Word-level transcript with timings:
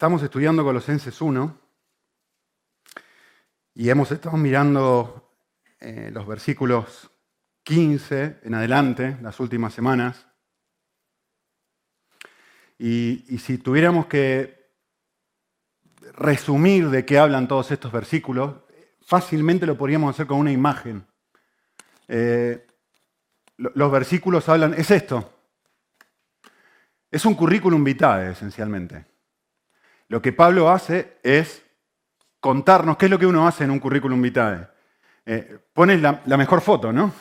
Estamos 0.00 0.22
estudiando 0.22 0.64
Colosenses 0.64 1.20
1 1.20 1.58
y 3.74 3.90
hemos 3.90 4.10
estado 4.10 4.34
mirando 4.38 5.30
eh, 5.78 6.08
los 6.10 6.26
versículos 6.26 7.10
15 7.64 8.38
en 8.42 8.54
adelante, 8.54 9.18
las 9.20 9.38
últimas 9.40 9.74
semanas. 9.74 10.26
Y, 12.78 13.36
si 13.44 13.58
tuviéramos 13.58 14.06
que 14.06 14.70
resumir 16.14 16.88
de 16.88 17.04
qué 17.04 17.18
hablan 17.18 17.46
todos 17.46 17.70
estos 17.70 17.92
versículos, 17.92 18.54
fácilmente 19.02 19.66
lo 19.66 19.76
podríamos 19.76 20.14
hacer 20.14 20.26
con 20.26 20.38
una 20.38 20.50
imagen. 20.50 21.06
Eh, 22.08 22.66
los 23.58 23.92
versículos 23.92 24.48
hablan, 24.48 24.72
es 24.72 24.90
esto, 24.90 25.30
es 27.10 27.22
un 27.26 27.34
currículum 27.34 27.84
vitae 27.84 28.30
esencialmente. 28.30 29.09
Lo 30.10 30.20
que 30.20 30.32
Pablo 30.32 30.68
hace 30.68 31.18
es 31.22 31.64
contarnos 32.40 32.96
qué 32.96 33.04
es 33.04 33.10
lo 33.12 33.18
que 33.18 33.26
uno 33.26 33.46
hace 33.46 33.62
en 33.62 33.70
un 33.70 33.78
currículum 33.78 34.20
vitae. 34.20 34.66
Eh, 35.24 35.56
pones 35.72 36.02
la, 36.02 36.20
mejor 36.36 36.60
foto, 36.62 36.92
¿no? 36.92 37.12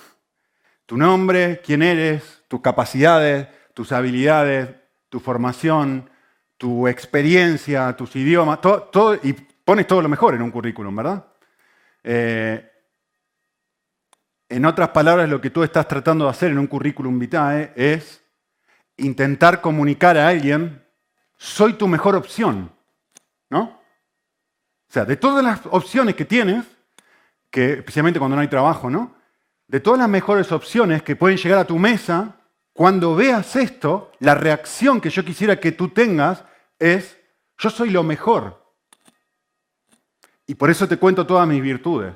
Tu 0.88 0.98
nombre, 0.98 1.62
quién 1.64 1.84
eres, 1.84 2.42
tus 2.48 2.62
capacidades, 2.62 3.48
tus 3.76 3.92
habilidades, 3.92 4.70
tu 5.08 5.20
formación, 5.20 6.10
tu 6.58 6.88
experiencia, 6.88 7.96
tus 7.96 8.16
idiomas, 8.16 8.60
todo, 8.60 9.20
y 9.22 9.34
pones 9.34 9.86
todo 9.86 10.02
lo 10.02 10.10
mejor 10.10 10.34
en 10.34 10.42
un 10.42 10.50
currículum, 10.50 10.96
¿verdad? 10.96 11.28
Eh, 12.04 12.72
en 14.50 14.66
otras 14.66 14.90
palabras, 14.90 15.30
lo 15.30 15.40
que 15.40 15.52
tú 15.52 15.62
estás 15.62 15.88
tratando 15.88 16.26
de 16.26 16.32
hacer 16.32 16.50
en 16.50 16.58
un 16.58 16.66
currículum 16.66 17.20
vitae 17.20 17.72
es 17.76 18.24
intentar 18.98 19.62
comunicar 19.62 20.18
a 20.18 20.28
alguien, 20.28 20.84
soy 21.38 21.74
tu 21.74 21.88
mejor 21.88 22.16
opción, 22.16 22.79
¿no? 23.50 23.62
O 23.62 24.92
sea, 24.92 25.06
de 25.06 25.18
todas 25.18 25.44
las 25.44 25.62
opciones 25.68 26.16
que 26.16 26.26
tienes, 26.26 26.66
que 27.52 27.74
especialmente 27.74 28.20
cuando 28.20 28.36
no 28.36 28.42
hay 28.42 28.48
trabajo, 28.48 28.90
¿no? 28.90 29.16
De 29.68 29.80
todas 29.80 30.00
las 30.00 30.10
mejores 30.10 30.52
opciones 30.52 31.04
que 31.04 31.16
pueden 31.16 31.38
llegar 31.38 31.60
a 31.60 31.66
tu 31.66 31.78
mesa, 31.78 32.38
cuando 32.74 33.16
veas 33.16 33.56
esto, 33.56 34.12
la 34.20 34.36
reacción 34.36 35.02
que 35.02 35.10
yo 35.10 35.24
quisiera 35.24 35.60
que 35.60 35.72
tú 35.72 35.90
tengas 35.90 36.44
es, 36.80 37.20
yo 37.58 37.70
soy 37.70 37.90
lo 37.90 38.04
mejor. 38.04 38.74
Y 40.48 40.56
por 40.56 40.70
eso 40.70 40.88
te 40.88 40.98
cuento 40.98 41.28
todas 41.28 41.48
mis 41.48 41.62
virtudes. 41.62 42.16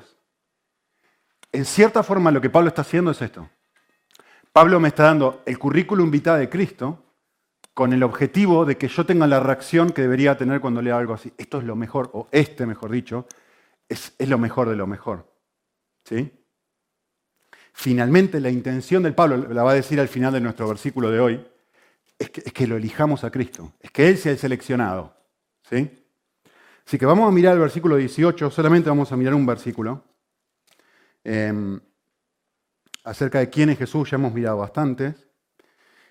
En 1.52 1.64
cierta 1.64 2.02
forma 2.02 2.32
lo 2.32 2.40
que 2.40 2.50
Pablo 2.50 2.68
está 2.68 2.82
haciendo 2.82 3.12
es 3.12 3.22
esto. 3.22 3.48
Pablo 4.52 4.80
me 4.80 4.88
está 4.88 5.04
dando 5.04 5.42
el 5.46 5.58
currículum 5.58 6.10
vitae 6.10 6.40
de 6.40 6.48
Cristo 6.48 7.03
con 7.74 7.92
el 7.92 8.04
objetivo 8.04 8.64
de 8.64 8.78
que 8.78 8.88
yo 8.88 9.04
tenga 9.04 9.26
la 9.26 9.40
reacción 9.40 9.90
que 9.90 10.02
debería 10.02 10.36
tener 10.36 10.60
cuando 10.60 10.80
lea 10.80 10.96
algo 10.96 11.14
así. 11.14 11.32
Esto 11.36 11.58
es 11.58 11.64
lo 11.64 11.74
mejor, 11.74 12.08
o 12.12 12.28
este, 12.30 12.66
mejor 12.66 12.92
dicho, 12.92 13.26
es, 13.88 14.14
es 14.16 14.28
lo 14.28 14.38
mejor 14.38 14.68
de 14.68 14.76
lo 14.76 14.86
mejor. 14.86 15.28
¿Sí? 16.04 16.32
Finalmente, 17.72 18.40
la 18.40 18.50
intención 18.50 19.02
del 19.02 19.14
Pablo, 19.14 19.36
la 19.52 19.64
va 19.64 19.72
a 19.72 19.74
decir 19.74 19.98
al 19.98 20.08
final 20.08 20.32
de 20.32 20.40
nuestro 20.40 20.68
versículo 20.68 21.10
de 21.10 21.18
hoy, 21.18 21.46
es 22.16 22.30
que, 22.30 22.42
es 22.46 22.52
que 22.52 22.68
lo 22.68 22.76
elijamos 22.76 23.24
a 23.24 23.30
Cristo, 23.30 23.72
es 23.80 23.90
que 23.90 24.08
Él 24.08 24.16
sea 24.16 24.32
el 24.32 24.38
seleccionado. 24.38 25.12
¿Sí? 25.68 25.90
Así 26.86 26.98
que 26.98 27.06
vamos 27.06 27.26
a 27.26 27.32
mirar 27.32 27.54
el 27.54 27.60
versículo 27.60 27.96
18, 27.96 28.50
solamente 28.50 28.88
vamos 28.88 29.10
a 29.10 29.16
mirar 29.16 29.34
un 29.34 29.46
versículo. 29.46 30.04
Eh, 31.24 31.80
acerca 33.04 33.38
de 33.38 33.50
quién 33.50 33.70
es 33.70 33.78
Jesús, 33.78 34.10
ya 34.10 34.16
hemos 34.16 34.32
mirado 34.32 34.58
bastantes. 34.58 35.23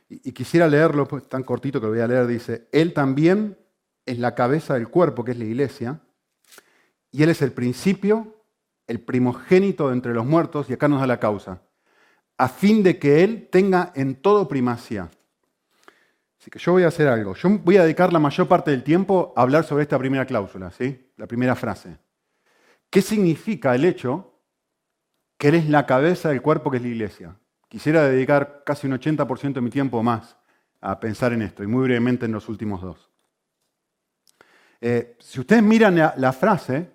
Y, 0.09 0.31
quisiera 0.31 0.68
leerlo, 0.68 1.08
pues, 1.08 1.28
tan 1.28 1.44
cortito 1.44 1.80
que 1.80 1.88
lo 1.88 1.94
voy 1.94 2.02
a 2.02 2.08
leer, 2.08 2.28
dice, 2.28 2.68
Él 2.72 2.94
también 2.94 3.58
es 4.06 4.19
la 4.19 4.36
cabeza 4.36 4.75
del 4.75 4.90
cuerpo, 4.90 5.24
que 5.24 5.31
es 5.31 5.38
la 5.38 5.46
iglesia, 5.46 6.02
y 7.12 7.24
Él 7.24 7.30
es 7.30 7.41
el 7.41 7.52
principio, 7.52 8.44
el 8.88 9.00
primogénito 9.00 9.88
de 9.88 9.94
entre 9.94 10.13
los 10.13 10.25
muertos, 10.25 10.69
y 10.69 10.74
acá 10.74 10.88
nos 10.88 11.00
da 11.00 11.08
la 11.08 11.19
causa, 11.19 11.62
a 12.38 12.50
fin 12.50 12.84
de 12.84 13.00
que 13.00 13.24
Él 13.24 13.47
tenga 13.52 13.92
en 13.96 14.16
todo 14.16 14.47
primacía. 14.47 15.09
Así 16.40 16.52
que 16.52 16.59
yo 16.59 16.74
voy 16.74 16.84
a 16.84 16.90
hacer 16.90 17.08
algo. 17.08 17.36
Yo 17.36 17.50
voy 17.50 17.78
a 17.78 17.84
dedicar 17.84 18.12
la 18.12 18.19
mayor 18.19 18.47
parte 18.50 18.72
del 18.72 18.84
tiempo 18.84 19.34
a 19.36 19.42
hablar 19.44 19.63
sobre 19.63 19.84
esta 19.84 19.97
primera 19.97 20.25
cláusula, 20.25 20.72
¿sí? 20.72 21.09
La 21.16 21.25
primera 21.25 21.56
frase. 21.56 21.97
¿Qué 22.90 23.02
significa 23.02 23.74
el 23.74 23.86
hecho 23.86 24.34
que 25.44 25.50
Él 25.50 25.56
es 25.56 25.69
la 25.69 25.86
cabeza 25.86 26.30
del 26.30 26.42
cuerpo 26.42 26.72
que 26.72 26.78
es 26.78 26.84
la 26.84 26.90
iglesia. 26.90 27.36
Quisiera 27.74 28.04
dedicar 28.04 28.62
casi 28.64 28.86
un 28.86 28.94
80% 28.94 29.54
de 29.54 29.62
mi 29.62 29.72
tiempo 29.72 30.04
más 30.04 30.38
a 30.80 31.00
pensar 31.00 31.34
en 31.34 31.42
esto, 31.42 31.64
y 31.64 31.66
muy 31.66 31.86
brevemente 31.86 32.28
en 32.28 32.32
los 32.32 32.48
últimos 32.48 32.84
dos. 32.84 33.10
Eh, 34.80 35.18
si 35.20 35.40
ustedes 35.40 35.64
miran 35.64 35.96
la, 35.96 36.34
frase, 36.34 36.92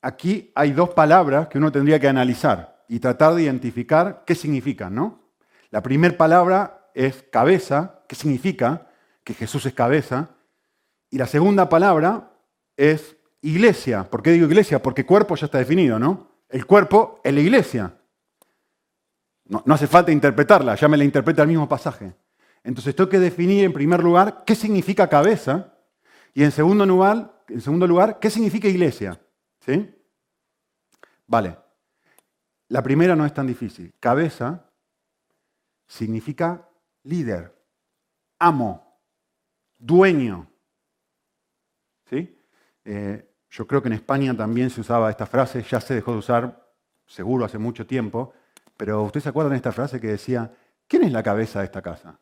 aquí 0.00 0.52
hay 0.54 0.70
dos 0.70 0.90
palabras 0.90 1.48
que 1.48 1.58
uno 1.58 1.72
tendría 1.72 1.98
que 1.98 2.06
analizar 2.06 2.84
y 2.86 3.00
tratar 3.00 3.34
de 3.34 3.42
identificar 3.42 4.22
qué 4.24 4.36
significan, 4.36 4.94
¿no? 4.94 5.18
La 5.70 5.82
primera 5.82 6.16
palabra 6.16 6.92
es 6.94 7.24
cabeza, 7.32 8.04
¿qué 8.06 8.14
significa? 8.14 8.86
Que 9.24 9.34
Jesús 9.34 9.66
es 9.66 9.74
cabeza. 9.74 10.30
Y 11.10 11.18
la 11.18 11.26
segunda 11.26 11.68
palabra 11.68 12.30
es 12.76 13.16
iglesia. 13.42 14.08
¿Por 14.08 14.22
qué 14.22 14.30
digo 14.30 14.46
iglesia? 14.46 14.80
Porque 14.80 15.04
cuerpo 15.04 15.34
ya 15.34 15.46
está 15.46 15.58
definido, 15.58 15.98
¿no? 15.98 16.28
El 16.48 16.66
cuerpo 16.66 17.20
es 17.24 17.34
la 17.34 17.40
iglesia. 17.40 17.94
No, 19.50 19.64
hace 19.74 19.88
falta 19.88 20.12
interpretarla, 20.12 20.76
ya 20.76 20.86
me 20.86 20.96
la 20.96 21.02
interpreta 21.02 21.42
el 21.42 21.48
mismo 21.48 21.68
pasaje. 21.68 22.14
Entonces 22.62 22.94
tengo 22.94 23.10
que 23.10 23.18
definir 23.18 23.64
en 23.64 23.72
primer 23.72 24.00
lugar 24.00 24.44
qué 24.46 24.54
significa 24.54 25.08
cabeza 25.08 25.74
y 26.32 26.44
en 26.44 26.52
segundo 26.52 26.86
lugar, 26.86 27.42
en 27.48 27.60
segundo 27.60 27.84
lugar 27.88 28.20
qué 28.20 28.30
significa 28.30 28.68
iglesia. 28.68 29.20
¿Sí? 29.66 29.92
Vale. 31.26 31.58
La 32.68 32.80
primera 32.80 33.16
no 33.16 33.26
es 33.26 33.34
tan 33.34 33.48
difícil. 33.48 33.92
Cabeza 33.98 34.70
significa 35.88 36.68
líder, 37.02 37.52
amo, 38.38 39.00
dueño. 39.76 40.48
¿Sí? 42.08 42.38
Eh, 42.84 43.28
yo 43.50 43.66
creo 43.66 43.82
que 43.82 43.88
en 43.88 43.94
España 43.94 44.36
también 44.36 44.70
se 44.70 44.80
usaba 44.80 45.10
esta 45.10 45.26
frase, 45.26 45.60
ya 45.64 45.80
se 45.80 45.94
dejó 45.94 46.12
de 46.12 46.18
usar, 46.18 46.72
seguro, 47.04 47.44
hace 47.44 47.58
mucho 47.58 47.84
tiempo, 47.84 48.32
pero 48.80 49.02
¿ustedes 49.02 49.24
se 49.24 49.28
acuerdan 49.28 49.50
de 49.50 49.56
esta 49.58 49.72
frase 49.72 50.00
que 50.00 50.06
decía, 50.06 50.50
¿quién 50.88 51.04
es 51.04 51.12
la 51.12 51.22
cabeza 51.22 51.58
de 51.58 51.66
esta 51.66 51.82
casa? 51.82 52.18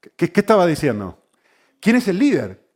¿Qué, 0.00 0.32
estaba 0.34 0.64
diciendo? 0.64 1.28
¿Quién 1.78 1.96
es 1.96 2.08
el 2.08 2.18
líder? 2.18 2.66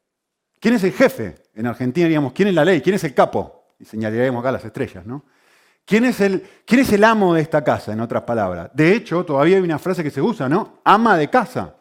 ¿Quién 0.61 0.75
es 0.75 0.85
el 0.85 0.93
jefe? 0.93 1.37
En 1.55 1.67
Argentina 1.67 2.05
diríamos, 2.05 2.35
¿quién 2.35 2.49
es 2.49 2.55
la 2.55 2.63
ley? 2.63 2.83
¿Quién 2.83 2.97
es 2.97 3.05
el 3.05 3.15
capo? 3.15 3.69
Y 3.79 3.87
señalaríamos 3.87 4.41
acá 4.41 4.53
las 4.53 4.63
estrellas, 4.67 5.07
¿no? 5.07 5.25
¿Quién 5.87 6.05
es, 6.05 6.21
el, 6.21 6.47
¿Quién 6.67 6.83
es 6.83 6.93
el 6.93 7.05
amo 7.05 7.33
de 7.33 7.41
esta 7.41 7.65
casa, 7.65 7.95
en 7.95 8.01
otras 8.03 8.25
palabras? 8.25 8.69
De 8.75 8.95
hecho, 8.95 9.25
todavía 9.25 9.57
hay 9.57 9.63
una 9.63 9.79
frase 9.79 10.03
que 10.03 10.11
se 10.11 10.21
usa, 10.21 10.47
¿no? 10.47 10.83
Ama 10.85 11.17
de 11.17 11.31
casa, 11.31 11.75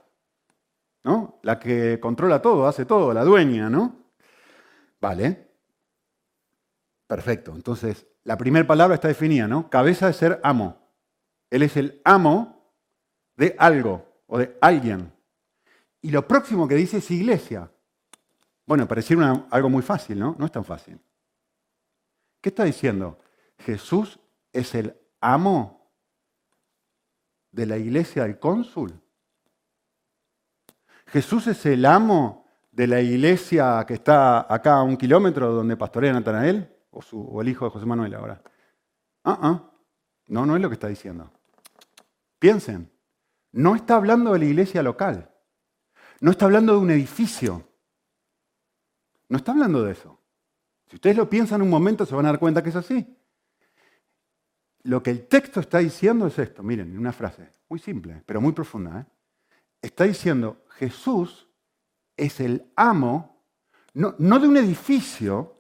¿no? 1.04 1.42
La 1.44 1.60
que 1.60 2.00
controla 2.00 2.42
todo, 2.42 2.66
hace 2.66 2.86
todo, 2.86 3.14
la 3.14 3.26
dueña, 3.26 3.70
¿no? 3.70 4.14
Vale. 5.02 5.50
Perfecto. 7.08 7.54
Entonces, 7.54 8.08
la 8.30 8.38
primera 8.38 8.68
palabra 8.68 8.94
está 8.94 9.08
definida, 9.08 9.48
¿no? 9.48 9.72
Cabeza 9.72 10.06
de 10.06 10.14
ser 10.14 10.40
amo. 10.44 10.78
Él 11.50 11.64
es 11.64 11.76
el 11.78 12.00
amo 12.04 12.64
de 13.36 13.56
algo 13.58 14.06
o 14.28 14.38
de 14.38 14.56
alguien. 14.62 15.12
Y 16.00 16.12
lo 16.12 16.28
próximo 16.28 16.68
que 16.68 16.76
dice 16.76 16.98
es 16.98 17.10
iglesia. 17.10 17.72
Bueno, 18.68 18.88
pareciera 18.88 19.48
algo 19.50 19.68
muy 19.72 19.82
fácil, 19.82 20.20
¿no? 20.20 20.36
No 20.38 20.46
es 20.46 20.52
tan 20.52 20.64
fácil. 20.64 21.00
¿Qué 22.40 22.50
está 22.50 22.66
diciendo? 22.66 23.18
Jesús 23.66 24.20
es 24.54 24.76
el 24.76 24.96
amo 25.20 25.90
de 27.52 27.66
la 27.66 27.78
iglesia 27.78 28.26
del 28.26 28.38
cónsul. 28.38 28.94
Jesús 31.08 31.48
es 31.48 31.66
el 31.66 31.84
amo 31.84 32.46
de 32.72 32.86
la 32.86 33.02
iglesia 33.02 33.84
que 33.88 33.96
está 33.96 34.54
acá 34.54 34.76
a 34.76 34.84
un 34.84 34.98
kilómetro 34.98 35.52
donde 35.52 35.76
pastorea 35.76 36.14
Natanael 36.14 36.76
o, 37.00 37.02
su, 37.02 37.40
el 37.42 37.48
hijo 37.48 37.66
de 37.66 37.72
José 37.72 37.86
Manuel 37.86 38.14
ahora. 38.14 38.42
Ah, 39.24 39.40
ah. 39.42 39.72
No, 40.28 40.46
no 40.46 40.56
es 40.56 40.62
lo 40.62 40.70
que 40.70 40.74
está 40.74 40.88
diciendo. 40.88 41.32
Piensen, 42.38 42.92
no 43.52 43.76
está 43.76 43.96
hablando 43.96 44.34
de 44.34 44.40
la 44.40 44.46
iglesia 44.46 44.84
local. 44.84 45.32
No 46.20 46.32
está 46.32 46.46
hablando 46.46 46.74
de 46.74 46.80
un 46.80 46.92
edificio. 46.92 47.68
No 49.30 49.38
está 49.38 49.54
hablando 49.54 49.84
de 49.84 49.94
eso. 49.94 50.20
Si 50.88 50.96
ustedes 50.98 51.16
lo 51.16 51.30
piensan 51.30 51.62
un 51.62 51.70
momento 51.70 52.06
se 52.06 52.16
van 52.16 52.26
a 52.26 52.30
dar 52.30 52.40
cuenta 52.40 52.62
que 52.62 52.70
es 52.70 52.76
así. 52.76 53.16
Lo 54.84 55.02
que 55.02 55.12
el 55.12 55.28
texto 55.28 55.60
está 55.60 55.80
diciendo 55.80 56.28
es 56.28 56.38
esto, 56.40 56.64
miren, 56.64 56.98
una 56.98 57.12
frase 57.12 57.50
muy 57.70 57.80
simple, 57.80 58.24
pero 58.26 58.42
muy 58.42 58.54
profunda. 58.54 59.02
¿eh? 59.02 59.06
Está 59.82 60.06
diciendo, 60.06 60.66
Jesús 60.70 61.48
es 62.18 62.40
el 62.40 62.72
amo, 62.76 63.46
no, 63.94 64.16
no 64.18 64.40
de 64.40 64.48
un 64.48 64.58
edificio, 64.58 65.59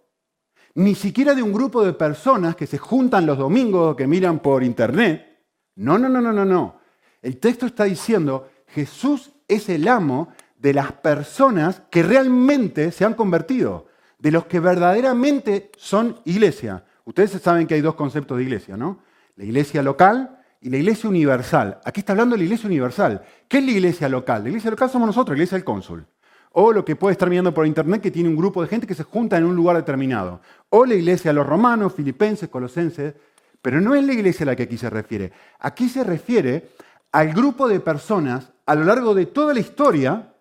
ni 0.75 0.95
siquiera 0.95 1.35
de 1.35 1.43
un 1.43 1.53
grupo 1.53 1.83
de 1.83 1.93
personas 1.93 2.55
que 2.55 2.67
se 2.67 2.77
juntan 2.77 3.25
los 3.25 3.37
domingos 3.37 3.93
o 3.93 3.95
que 3.95 4.07
miran 4.07 4.39
por 4.39 4.63
internet. 4.63 5.43
No, 5.75 5.97
no, 5.97 6.09
no, 6.09 6.21
no, 6.21 6.31
no, 6.31 6.45
no. 6.45 6.79
El 7.21 7.37
texto 7.37 7.65
está 7.65 7.83
diciendo, 7.85 8.49
Jesús 8.67 9.31
es 9.47 9.69
el 9.69 9.87
amo 9.87 10.29
de 10.57 10.73
las 10.73 10.91
personas 10.91 11.81
que 11.89 12.03
realmente 12.03 12.91
se 12.91 13.05
han 13.05 13.13
convertido, 13.13 13.87
de 14.17 14.31
los 14.31 14.45
que 14.45 14.59
verdaderamente 14.59 15.71
son 15.77 16.19
iglesia. 16.25 16.85
Ustedes 17.05 17.31
saben 17.31 17.65
que 17.65 17.75
hay 17.75 17.81
dos 17.81 17.95
conceptos 17.95 18.37
de 18.37 18.43
iglesia, 18.43 18.77
¿no? 18.77 18.99
La 19.35 19.45
iglesia 19.45 19.81
local 19.81 20.39
y 20.61 20.69
la 20.69 20.77
iglesia 20.77 21.09
universal. 21.09 21.79
Aquí 21.85 22.01
está 22.01 22.13
hablando 22.13 22.35
de 22.35 22.39
la 22.39 22.43
iglesia 22.43 22.67
universal. 22.67 23.23
¿Qué 23.47 23.59
es 23.59 23.65
la 23.65 23.71
iglesia 23.71 24.09
local? 24.09 24.43
La 24.43 24.49
iglesia 24.49 24.69
local 24.69 24.89
somos 24.89 25.07
nosotros, 25.07 25.35
la 25.35 25.39
iglesia 25.39 25.57
del 25.57 25.65
cónsul. 25.65 26.05
O 26.51 26.73
lo 26.73 26.83
que 26.83 26.95
puede 26.95 27.13
estar 27.13 27.29
viendo 27.29 27.53
por 27.53 27.65
internet 27.65 28.01
que 28.01 28.11
tiene 28.11 28.27
un 28.27 28.35
grupo 28.35 28.61
de 28.61 28.67
gente 28.67 28.87
que 28.87 28.95
se 28.95 29.03
junta 29.03 29.37
en 29.37 29.45
un 29.45 29.55
lugar 29.55 29.77
determinado. 29.77 30.41
O 30.69 30.85
la 30.85 30.93
iglesia 30.93 31.31
de 31.31 31.35
los 31.35 31.47
romanos, 31.47 31.93
filipenses, 31.93 32.49
colosenses. 32.49 33.13
Pero 33.61 33.81
no 33.81 33.95
es 33.95 34.03
la 34.03 34.13
iglesia 34.13 34.43
a 34.43 34.47
la 34.47 34.55
que 34.55 34.63
aquí 34.63 34.77
se 34.77 34.89
refiere. 34.89 35.31
Aquí 35.59 35.89
se 35.89 36.03
refiere 36.03 36.69
al 37.11 37.33
grupo 37.33 37.67
de 37.67 37.79
personas 37.79 38.51
a 38.65 38.75
lo 38.75 38.83
largo 38.83 39.15
de 39.15 39.25
toda 39.25 39.53
la 39.53 39.59
historia, 39.59 40.33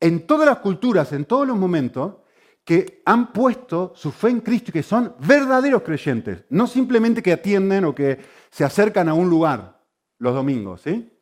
en 0.00 0.26
todas 0.26 0.46
las 0.46 0.58
culturas, 0.58 1.12
en 1.12 1.24
todos 1.24 1.46
los 1.46 1.56
momentos, 1.56 2.18
que 2.64 3.02
han 3.06 3.32
puesto 3.32 3.92
su 3.96 4.12
fe 4.12 4.28
en 4.28 4.40
Cristo 4.40 4.70
y 4.70 4.72
que 4.74 4.82
son 4.82 5.14
verdaderos 5.20 5.82
creyentes, 5.82 6.44
no 6.50 6.66
simplemente 6.66 7.22
que 7.22 7.32
atienden 7.32 7.86
o 7.86 7.94
que 7.94 8.20
se 8.50 8.62
acercan 8.62 9.08
a 9.08 9.14
un 9.14 9.30
lugar 9.30 9.80
los 10.18 10.34
domingos. 10.34 10.82
¿sí? 10.82 11.18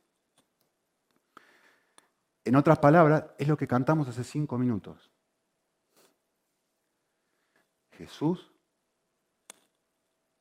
En 2.45 2.57
otras 2.57 2.79
palabras, 2.79 3.27
es 3.39 3.49
lo 3.49 3.57
que 3.57 3.67
cantamos 3.69 4.09
hace 4.09 4.25
cinco 4.25 4.59
minutos. 4.59 5.11
Jesús, 7.97 8.53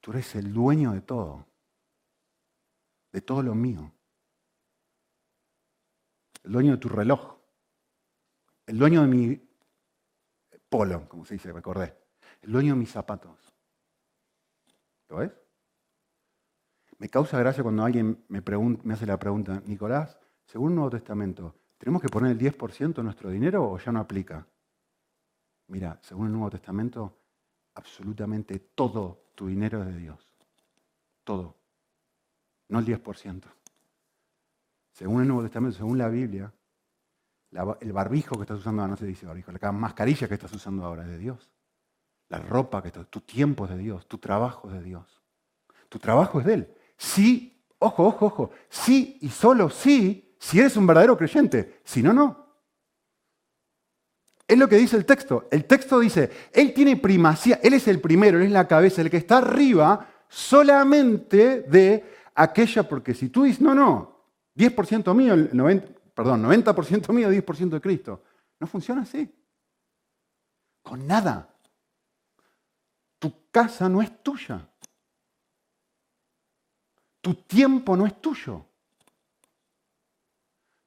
tú 0.01 0.11
eres 0.11 0.35
el 0.35 0.53
dueño 0.53 0.91
de 0.91 1.01
todo, 1.01 1.45
de 3.11 3.21
todo 3.21 3.41
lo 3.41 3.55
mío. 3.55 3.91
El 6.43 6.51
dueño 6.51 6.71
de 6.73 6.77
tu 6.77 6.89
reloj, 6.89 7.37
el 8.67 8.77
dueño 8.77 9.01
de 9.01 9.07
mi 9.07 9.49
polo, 10.69 11.07
como 11.07 11.25
se 11.25 11.35
dice, 11.35 11.51
recordé. 11.51 11.97
El 12.41 12.51
dueño 12.51 12.73
de 12.73 12.79
mis 12.79 12.91
zapatos. 12.91 13.53
¿Lo 15.09 15.17
ves? 15.17 15.31
Me 16.97 17.09
causa 17.09 17.39
gracia 17.39 17.63
cuando 17.63 17.83
alguien 17.83 18.25
me, 18.27 18.41
me 18.83 18.93
hace 18.93 19.05
la 19.05 19.17
pregunta, 19.17 19.61
Nicolás, 19.65 20.17
según 20.45 20.71
el 20.71 20.75
Nuevo 20.75 20.91
Testamento, 20.91 21.55
¿tenemos 21.77 22.01
que 22.01 22.09
poner 22.09 22.31
el 22.31 22.39
10% 22.39 22.93
de 22.93 23.03
nuestro 23.03 23.29
dinero 23.29 23.69
o 23.69 23.77
ya 23.77 23.91
no 23.91 23.99
aplica? 23.99 24.47
Mira, 25.67 25.99
según 26.03 26.27
el 26.27 26.33
Nuevo 26.33 26.51
Testamento, 26.51 27.24
absolutamente 27.75 28.59
todo 28.59 29.25
tu 29.35 29.47
dinero 29.47 29.81
es 29.81 29.87
de 29.87 29.97
Dios. 29.97 30.19
Todo. 31.23 31.55
No 32.69 32.79
el 32.79 32.85
10%. 32.85 33.43
Según 34.91 35.21
el 35.21 35.27
Nuevo 35.27 35.43
Testamento, 35.43 35.77
según 35.77 35.97
la 35.97 36.07
Biblia, 36.07 36.51
el 37.81 37.93
barbijo 37.93 38.35
que 38.35 38.41
estás 38.41 38.59
usando 38.59 38.81
ahora, 38.81 38.91
no 38.91 38.97
se 38.97 39.05
dice 39.05 39.25
barbijo, 39.25 39.51
la 39.51 39.71
mascarilla 39.71 40.27
que 40.27 40.33
estás 40.33 40.53
usando 40.53 40.85
ahora 40.85 41.03
es 41.03 41.09
de 41.09 41.17
Dios. 41.17 41.51
La 42.29 42.39
ropa 42.39 42.81
que 42.81 42.87
estás, 42.87 43.07
tu 43.07 43.21
tiempo 43.21 43.65
es 43.65 43.71
de 43.71 43.77
Dios, 43.77 44.07
tu 44.07 44.17
trabajo 44.17 44.67
es 44.69 44.73
de 44.73 44.83
Dios. 44.83 45.21
Tu 45.89 45.99
trabajo 45.99 46.39
es 46.39 46.45
de 46.45 46.53
Él. 46.55 46.75
Sí, 46.97 47.61
ojo, 47.79 48.07
ojo, 48.07 48.25
ojo, 48.25 48.51
sí 48.69 49.17
y 49.21 49.29
solo 49.29 49.69
sí, 49.69 50.35
si 50.39 50.59
eres 50.59 50.75
un 50.77 50.87
verdadero 50.87 51.17
creyente. 51.17 51.81
Si 51.83 52.01
no, 52.01 52.13
no. 52.13 52.44
Es 54.47 54.57
lo 54.57 54.69
que 54.69 54.77
dice 54.77 54.95
el 54.95 55.05
texto. 55.05 55.47
El 55.51 55.65
texto 55.65 55.99
dice, 55.99 56.29
Él 56.53 56.73
tiene 56.73 56.97
primacía, 56.97 57.59
Él 57.63 57.73
es 57.73 57.87
el 57.87 57.99
primero, 57.99 58.37
Él 58.37 58.45
es 58.45 58.51
la 58.51 58.67
cabeza, 58.67 59.01
el 59.01 59.09
que 59.09 59.17
está 59.17 59.39
arriba 59.39 60.07
solamente 60.27 61.61
de 61.61 62.03
aquella, 62.35 62.87
porque 62.87 63.13
si 63.13 63.29
tú 63.29 63.43
dices, 63.43 63.61
no, 63.61 63.73
no, 63.73 64.15
10% 64.55 65.13
mío, 65.15 65.33
el 65.33 65.49
90, 65.51 65.87
perdón, 66.13 66.43
90% 66.43 67.11
mío, 67.11 67.31
10% 67.31 67.69
de 67.69 67.81
Cristo. 67.81 68.23
No 68.59 68.67
funciona 68.67 69.01
así. 69.01 69.29
Con 70.81 71.05
nada. 71.07 71.49
Tu 73.19 73.49
casa 73.51 73.89
no 73.89 74.01
es 74.01 74.23
tuya. 74.23 74.67
Tu 77.21 77.33
tiempo 77.33 77.97
no 77.97 78.05
es 78.05 78.21
tuyo. 78.21 78.65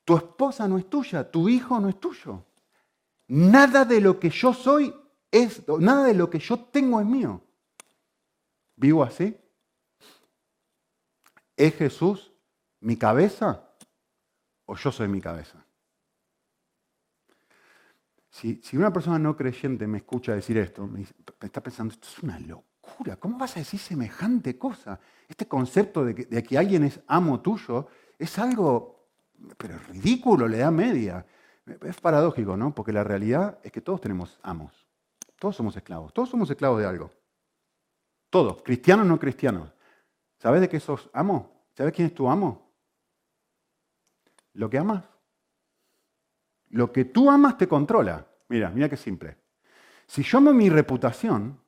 Tu 0.04 0.16
esposa 0.16 0.66
no 0.68 0.78
es 0.78 0.88
tuya, 0.88 1.30
tu 1.30 1.48
hijo 1.48 1.78
no 1.80 1.88
es 1.88 2.00
tuyo. 2.00 2.44
Nada 3.28 3.84
de 3.84 4.00
lo 4.00 4.18
que 4.18 4.30
yo 4.30 4.52
soy 4.52 4.94
es, 5.30 5.62
nada 5.68 6.04
de 6.04 6.14
lo 6.14 6.28
que 6.28 6.38
yo 6.38 6.58
tengo 6.58 7.00
es 7.00 7.06
mío. 7.06 7.42
¿Vivo 8.76 9.02
así? 9.02 9.36
¿Es 11.56 11.74
Jesús 11.74 12.32
mi 12.80 12.96
cabeza? 12.96 13.68
o 14.68 14.76
yo 14.76 14.92
soy 14.92 15.08
mi 15.08 15.20
cabeza. 15.20 15.64
Si, 18.30 18.60
una 18.74 18.92
persona 18.92 19.18
no 19.18 19.36
creyente 19.36 19.86
me 19.86 19.98
escucha 19.98 20.34
decir 20.34 20.58
esto, 20.58 20.86
me, 20.86 21.02
está 21.40 21.62
pensando, 21.62 21.94
esto 21.94 22.06
es 22.06 22.22
una 22.22 22.38
locura, 22.38 23.16
¿cómo 23.16 23.38
vas 23.38 23.56
a 23.56 23.60
decir 23.60 23.80
semejante 23.80 24.58
cosa? 24.58 25.00
Este 25.26 25.48
concepto 25.48 26.04
de 26.04 26.14
que, 26.14 26.58
alguien 26.58 26.84
es 26.84 27.00
amo 27.06 27.40
tuyo 27.40 27.88
es 28.18 28.38
algo, 28.38 29.08
pero 29.56 29.78
ridículo, 29.78 30.46
le 30.46 30.58
da 30.58 30.70
media. 30.70 31.24
Es 31.82 32.00
paradójico, 32.00 32.56
¿no? 32.56 32.74
Porque 32.74 32.92
la 32.92 33.04
realidad 33.04 33.58
es 33.62 33.72
que 33.72 33.80
todos 33.80 34.00
tenemos 34.00 34.38
amos. 34.42 34.86
Todos 35.38 35.56
somos 35.56 35.76
esclavos. 35.76 36.12
Todos 36.12 36.28
somos 36.28 36.50
esclavos 36.50 36.80
de 36.80 36.86
algo. 36.86 37.10
Todos, 38.30 38.62
cristianos 38.62 39.06
o 39.06 39.08
no 39.08 39.18
cristianos. 39.18 39.72
¿Sabes 40.38 40.60
de 40.60 40.68
qué 40.68 40.80
sos 40.80 41.08
amo? 41.12 41.64
¿Sabes 41.74 41.92
quién 41.92 42.08
es 42.08 42.14
tu 42.14 42.28
amo? 42.28 42.68
lo 44.58 44.68
que 44.68 44.78
amas. 44.78 45.04
Lo 46.70 46.92
que 46.92 47.06
tú 47.06 47.30
amas 47.30 47.56
te 47.56 47.66
controla. 47.66 48.26
Mira, 48.48 48.70
mira 48.70 48.88
qué 48.88 48.96
simple. 48.96 49.36
Si 50.06 50.22
yo 50.22 50.38
amo 50.38 50.52
mi 50.52 50.68
reputación, 50.68 51.60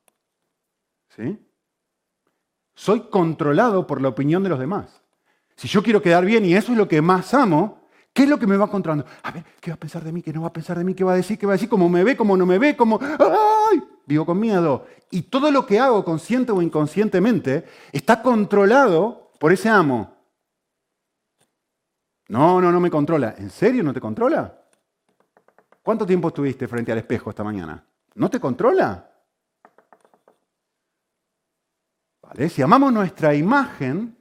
¿sí? 1.08 1.38
soy 2.74 3.08
controlado 3.08 3.86
por 3.86 4.00
la 4.00 4.08
opinión 4.08 4.42
de 4.42 4.48
los 4.48 4.58
demás. 4.58 5.02
Si 5.56 5.68
yo 5.68 5.82
quiero 5.82 6.02
quedar 6.02 6.24
bien 6.24 6.44
y 6.44 6.54
eso 6.54 6.72
es 6.72 6.78
lo 6.78 6.88
que 6.88 7.00
más 7.00 7.32
amo, 7.32 7.79
¿qué 8.12 8.24
es 8.24 8.28
lo 8.28 8.38
que 8.38 8.46
me 8.46 8.56
va 8.56 8.68
controlando? 8.68 9.06
A 9.22 9.30
ver, 9.30 9.44
¿qué 9.60 9.70
va 9.70 9.74
a 9.74 9.80
pensar 9.80 10.04
de 10.04 10.12
mí? 10.12 10.22
¿Qué 10.22 10.32
no 10.32 10.42
va 10.42 10.48
a 10.48 10.52
pensar 10.52 10.78
de 10.78 10.84
mí? 10.84 10.94
¿Qué 10.94 11.04
va 11.04 11.12
a 11.12 11.16
decir? 11.16 11.38
¿Qué 11.38 11.46
va 11.46 11.52
a 11.52 11.56
decir? 11.56 11.68
¿Cómo 11.68 11.88
me 11.88 12.04
ve? 12.04 12.16
¿Cómo 12.16 12.36
no 12.36 12.46
me 12.46 12.58
ve? 12.58 12.76
¿Cómo... 12.76 12.98
¡Ay! 13.00 13.82
Vivo 14.06 14.26
con 14.26 14.38
miedo. 14.38 14.86
Y 15.10 15.22
todo 15.22 15.50
lo 15.50 15.66
que 15.66 15.78
hago, 15.78 16.04
consciente 16.04 16.52
o 16.52 16.62
inconscientemente, 16.62 17.64
está 17.92 18.22
controlado 18.22 19.32
por 19.38 19.52
ese 19.52 19.68
amo. 19.68 20.16
No, 22.28 22.60
no, 22.60 22.70
no 22.70 22.80
me 22.80 22.90
controla. 22.90 23.34
¿En 23.38 23.50
serio 23.50 23.82
no 23.82 23.92
te 23.92 24.00
controla? 24.00 24.56
¿Cuánto 25.82 26.06
tiempo 26.06 26.28
estuviste 26.28 26.68
frente 26.68 26.92
al 26.92 26.98
espejo 26.98 27.30
esta 27.30 27.42
mañana? 27.42 27.84
¿No 28.14 28.28
te 28.30 28.38
controla? 28.38 29.10
Si 32.48 32.62
amamos 32.62 32.92
nuestra 32.92 33.34
imagen, 33.34 34.16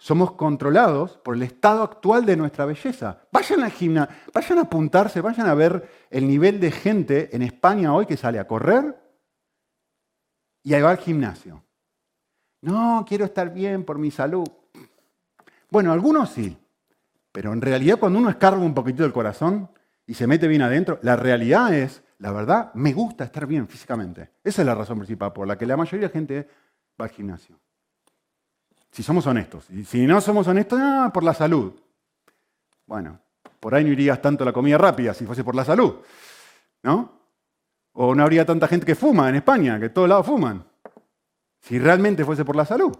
somos 0.00 0.32
controlados 0.32 1.18
por 1.18 1.34
el 1.34 1.42
estado 1.42 1.82
actual 1.82 2.24
de 2.24 2.34
nuestra 2.34 2.64
belleza. 2.64 3.20
Vayan 3.30 3.62
al 3.62 3.70
gimnasio, 3.70 4.16
vayan 4.32 4.58
a 4.58 4.62
apuntarse, 4.62 5.20
vayan 5.20 5.46
a 5.46 5.54
ver 5.54 5.90
el 6.08 6.26
nivel 6.26 6.58
de 6.58 6.70
gente 6.70 7.28
en 7.36 7.42
España 7.42 7.92
hoy 7.92 8.06
que 8.06 8.16
sale 8.16 8.38
a 8.38 8.46
correr 8.46 8.98
y 10.62 10.72
a 10.72 10.82
va 10.82 10.92
al 10.92 10.96
gimnasio. 10.96 11.62
No, 12.62 13.04
quiero 13.06 13.26
estar 13.26 13.52
bien 13.52 13.84
por 13.84 13.98
mi 13.98 14.10
salud. 14.10 14.48
Bueno, 15.70 15.92
algunos 15.92 16.30
sí, 16.30 16.56
pero 17.30 17.52
en 17.52 17.60
realidad 17.60 17.98
cuando 17.98 18.18
uno 18.18 18.30
escarba 18.30 18.60
un 18.60 18.72
poquitito 18.72 19.04
el 19.04 19.12
corazón 19.12 19.70
y 20.06 20.14
se 20.14 20.26
mete 20.26 20.48
bien 20.48 20.62
adentro, 20.62 20.98
la 21.02 21.16
realidad 21.16 21.74
es, 21.74 22.02
la 22.16 22.32
verdad, 22.32 22.72
me 22.72 22.94
gusta 22.94 23.24
estar 23.24 23.46
bien 23.46 23.68
físicamente. 23.68 24.30
Esa 24.42 24.62
es 24.62 24.66
la 24.66 24.74
razón 24.74 24.96
principal 24.96 25.34
por 25.34 25.46
la 25.46 25.58
que 25.58 25.66
la 25.66 25.76
mayoría 25.76 26.08
de 26.08 26.12
gente 26.12 26.48
va 26.98 27.04
al 27.04 27.10
gimnasio. 27.10 27.60
Si 28.90 29.02
somos 29.02 29.26
honestos. 29.26 29.68
Y 29.70 29.84
si 29.84 30.06
no 30.06 30.20
somos 30.20 30.46
honestos, 30.48 30.78
ah, 30.82 31.10
por 31.12 31.22
la 31.22 31.34
salud. 31.34 31.72
Bueno, 32.86 33.20
por 33.60 33.74
ahí 33.74 33.84
no 33.84 33.90
irías 33.90 34.20
tanto 34.20 34.42
a 34.42 34.46
la 34.46 34.52
comida 34.52 34.78
rápida 34.78 35.14
si 35.14 35.24
fuese 35.24 35.44
por 35.44 35.54
la 35.54 35.64
salud. 35.64 35.96
¿No? 36.82 37.20
O 37.92 38.14
no 38.14 38.22
habría 38.22 38.44
tanta 38.44 38.66
gente 38.68 38.86
que 38.86 38.94
fuma 38.94 39.28
en 39.28 39.36
España, 39.36 39.78
que 39.78 39.90
todos 39.90 40.08
lados 40.08 40.26
fuman. 40.26 40.64
Si 41.60 41.78
realmente 41.78 42.24
fuese 42.24 42.44
por 42.44 42.56
la 42.56 42.64
salud. 42.64 42.96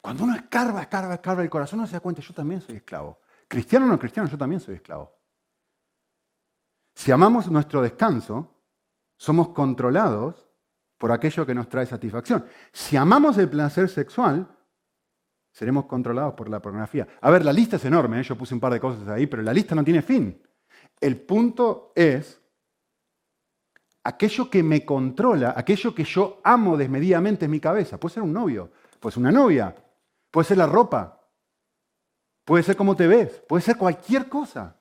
Cuando 0.00 0.24
uno 0.24 0.34
escarba, 0.34 0.82
escarba, 0.82 1.14
escarba 1.14 1.42
el 1.42 1.50
corazón, 1.50 1.80
uno 1.80 1.86
se 1.86 1.92
da 1.92 2.00
cuenta, 2.00 2.22
yo 2.22 2.32
también 2.32 2.60
soy 2.60 2.76
esclavo. 2.76 3.20
Cristiano 3.46 3.86
o 3.86 3.88
no 3.88 3.98
cristiano, 3.98 4.28
yo 4.28 4.38
también 4.38 4.60
soy 4.60 4.76
esclavo. 4.76 5.12
Si 6.94 7.12
amamos 7.12 7.50
nuestro 7.50 7.82
descanso, 7.82 8.56
somos 9.16 9.50
controlados 9.50 10.48
por 10.96 11.12
aquello 11.12 11.44
que 11.44 11.54
nos 11.54 11.68
trae 11.68 11.86
satisfacción. 11.86 12.46
Si 12.72 12.96
amamos 12.96 13.36
el 13.38 13.48
placer 13.48 13.88
sexual, 13.88 14.48
seremos 15.50 15.86
controlados 15.86 16.34
por 16.34 16.48
la 16.48 16.60
pornografía. 16.60 17.06
A 17.20 17.30
ver, 17.30 17.44
la 17.44 17.52
lista 17.52 17.76
es 17.76 17.84
enorme, 17.84 18.20
¿eh? 18.20 18.22
yo 18.22 18.36
puse 18.36 18.54
un 18.54 18.60
par 18.60 18.72
de 18.72 18.80
cosas 18.80 19.08
ahí, 19.08 19.26
pero 19.26 19.42
la 19.42 19.52
lista 19.52 19.74
no 19.74 19.84
tiene 19.84 20.02
fin. 20.02 20.40
El 21.00 21.20
punto 21.20 21.92
es, 21.94 22.40
aquello 24.04 24.50
que 24.50 24.62
me 24.62 24.84
controla, 24.84 25.54
aquello 25.56 25.94
que 25.94 26.04
yo 26.04 26.40
amo 26.44 26.76
desmedidamente 26.76 27.46
en 27.46 27.50
mi 27.50 27.60
cabeza, 27.60 27.98
puede 27.98 28.14
ser 28.14 28.22
un 28.22 28.32
novio, 28.32 28.70
puede 29.00 29.14
ser 29.14 29.20
una 29.20 29.32
novia, 29.32 29.74
Puede 30.30 30.46
ser 30.46 30.58
la 30.58 30.66
ropa. 30.66 31.20
Puede 32.44 32.62
ser 32.62 32.76
cómo 32.76 32.96
te 32.96 33.06
ves. 33.06 33.42
Puede 33.48 33.62
ser 33.62 33.76
cualquier 33.76 34.28
cosa. 34.28 34.80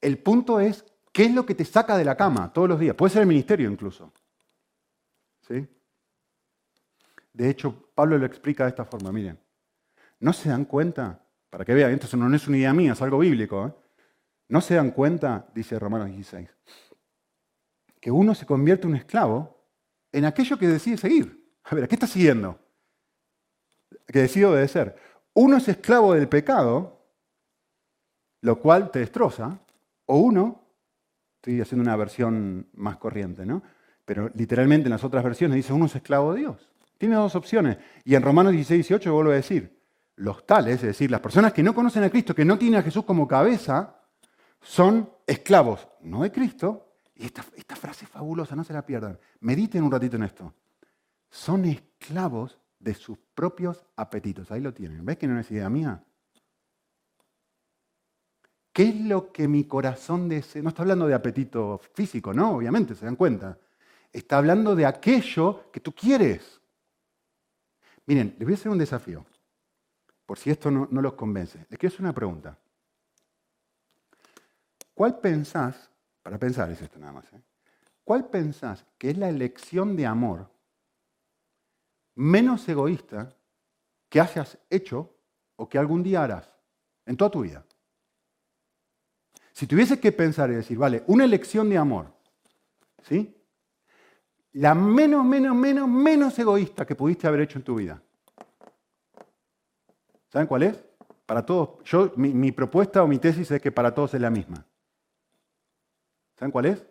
El 0.00 0.18
punto 0.18 0.60
es, 0.60 0.84
¿qué 1.12 1.24
es 1.24 1.34
lo 1.34 1.44
que 1.44 1.54
te 1.54 1.64
saca 1.64 1.96
de 1.96 2.04
la 2.04 2.16
cama 2.16 2.52
todos 2.52 2.68
los 2.68 2.78
días? 2.78 2.94
Puede 2.94 3.12
ser 3.12 3.22
el 3.22 3.28
ministerio 3.28 3.70
incluso. 3.70 4.12
¿Sí? 5.40 5.66
De 7.38 7.48
hecho, 7.48 7.92
Pablo 7.94 8.18
lo 8.18 8.26
explica 8.26 8.64
de 8.64 8.70
esta 8.70 8.84
forma, 8.84 9.12
miren. 9.12 9.38
¿No 10.18 10.32
se 10.32 10.48
dan 10.48 10.64
cuenta? 10.64 11.24
Para 11.48 11.64
que 11.64 11.72
vean, 11.72 11.92
esto 11.92 12.16
no 12.16 12.34
es 12.34 12.48
una 12.48 12.56
idea 12.56 12.74
mía, 12.74 12.94
es 12.94 13.00
algo 13.00 13.20
bíblico. 13.20 13.68
¿eh? 13.68 13.72
¿No 14.48 14.60
se 14.60 14.74
dan 14.74 14.90
cuenta, 14.90 15.46
dice 15.54 15.78
Romanos 15.78 16.10
16, 16.10 16.48
que 18.00 18.10
uno 18.10 18.34
se 18.34 18.44
convierte 18.44 18.88
en 18.88 18.90
un 18.90 18.96
esclavo 18.96 19.56
en 20.10 20.24
aquello 20.24 20.58
que 20.58 20.66
decide 20.66 20.96
seguir? 20.96 21.54
A 21.62 21.76
ver, 21.76 21.84
¿a 21.84 21.86
qué 21.86 21.94
está 21.94 22.08
siguiendo? 22.08 22.58
Que 24.08 24.22
decide 24.22 24.46
obedecer. 24.46 24.96
Uno 25.34 25.58
es 25.58 25.68
esclavo 25.68 26.14
del 26.14 26.28
pecado, 26.28 27.06
lo 28.40 28.58
cual 28.58 28.90
te 28.90 28.98
destroza, 28.98 29.60
o 30.06 30.16
uno, 30.16 30.64
estoy 31.36 31.60
haciendo 31.60 31.84
una 31.84 31.94
versión 31.94 32.68
más 32.72 32.96
corriente, 32.96 33.46
¿no? 33.46 33.62
Pero 34.04 34.28
literalmente 34.34 34.88
en 34.88 34.92
las 34.92 35.04
otras 35.04 35.22
versiones 35.22 35.54
dice 35.54 35.72
uno 35.72 35.86
es 35.86 35.94
esclavo 35.94 36.34
de 36.34 36.40
Dios. 36.40 36.68
Tiene 36.98 37.14
dos 37.14 37.34
opciones. 37.36 37.78
Y 38.04 38.14
en 38.16 38.22
Romanos 38.22 38.52
16, 38.52 38.88
18 38.88 39.14
vuelvo 39.14 39.30
a 39.30 39.36
decir, 39.36 39.78
los 40.16 40.44
tales, 40.44 40.76
es 40.76 40.82
decir, 40.82 41.10
las 41.10 41.20
personas 41.20 41.52
que 41.52 41.62
no 41.62 41.74
conocen 41.74 42.02
a 42.02 42.10
Cristo, 42.10 42.34
que 42.34 42.44
no 42.44 42.58
tienen 42.58 42.80
a 42.80 42.82
Jesús 42.82 43.04
como 43.04 43.26
cabeza, 43.26 43.98
son 44.60 45.08
esclavos, 45.26 45.88
no 46.02 46.22
de 46.22 46.32
Cristo. 46.32 46.96
Y 47.14 47.24
esta, 47.24 47.42
frase 47.76 48.04
es 48.04 48.10
fabulosa, 48.10 48.54
no 48.56 48.64
se 48.64 48.72
la 48.72 48.84
pierdan. 48.84 49.18
Mediten 49.40 49.82
un 49.82 49.92
ratito 49.92 50.16
en 50.16 50.24
esto. 50.24 50.54
Son 51.30 51.64
esclavos 51.64 52.58
de 52.78 52.94
sus 52.94 53.18
propios 53.34 53.84
apetitos. 53.96 54.50
Ahí 54.50 54.60
lo 54.60 54.74
tienen. 54.74 55.04
¿Ves 55.04 55.18
que 55.18 55.26
no 55.26 55.38
es 55.38 55.50
idea 55.50 55.68
mía? 55.68 56.02
¿Qué 58.72 58.84
es 58.84 59.00
lo 59.00 59.32
que 59.32 59.48
mi 59.48 59.64
corazón 59.64 60.28
desea? 60.28 60.62
No 60.62 60.68
está 60.68 60.82
hablando 60.82 61.06
de 61.06 61.14
apetito 61.14 61.80
físico, 61.94 62.32
¿no? 62.32 62.56
Obviamente, 62.56 62.94
se 62.94 63.04
dan 63.04 63.16
cuenta. 63.16 63.58
Está 64.12 64.38
hablando 64.38 64.76
de 64.76 64.86
aquello 64.86 65.70
que 65.72 65.80
tú 65.80 65.92
quieres. 65.92 66.57
Miren, 68.08 68.34
les 68.38 68.46
voy 68.46 68.54
a 68.54 68.56
hacer 68.56 68.72
un 68.72 68.78
desafío, 68.78 69.22
por 70.24 70.38
si 70.38 70.48
esto 70.48 70.70
no, 70.70 70.88
los 70.90 71.12
convence. 71.12 71.58
Les 71.68 71.78
quiero 71.78 71.92
hacer 71.92 72.00
una 72.00 72.14
pregunta. 72.14 72.56
¿Cuál 74.94 75.20
pensás, 75.20 75.90
para 76.22 76.38
pensar 76.38 76.70
es 76.70 76.80
esto 76.80 76.98
nada 76.98 77.12
más, 77.12 77.30
¿eh? 77.34 77.42
¿cuál 78.04 78.30
pensás 78.30 78.86
que 78.96 79.10
es 79.10 79.18
la 79.18 79.28
elección 79.28 79.94
de 79.94 80.06
amor 80.06 80.50
menos 82.14 82.66
egoísta 82.66 83.36
que 84.08 84.22
hayas 84.22 84.56
hecho 84.70 85.14
o 85.56 85.68
que 85.68 85.76
algún 85.76 86.02
día 86.02 86.24
harás 86.24 86.50
en 87.04 87.14
toda 87.14 87.30
tu 87.30 87.42
vida? 87.42 87.62
Si 89.52 89.66
tuviese 89.66 90.00
que 90.00 90.12
pensar 90.12 90.50
y 90.50 90.54
decir, 90.54 90.78
vale, 90.78 91.04
una 91.08 91.24
elección 91.24 91.68
de 91.68 91.76
amor, 91.76 92.10
¿sí? 93.02 93.37
La 94.58 94.74
menos, 94.74 95.24
menos, 95.24 95.54
menos, 95.54 95.88
menos 95.88 96.36
egoísta 96.38 96.84
que 96.84 96.96
pudiste 96.96 97.28
haber 97.28 97.42
hecho 97.42 97.58
en 97.58 97.64
tu 97.64 97.76
vida. 97.76 98.02
¿Saben 100.32 100.48
cuál 100.48 100.64
es? 100.64 100.84
Para 101.26 101.46
todos, 101.46 101.82
yo, 101.84 102.12
mi, 102.16 102.34
mi 102.34 102.50
propuesta 102.50 103.02
o 103.02 103.06
mi 103.06 103.18
tesis 103.18 103.48
es 103.50 103.62
que 103.62 103.70
para 103.70 103.94
todos 103.94 104.14
es 104.14 104.20
la 104.20 104.30
misma. 104.30 104.66
¿Saben 106.36 106.50
cuál 106.50 106.66
es? 106.66 106.84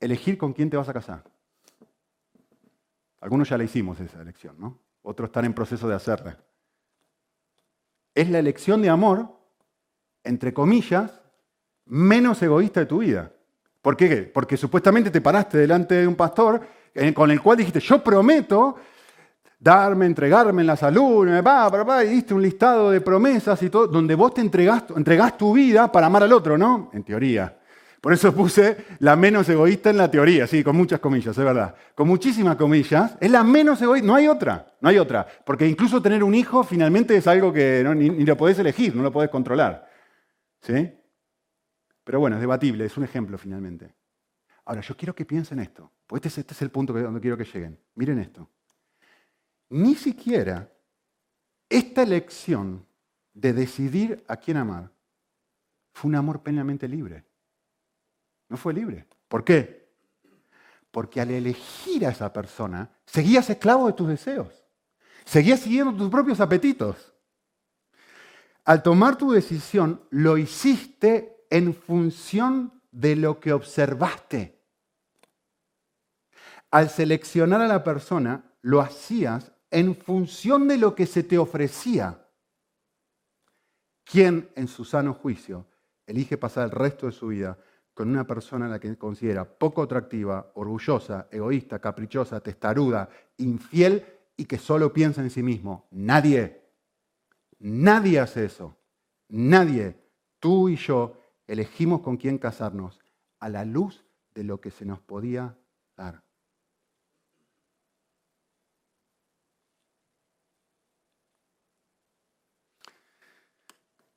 Elegir 0.00 0.38
con 0.38 0.54
quién 0.54 0.70
te 0.70 0.78
vas 0.78 0.88
a 0.88 0.94
casar. 0.94 1.22
Algunos 3.20 3.50
ya 3.50 3.58
la 3.58 3.64
hicimos 3.64 4.00
esa 4.00 4.22
elección, 4.22 4.58
¿no? 4.58 4.78
Otros 5.02 5.28
están 5.28 5.44
en 5.44 5.52
proceso 5.52 5.86
de 5.88 5.94
hacerla. 5.94 6.38
Es 8.14 8.30
la 8.30 8.38
elección 8.38 8.80
de 8.80 8.88
amor 8.88 9.38
entre 10.24 10.52
comillas, 10.52 11.20
menos 11.84 12.42
egoísta 12.42 12.80
de 12.80 12.86
tu 12.86 12.98
vida. 12.98 13.32
¿Por 13.88 13.96
qué? 13.96 14.30
Porque 14.34 14.58
supuestamente 14.58 15.10
te 15.10 15.22
paraste 15.22 15.56
delante 15.56 15.94
de 15.94 16.06
un 16.06 16.14
pastor 16.14 16.60
con 17.14 17.30
el 17.30 17.40
cual 17.40 17.56
dijiste, 17.56 17.80
yo 17.80 18.04
prometo 18.04 18.76
darme, 19.58 20.04
entregarme 20.04 20.60
en 20.60 20.66
la 20.66 20.76
salud, 20.76 21.26
y 21.26 22.06
diste 22.06 22.34
un 22.34 22.42
listado 22.42 22.90
de 22.90 23.00
promesas 23.00 23.62
y 23.62 23.70
todo, 23.70 23.86
donde 23.86 24.14
vos 24.14 24.34
te 24.34 24.42
entregás, 24.42 24.84
entregás 24.94 25.38
tu 25.38 25.54
vida 25.54 25.90
para 25.90 26.08
amar 26.08 26.22
al 26.22 26.34
otro, 26.34 26.58
¿no? 26.58 26.90
En 26.92 27.02
teoría. 27.02 27.56
Por 28.02 28.12
eso 28.12 28.34
puse 28.34 28.76
la 28.98 29.16
menos 29.16 29.48
egoísta 29.48 29.88
en 29.88 29.96
la 29.96 30.10
teoría, 30.10 30.46
sí, 30.46 30.62
con 30.62 30.76
muchas 30.76 31.00
comillas, 31.00 31.38
es 31.38 31.42
verdad. 31.42 31.74
Con 31.94 32.08
muchísimas 32.08 32.56
comillas, 32.56 33.16
es 33.18 33.30
la 33.30 33.42
menos 33.42 33.80
egoísta, 33.80 34.06
no 34.06 34.16
hay 34.16 34.28
otra, 34.28 34.66
no 34.82 34.90
hay 34.90 34.98
otra. 34.98 35.26
Porque 35.46 35.66
incluso 35.66 36.02
tener 36.02 36.22
un 36.22 36.34
hijo 36.34 36.62
finalmente 36.62 37.16
es 37.16 37.26
algo 37.26 37.54
que 37.54 37.82
ni, 37.96 38.10
ni, 38.10 38.26
lo 38.26 38.36
podés 38.36 38.58
elegir, 38.58 38.94
no 38.94 39.02
lo 39.02 39.10
podés 39.10 39.30
controlar. 39.30 39.88
¿Sí? 40.60 40.90
Pero 42.08 42.20
bueno, 42.20 42.36
es 42.36 42.40
debatible, 42.40 42.86
es 42.86 42.96
un 42.96 43.04
ejemplo 43.04 43.36
finalmente. 43.36 43.94
Ahora, 44.64 44.80
yo 44.80 44.96
quiero 44.96 45.14
que 45.14 45.26
piensen 45.26 45.58
esto, 45.58 45.92
porque 46.06 46.28
este, 46.28 46.40
este 46.40 46.54
es, 46.54 46.62
el 46.62 46.70
punto 46.70 46.94
donde 46.94 47.20
quiero 47.20 47.36
que 47.36 47.44
lleguen. 47.44 47.78
Miren 47.96 48.18
esto. 48.18 48.48
Ni 49.68 49.94
siquiera 49.94 50.72
esta 51.68 52.04
elección 52.04 52.86
de 53.34 53.52
decidir 53.52 54.24
a 54.26 54.38
quién 54.38 54.56
amar 54.56 54.90
fue 55.92 56.08
un 56.08 56.14
amor 56.14 56.42
plenamente 56.42 56.88
libre. 56.88 57.26
No 58.48 58.56
fue 58.56 58.72
libre. 58.72 59.06
¿Por 59.28 59.44
qué? 59.44 59.90
Porque 60.90 61.20
al 61.20 61.30
elegir 61.30 62.06
a 62.06 62.10
esa 62.12 62.32
persona, 62.32 62.90
seguías 63.04 63.50
esclavo 63.50 63.86
de 63.86 63.92
tus 63.92 64.08
deseos. 64.08 64.64
Seguías 65.26 65.60
siguiendo 65.60 65.94
tus 65.94 66.08
propios 66.08 66.40
apetitos 66.40 67.12
al 68.68 68.82
tomar 68.82 69.16
tu 69.16 69.30
decisión, 69.32 70.02
lo 70.10 70.36
hiciste 70.36 71.37
en 71.50 71.74
función 71.74 72.80
de 72.90 73.16
lo 73.16 73.40
que 73.40 73.52
observaste. 73.52 74.58
Al 76.70 76.90
seleccionar 76.90 77.60
a 77.60 77.66
la 77.66 77.82
persona, 77.82 78.44
lo 78.62 78.80
hacías 78.80 79.52
en 79.70 79.94
función 79.96 80.68
de 80.68 80.78
lo 80.78 80.94
que 80.94 81.06
se 81.06 81.22
te 81.22 81.38
ofrecía. 81.38 82.26
¿Quién 84.04 84.50
en 84.54 84.68
su 84.68 84.84
sano 84.84 85.14
juicio 85.14 85.66
elige 86.06 86.38
pasar 86.38 86.64
el 86.64 86.70
resto 86.70 87.06
de 87.06 87.12
su 87.12 87.28
vida 87.28 87.58
con 87.92 88.08
una 88.08 88.26
persona 88.26 88.66
a 88.66 88.68
la 88.68 88.78
que 88.78 88.96
considera 88.96 89.44
poco 89.44 89.82
atractiva, 89.82 90.52
orgullosa, 90.54 91.28
egoísta, 91.30 91.78
caprichosa, 91.78 92.40
testaruda, 92.40 93.08
infiel 93.38 94.04
y 94.36 94.44
que 94.44 94.56
solo 94.56 94.92
piensa 94.92 95.20
en 95.20 95.30
sí 95.30 95.42
mismo? 95.42 95.88
Nadie. 95.90 96.62
Nadie 97.58 98.20
hace 98.20 98.44
eso. 98.44 98.76
Nadie, 99.28 99.96
tú 100.38 100.68
y 100.68 100.76
yo, 100.76 101.18
elegimos 101.48 102.02
con 102.02 102.18
quién 102.18 102.38
casarnos 102.38 103.00
a 103.40 103.48
la 103.48 103.64
luz 103.64 104.04
de 104.34 104.44
lo 104.44 104.60
que 104.60 104.70
se 104.70 104.84
nos 104.84 105.00
podía 105.00 105.58
dar. 105.96 106.22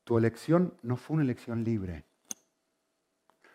Tu 0.03 0.17
elección 0.17 0.77
no 0.81 0.97
fue 0.97 1.15
una 1.15 1.23
elección 1.23 1.63
libre, 1.63 2.03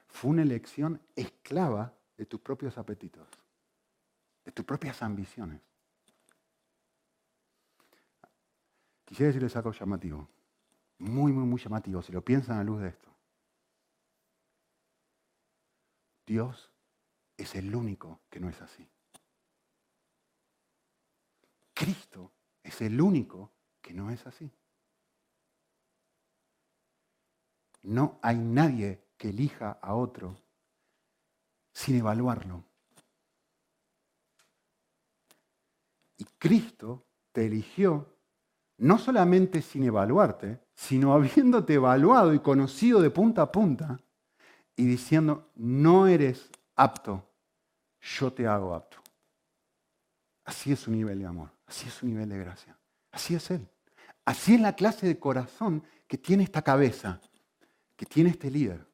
fue 0.08 0.30
una 0.30 0.42
elección 0.42 1.02
esclava 1.14 1.92
de 2.16 2.24
tus 2.24 2.40
propios 2.40 2.78
apetitos, 2.78 3.28
de 4.42 4.52
tus 4.52 4.64
propias 4.64 5.02
ambiciones. 5.02 5.60
Quisiera 9.04 9.28
decirles 9.28 9.54
algo 9.54 9.72
llamativo, 9.72 10.28
muy, 10.98 11.30
muy, 11.30 11.44
muy 11.44 11.60
llamativo, 11.60 12.00
si 12.00 12.12
lo 12.12 12.22
piensan 12.22 12.56
a 12.56 12.58
la 12.60 12.64
luz 12.64 12.80
de 12.80 12.88
esto. 12.88 13.15
Dios 16.26 16.72
es 17.36 17.54
el 17.54 17.74
único 17.74 18.20
que 18.28 18.40
no 18.40 18.48
es 18.48 18.60
así. 18.60 18.88
Cristo 21.72 22.32
es 22.62 22.80
el 22.80 23.00
único 23.00 23.52
que 23.80 23.94
no 23.94 24.10
es 24.10 24.26
así. 24.26 24.50
No 27.82 28.18
hay 28.22 28.38
nadie 28.38 29.04
que 29.16 29.28
elija 29.28 29.78
a 29.80 29.94
otro 29.94 30.36
sin 31.72 31.96
evaluarlo. 31.96 32.64
Y 36.16 36.24
Cristo 36.38 37.06
te 37.30 37.46
eligió 37.46 38.16
no 38.78 38.98
solamente 38.98 39.62
sin 39.62 39.84
evaluarte, 39.84 40.60
sino 40.74 41.12
habiéndote 41.12 41.74
evaluado 41.74 42.34
y 42.34 42.40
conocido 42.40 43.00
de 43.00 43.10
punta 43.10 43.42
a 43.42 43.52
punta 43.52 44.00
y 44.76 44.84
diciendo, 44.84 45.50
no 45.56 46.06
eres 46.06 46.50
apto, 46.76 47.26
yo 48.00 48.32
te 48.32 48.46
hago 48.46 48.74
apto. 48.74 48.98
Así 50.44 50.70
es 50.70 50.80
su 50.80 50.90
nivel 50.90 51.18
de 51.18 51.26
amor, 51.26 51.50
así 51.66 51.88
es 51.88 51.94
su 51.94 52.06
nivel 52.06 52.28
de 52.28 52.38
gracia, 52.38 52.76
así 53.10 53.34
es 53.34 53.50
Él. 53.50 53.68
Así 54.24 54.54
es 54.54 54.60
la 54.60 54.74
clase 54.74 55.06
de 55.06 55.18
corazón 55.18 55.84
que 56.06 56.18
tiene 56.18 56.42
esta 56.42 56.62
cabeza, 56.62 57.20
que 57.96 58.06
tiene 58.06 58.30
este 58.30 58.50
líder. 58.50 58.86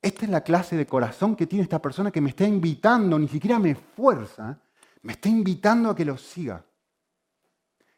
Esta 0.00 0.24
es 0.24 0.30
la 0.30 0.42
clase 0.42 0.76
de 0.76 0.86
corazón 0.86 1.36
que 1.36 1.46
tiene 1.46 1.64
esta 1.64 1.82
persona 1.82 2.10
que 2.10 2.20
me 2.20 2.30
está 2.30 2.44
invitando, 2.44 3.18
ni 3.18 3.28
siquiera 3.28 3.58
me 3.58 3.72
esfuerza, 3.72 4.60
me 5.02 5.12
está 5.12 5.28
invitando 5.28 5.90
a 5.90 5.96
que 5.96 6.04
lo 6.04 6.16
siga 6.16 6.64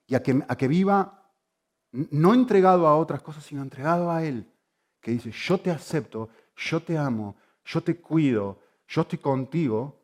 y 0.07 0.15
a 0.15 0.23
que, 0.23 0.43
a 0.47 0.57
que 0.57 0.69
viva 0.69 1.31
no 1.93 2.35
entregado 2.35 2.87
a 2.87 2.97
otras 2.97 3.23
cosas, 3.23 3.45
sino 3.45 3.63
entregado 3.63 4.11
a 4.11 4.25
Él, 4.25 4.51
que 5.05 5.11
dice, 5.11 5.31
yo 5.31 5.61
te 5.61 5.71
acepto, 5.71 6.31
yo 6.57 6.83
te 6.83 6.97
amo, 6.97 7.37
yo 7.63 7.83
te 7.83 8.01
cuido, 8.01 8.63
yo 8.89 9.03
estoy 9.03 9.19
contigo 9.19 10.01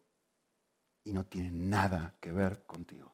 y 1.04 1.14
no 1.14 1.25
tiene 1.25 1.50
nada 1.50 2.16
que 2.21 2.30
ver 2.30 2.64
contigo. 2.66 3.11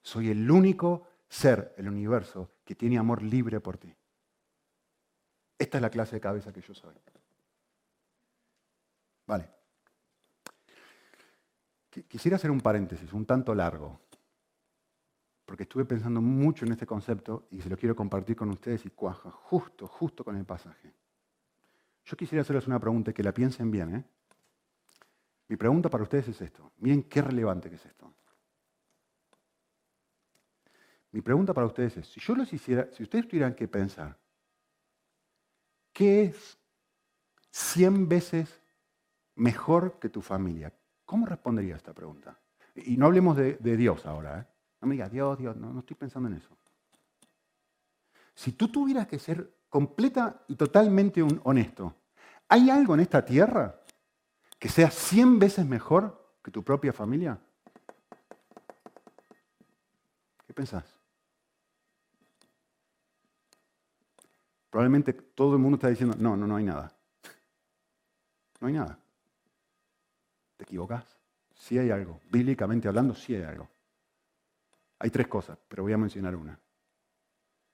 Soy 0.00 0.30
el 0.30 0.48
único 0.48 1.08
ser, 1.28 1.74
el 1.76 1.88
universo, 1.88 2.52
que 2.64 2.76
tiene 2.76 2.98
amor 2.98 3.20
libre 3.20 3.58
por 3.58 3.78
ti. 3.78 3.92
Esta 5.58 5.78
es 5.78 5.82
la 5.82 5.90
clase 5.90 6.14
de 6.14 6.20
cabeza 6.20 6.52
que 6.52 6.60
yo 6.60 6.72
soy. 6.72 6.94
Vale. 9.26 9.50
Quisiera 12.06 12.36
hacer 12.36 12.52
un 12.52 12.60
paréntesis, 12.60 13.12
un 13.12 13.26
tanto 13.26 13.56
largo, 13.56 14.02
porque 15.52 15.64
estuve 15.64 15.84
pensando 15.84 16.22
mucho 16.22 16.64
en 16.64 16.72
este 16.72 16.86
concepto 16.86 17.46
y 17.50 17.60
se 17.60 17.68
lo 17.68 17.76
quiero 17.76 17.94
compartir 17.94 18.34
con 18.34 18.48
ustedes 18.48 18.86
y 18.86 18.90
cuaja, 18.90 19.30
justo, 19.30 19.86
justo 19.86 20.24
con 20.24 20.34
el 20.34 20.46
pasaje. 20.46 20.94
Yo 22.06 22.16
quisiera 22.16 22.40
hacerles 22.40 22.66
una 22.66 22.80
pregunta 22.80 23.10
y 23.10 23.12
que 23.12 23.22
la 23.22 23.34
piensen 23.34 23.70
bien. 23.70 23.96
¿eh? 23.96 24.04
Mi 25.48 25.58
pregunta 25.58 25.90
para 25.90 26.04
ustedes 26.04 26.28
es 26.28 26.40
esto. 26.40 26.72
Miren 26.78 27.02
qué 27.02 27.20
relevante 27.20 27.68
que 27.68 27.74
es 27.74 27.84
esto. 27.84 28.14
Mi 31.10 31.20
pregunta 31.20 31.52
para 31.52 31.66
ustedes 31.66 31.98
es, 31.98 32.06
si 32.06 32.18
yo 32.18 32.34
los 32.34 32.50
hiciera, 32.50 32.88
si 32.90 33.02
ustedes 33.02 33.28
tuvieran 33.28 33.54
que 33.54 33.68
pensar, 33.68 34.18
¿qué 35.92 36.22
es 36.22 36.58
100 37.50 38.08
veces 38.08 38.62
mejor 39.34 39.98
que 39.98 40.08
tu 40.08 40.22
familia? 40.22 40.72
¿Cómo 41.04 41.26
respondería 41.26 41.74
a 41.74 41.76
esta 41.76 41.92
pregunta? 41.92 42.40
Y 42.74 42.96
no 42.96 43.04
hablemos 43.04 43.36
de, 43.36 43.76
Dios 43.76 44.06
ahora. 44.06 44.40
¿eh? 44.40 44.51
No 44.82 44.88
me 44.88 44.96
digas, 44.96 45.12
Dios, 45.12 45.38
Dios, 45.38 45.56
no, 45.56 45.72
no 45.72 45.80
estoy 45.80 45.96
pensando 45.96 46.28
en 46.28 46.34
eso. 46.34 46.50
Si 48.34 48.52
tú 48.52 48.66
tuvieras 48.66 49.06
que 49.06 49.20
ser 49.20 49.58
completa 49.68 50.42
y 50.48 50.56
totalmente 50.56 51.22
honesto, 51.44 51.94
¿hay 52.48 52.68
algo 52.68 52.94
en 52.94 53.00
esta 53.00 53.24
tierra 53.24 53.80
que 54.58 54.68
sea 54.68 54.90
100 54.90 55.38
veces 55.38 55.64
mejor 55.64 56.34
que 56.42 56.50
tu 56.50 56.64
propia 56.64 56.92
familia? 56.92 57.38
¿Qué 60.44 60.52
pensás? 60.52 60.84
Probablemente 64.68 65.12
todo 65.12 65.52
el 65.52 65.60
mundo 65.60 65.76
está 65.76 65.88
diciendo, 65.88 66.16
no, 66.18 66.36
no, 66.36 66.46
no 66.46 66.56
hay 66.56 66.64
nada. 66.64 66.92
No 68.60 68.68
hay 68.68 68.74
nada. 68.74 68.96
¿Te 70.56 70.64
equivocas? 70.64 71.04
Sí 71.54 71.78
hay 71.78 71.90
algo. 71.90 72.20
Bíblicamente 72.30 72.86
hablando, 72.86 73.12
sí 73.12 73.34
hay 73.34 73.42
algo. 73.42 73.68
Hay 75.02 75.10
tres 75.10 75.26
cosas, 75.26 75.58
pero 75.66 75.82
voy 75.82 75.92
a 75.92 75.98
mencionar 75.98 76.36
una. 76.36 76.60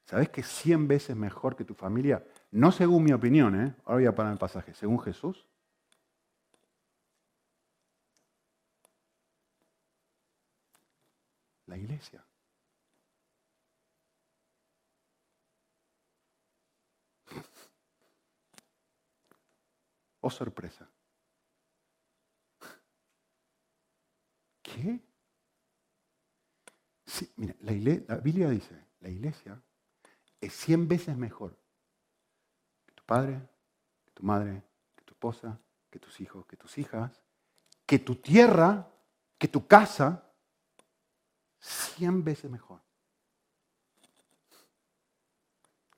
¿Sabes 0.06 0.30
que 0.30 0.42
100 0.42 0.88
veces 0.88 1.14
mejor 1.14 1.56
que 1.56 1.64
tu 1.64 1.74
familia? 1.74 2.26
No 2.52 2.72
según 2.72 3.04
mi 3.04 3.12
opinión, 3.12 3.54
¿eh? 3.54 3.74
ahora 3.84 3.96
voy 3.96 4.06
a 4.06 4.14
parar 4.14 4.32
el 4.32 4.38
pasaje, 4.38 4.72
según 4.72 4.98
Jesús. 4.98 5.46
La 11.66 11.76
iglesia. 11.76 12.24
Oh 20.22 20.30
sorpresa. 20.30 20.88
¿Qué? 24.62 25.07
Sí, 27.08 27.32
mira, 27.36 27.54
la, 27.60 27.72
la 28.06 28.16
Biblia 28.16 28.50
dice, 28.50 28.78
la 29.00 29.08
iglesia 29.08 29.58
es 30.38 30.52
cien 30.52 30.86
veces 30.86 31.16
mejor 31.16 31.56
que 32.84 32.92
tu 32.92 33.02
padre, 33.04 33.40
que 34.04 34.12
tu 34.12 34.22
madre, 34.22 34.62
que 34.94 35.04
tu 35.04 35.14
esposa, 35.14 35.58
que 35.88 35.98
tus 35.98 36.20
hijos, 36.20 36.44
que 36.44 36.58
tus 36.58 36.76
hijas, 36.76 37.18
que 37.86 37.98
tu 37.98 38.16
tierra, 38.16 38.86
que 39.38 39.48
tu 39.48 39.66
casa, 39.66 40.30
cien 41.58 42.22
veces 42.22 42.50
mejor. 42.50 42.82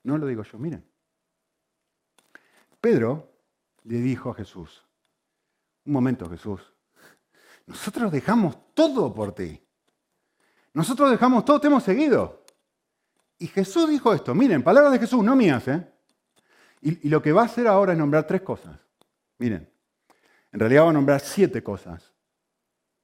No 0.04 0.16
lo 0.16 0.28
digo 0.28 0.44
yo, 0.44 0.58
miren. 0.60 0.88
Pedro 2.80 3.32
le 3.82 3.96
dijo 3.96 4.30
a 4.30 4.34
Jesús, 4.34 4.84
un 5.86 5.92
momento 5.92 6.30
Jesús, 6.30 6.72
nosotros 7.66 8.12
dejamos 8.12 8.72
todo 8.74 9.12
por 9.12 9.34
ti. 9.34 9.60
Nosotros 10.72 11.10
dejamos 11.10 11.44
todo, 11.44 11.60
te 11.60 11.66
hemos 11.66 11.82
seguido. 11.82 12.44
Y 13.38 13.46
Jesús 13.46 13.88
dijo 13.88 14.12
esto, 14.12 14.34
miren, 14.34 14.62
palabras 14.62 14.92
de 14.92 14.98
Jesús, 14.98 15.24
no 15.24 15.34
mías, 15.34 15.66
¿eh? 15.68 15.86
Y, 16.82 17.08
lo 17.08 17.20
que 17.20 17.32
va 17.32 17.42
a 17.42 17.46
hacer 17.46 17.66
ahora 17.66 17.92
es 17.92 17.98
nombrar 17.98 18.26
tres 18.26 18.42
cosas. 18.42 18.78
Miren, 19.38 19.68
en 20.52 20.60
realidad 20.60 20.84
va 20.84 20.90
a 20.90 20.94
nombrar 20.94 21.20
siete 21.20 21.62
cosas. 21.62 22.12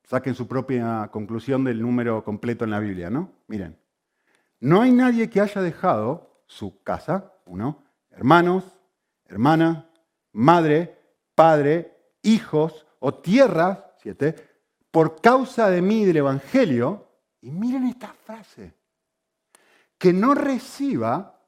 Saquen 0.05 0.35
su 0.35 0.47
propia 0.47 1.09
conclusión 1.13 1.65
del 1.65 1.81
número 1.81 2.23
completo 2.25 2.65
en 2.65 2.71
la 2.71 2.81
Biblia, 2.81 3.11
¿no? 3.11 3.33
Miren, 3.49 3.79
no 4.61 4.81
hay 4.81 4.93
nadie 4.93 5.29
que 5.29 5.41
haya 5.41 5.61
dejado 5.61 6.43
su 6.47 6.83
casa, 6.83 7.33
uno, 7.45 7.83
hermanos, 8.11 8.65
hermana, 9.27 9.91
madre, 10.33 10.99
padre, 11.35 11.97
hijos 12.23 12.87
o 13.01 13.15
tierras, 13.15 13.81
siete, 13.99 14.35
por 14.91 15.21
causa 15.21 15.69
de 15.71 15.83
mí 15.83 16.03
y 16.03 16.05
del 16.07 16.19
Evangelio. 16.19 17.06
Y 17.47 17.53
miren 17.53 17.85
esta 17.85 18.09
frase 18.09 18.75
que 19.97 20.13
no 20.13 20.35
reciba 20.35 21.41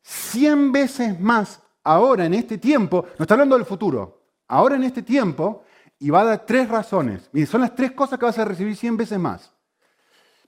cien 0.00 0.70
veces 0.70 1.18
más 1.18 1.60
ahora 1.82 2.24
en 2.24 2.34
este 2.34 2.56
tiempo, 2.56 3.06
no 3.18 3.24
está 3.24 3.34
hablando 3.34 3.56
del 3.56 3.66
futuro, 3.66 4.22
ahora 4.46 4.76
en 4.76 4.84
este 4.84 5.02
tiempo, 5.02 5.64
y 5.98 6.08
va 6.08 6.20
a 6.20 6.24
dar 6.24 6.46
tres 6.46 6.68
razones. 6.68 7.28
Miren, 7.32 7.48
son 7.48 7.62
las 7.62 7.74
tres 7.74 7.90
cosas 7.90 8.16
que 8.16 8.26
vas 8.26 8.38
a 8.38 8.44
recibir 8.44 8.76
cien 8.76 8.96
veces 8.96 9.18
más. 9.18 9.52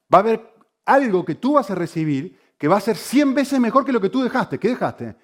Va 0.03 0.19
a 0.19 0.21
haber 0.21 0.55
algo 0.85 1.25
que 1.25 1.35
tú 1.35 1.55
vas 1.55 1.69
a 1.73 1.75
recibir 1.75 2.39
que 2.57 2.69
va 2.69 2.77
a 2.77 2.81
ser 2.81 2.97
cien 2.97 3.35
veces 3.35 3.59
mejor 3.59 3.85
que 3.85 3.91
lo 3.91 4.01
que 4.01 4.09
tú 4.09 4.23
dejaste. 4.23 4.61
¿Qué 4.61 4.69
dejaste? 4.69 5.17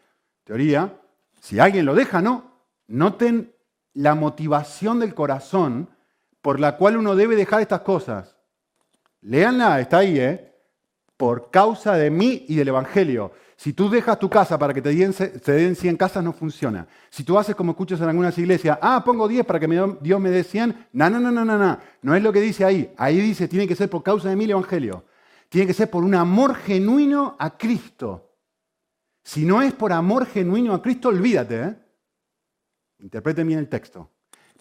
Teoría, 0.42 1.00
si 1.40 1.60
alguien 1.60 1.86
lo 1.86 1.94
deja, 1.94 2.20
no. 2.20 2.50
Noten 2.88 3.54
la 3.94 4.16
motivación 4.16 4.98
del 4.98 5.14
corazón 5.14 5.88
por 6.42 6.58
la 6.58 6.76
cual 6.76 6.96
uno 6.96 7.14
debe 7.14 7.36
dejar 7.36 7.60
estas 7.60 7.82
cosas. 7.82 8.37
Léanla, 9.22 9.80
está 9.80 9.98
ahí, 9.98 10.18
¿eh? 10.18 10.48
por 11.18 11.50
causa 11.50 11.96
de 11.96 12.10
mí 12.10 12.46
y 12.48 12.54
del 12.54 12.68
Evangelio. 12.68 13.32
Si 13.56 13.72
tú 13.72 13.90
dejas 13.90 14.20
tu 14.20 14.30
casa 14.30 14.56
para 14.56 14.72
que 14.72 14.80
te 14.80 14.94
den, 14.94 15.12
den 15.44 15.74
100 15.74 15.96
casas, 15.96 16.22
no 16.22 16.32
funciona. 16.32 16.86
Si 17.10 17.24
tú 17.24 17.36
haces 17.36 17.56
como 17.56 17.72
escuchas 17.72 18.00
en 18.00 18.08
algunas 18.08 18.38
iglesias, 18.38 18.78
ah, 18.80 19.02
pongo 19.04 19.26
10 19.26 19.44
para 19.44 19.58
que 19.58 19.66
Dios 20.00 20.20
me 20.20 20.30
dé 20.30 20.44
100, 20.44 20.86
no, 20.92 21.10
no, 21.10 21.18
no, 21.18 21.32
no, 21.32 21.44
no, 21.44 21.58
no. 21.58 21.78
No 22.02 22.14
es 22.14 22.22
lo 22.22 22.32
que 22.32 22.40
dice 22.40 22.64
ahí. 22.64 22.94
Ahí 22.96 23.20
dice, 23.20 23.48
tiene 23.48 23.66
que 23.66 23.74
ser 23.74 23.90
por 23.90 24.04
causa 24.04 24.28
de 24.28 24.36
mí 24.36 24.44
el 24.44 24.52
Evangelio. 24.52 25.04
Tiene 25.48 25.66
que 25.66 25.74
ser 25.74 25.90
por 25.90 26.04
un 26.04 26.14
amor 26.14 26.54
genuino 26.54 27.34
a 27.36 27.58
Cristo. 27.58 28.36
Si 29.24 29.44
no 29.44 29.60
es 29.60 29.74
por 29.74 29.92
amor 29.92 30.26
genuino 30.26 30.72
a 30.72 30.80
Cristo, 30.80 31.08
olvídate. 31.08 31.60
¿eh? 31.60 31.76
Interpreten 33.00 33.48
bien 33.48 33.58
el 33.58 33.68
texto. 33.68 34.08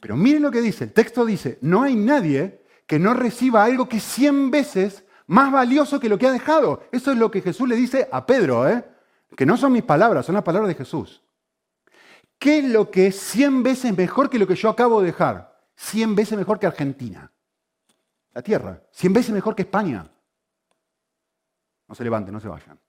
Pero 0.01 0.15
miren 0.15 0.41
lo 0.41 0.49
que 0.49 0.61
dice. 0.61 0.85
El 0.85 0.93
texto 0.93 1.23
dice, 1.23 1.59
no 1.61 1.83
hay 1.83 1.95
nadie 1.95 2.63
que 2.87 2.97
no 2.97 3.13
reciba 3.13 3.63
algo 3.63 3.87
que 3.87 3.99
100 3.99 4.49
veces 4.49 5.03
más 5.27 5.51
valioso 5.51 5.99
que 5.99 6.09
lo 6.09 6.17
que 6.17 6.25
ha 6.25 6.31
dejado. 6.31 6.83
Eso 6.91 7.11
es 7.11 7.17
lo 7.17 7.29
que 7.29 7.41
Jesús 7.41 7.67
le 7.67 7.75
dice 7.75 8.07
a 8.11 8.25
Pedro, 8.25 8.67
¿eh? 8.67 8.83
que 9.35 9.45
no 9.45 9.57
son 9.57 9.73
mis 9.73 9.83
palabras, 9.83 10.25
son 10.25 10.35
las 10.35 10.43
palabras 10.43 10.69
de 10.69 10.75
Jesús. 10.75 11.21
¿Qué 12.39 12.59
es 12.59 12.65
lo 12.65 12.89
que 12.89 13.07
es 13.07 13.19
100 13.19 13.61
veces 13.61 13.95
mejor 13.95 14.29
que 14.29 14.39
lo 14.39 14.47
que 14.47 14.55
yo 14.55 14.69
acabo 14.69 15.01
de 15.01 15.07
dejar? 15.07 15.59
100 15.75 16.15
veces 16.15 16.37
mejor 16.37 16.59
que 16.59 16.67
Argentina. 16.67 17.31
La 18.33 18.41
tierra. 18.41 18.81
100 18.91 19.13
veces 19.13 19.31
mejor 19.31 19.55
que 19.55 19.63
España. 19.63 20.09
No 21.87 21.95
se 21.95 22.03
levanten, 22.03 22.33
no 22.33 22.39
se 22.39 22.47
vayan. 22.47 22.79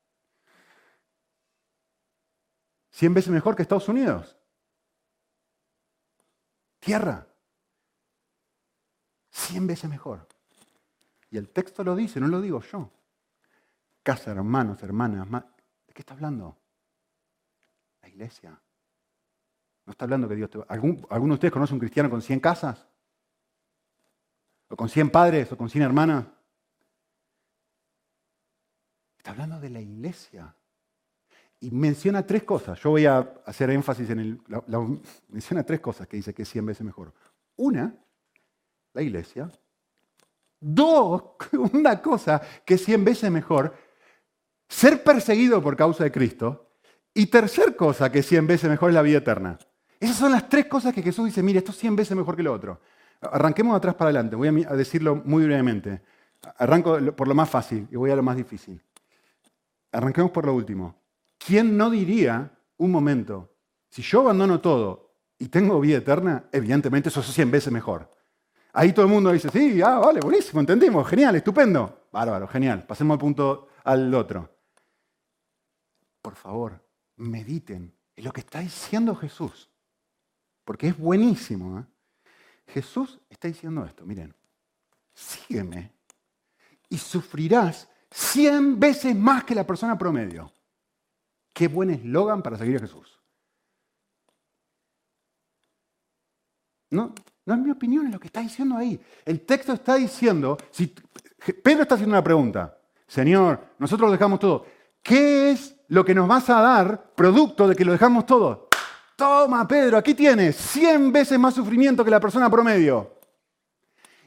100 2.91 3.15
veces 3.15 3.31
mejor 3.31 3.57
que 3.57 3.63
Estados 3.63 3.89
Unidos. 3.89 4.37
Tierra. 6.81 7.28
100 9.39 9.67
veces 9.67 9.89
mejor. 9.89 10.27
Y 11.31 11.39
el 11.39 11.49
texto 11.51 11.85
lo 11.85 11.95
dice, 11.95 12.21
no 12.21 12.29
lo 12.29 12.41
digo 12.41 12.61
yo. 12.61 12.91
Casa, 14.03 14.33
hermanos, 14.33 14.83
hermanas, 14.83 15.29
¿de 15.87 15.95
qué 15.95 16.03
está 16.03 16.15
hablando? 16.15 16.57
La 18.03 18.09
iglesia. 18.09 18.59
No 19.87 19.93
está 19.93 20.05
hablando 20.05 20.29
que 20.29 20.35
Dios 20.35 20.51
te... 20.51 20.59
¿Algún, 20.69 21.07
¿Alguno 21.11 21.33
de 21.33 21.37
ustedes 21.37 21.53
conoce 21.53 21.73
un 21.73 21.81
cristiano 21.81 22.11
con 22.11 22.21
100 22.21 22.41
casas? 22.41 22.87
¿O 24.69 24.77
con 24.77 24.89
100 24.89 25.11
padres? 25.11 25.53
¿O 25.53 25.57
con 25.57 25.71
100 25.71 25.85
hermanas? 25.85 26.27
Está 29.19 29.31
hablando 29.31 29.61
de 29.61 29.71
la 29.71 29.81
iglesia. 29.81 30.55
Y 31.61 31.71
menciona 31.71 32.27
tres 32.27 32.45
cosas. 32.45 32.79
Yo 32.81 32.91
voy 32.91 33.07
a 33.07 33.19
hacer 33.47 33.71
énfasis 33.71 34.11
en 34.11 34.19
el... 34.19 34.41
menciona 35.29 35.65
tres 35.65 35.81
cosas 35.81 36.07
que 36.07 36.17
dice 36.17 36.35
que 36.35 36.43
es 36.43 36.49
100 36.49 36.67
veces 36.67 36.85
mejor. 36.85 37.13
Una, 37.57 37.95
la 38.99 39.03
iglesia. 39.03 39.51
Dos, 40.61 41.23
una 41.73 42.03
cosa 42.03 42.43
que 42.65 42.75
es 42.75 42.85
100 42.85 43.05
veces 43.05 43.31
mejor, 43.31 43.75
ser 44.69 45.03
perseguido 45.03 45.63
por 45.63 45.77
causa 45.77 46.05
de 46.05 46.13
Cristo 46.13 46.71
y 47.15 47.27
tercer 47.27 47.77
cosa 47.77 48.11
que 48.11 48.23
100 48.23 48.47
veces 48.47 48.69
mejor 48.69 48.91
es 48.91 48.95
la 48.95 49.03
vida 49.03 49.19
eterna. 49.19 49.59
Esas 50.01 50.17
son 50.17 50.33
las 50.33 50.49
tres 50.49 50.67
cosas 50.67 50.93
que 50.93 51.03
Jesús 51.03 51.27
dice, 51.27 51.43
mire, 51.43 51.59
esto 51.59 51.73
es 51.73 51.79
100 51.79 51.97
veces 51.97 52.17
mejor 52.17 52.37
que 52.37 52.43
lo 52.43 52.53
otro. 52.53 52.81
Arranquemos 53.21 53.77
atrás 53.77 53.95
para 53.95 54.11
adelante, 54.11 54.37
voy 54.37 54.49
a 54.49 54.77
decirlo 54.77 55.17
muy 55.25 55.45
brevemente. 55.45 56.03
Arranco 56.59 56.99
por 57.17 57.27
lo 57.27 57.35
más 57.35 57.51
fácil 57.51 57.89
y 57.91 57.97
voy 57.97 58.11
a 58.11 58.17
lo 58.17 58.23
más 58.23 58.37
difícil. 58.37 58.81
Arranquemos 59.91 60.31
por 60.31 60.47
lo 60.47 60.55
último. 60.55 61.01
¿Quién 61.39 61.77
no 61.77 61.91
diría 61.91 62.53
un 62.77 62.91
momento, 62.91 63.55
si 63.89 64.03
yo 64.03 64.21
abandono 64.21 64.61
todo 64.61 65.15
y 65.39 65.49
tengo 65.49 65.81
vida 65.81 65.99
eterna, 65.99 66.45
evidentemente 66.53 67.09
eso 67.09 67.21
es 67.21 67.27
100 67.27 67.51
veces 67.51 67.73
mejor? 67.73 68.11
Ahí 68.79 68.93
todo 68.93 69.07
el 69.07 69.11
mundo 69.11 69.33
dice, 69.33 69.49
sí, 69.51 69.83
ah, 69.83 69.99
vale, 69.99 70.21
buenísimo, 70.21 70.61
entendimos, 70.61 71.05
genial, 71.09 71.35
estupendo. 71.35 72.07
Bárbaro, 72.13 72.47
genial. 72.47 72.87
Pasemos 72.87 73.17
al 73.17 73.19
punto 73.19 73.71
al 73.83 74.15
otro. 74.15 74.49
Por 76.23 76.37
favor, 76.37 76.81
mediten 77.17 77.93
en 78.15 78.25
lo 78.25 78.33
que 78.33 78.39
está 78.39 78.61
diciendo 78.61 79.17
Jesús. 79.17 79.69
Porque 80.65 80.87
es 80.87 80.97
buenísimo. 80.97 81.81
¿eh? 81.81 81.85
Jesús 82.69 83.19
está 83.29 83.49
diciendo 83.49 83.85
esto, 83.85 84.07
miren, 84.07 84.33
sígueme 85.13 85.91
y 86.89 86.99
sufrirás 86.99 87.89
cien 88.13 88.79
veces 88.79 89.13
más 89.17 89.43
que 89.43 89.57
la 89.57 89.67
persona 89.67 89.99
promedio. 89.99 90.53
Qué 91.53 91.67
buen 91.67 91.91
eslogan 91.91 92.45
para 92.45 92.57
seguir 92.57 92.77
a 92.77 92.81
Jesús. 92.83 93.19
No, 96.91 97.13
no 97.49 97.55
es 97.55 97.61
mi 97.61 97.71
opinión, 97.71 98.07
es 98.07 98.13
lo 98.13 98.21
que 98.21 98.27
está 98.27 98.41
diciendo 98.41 98.77
ahí. 98.77 99.01
El 99.25 99.41
texto 99.41 99.73
está 99.73 99.95
diciendo, 99.95 100.59
si, 100.71 100.95
Pedro 101.63 101.83
está 101.83 101.95
haciendo 101.95 102.15
una 102.15 102.23
pregunta. 102.23 102.77
Señor, 103.07 103.69
nosotros 103.79 104.09
lo 104.09 104.13
dejamos 104.13 104.39
todo. 104.39 104.67
¿Qué 105.03 105.53
es 105.53 105.75
lo 105.89 106.05
que 106.05 106.15
nos 106.15 106.29
vas 106.29 106.51
a 106.51 106.61
dar 106.61 107.15
producto 107.15 107.67
de 107.67 107.75
que 107.75 107.87
lo 107.87 107.93
dejamos 107.93 108.27
todo? 108.27 108.69
Toma, 109.17 109.67
Pedro, 109.67 109.97
aquí 109.97 110.13
tienes 110.13 110.57
100 110.57 111.11
veces 111.11 111.39
más 111.39 111.55
sufrimiento 111.55 112.05
que 112.05 112.11
la 112.11 112.21
persona 112.21 112.51
promedio. 112.51 113.15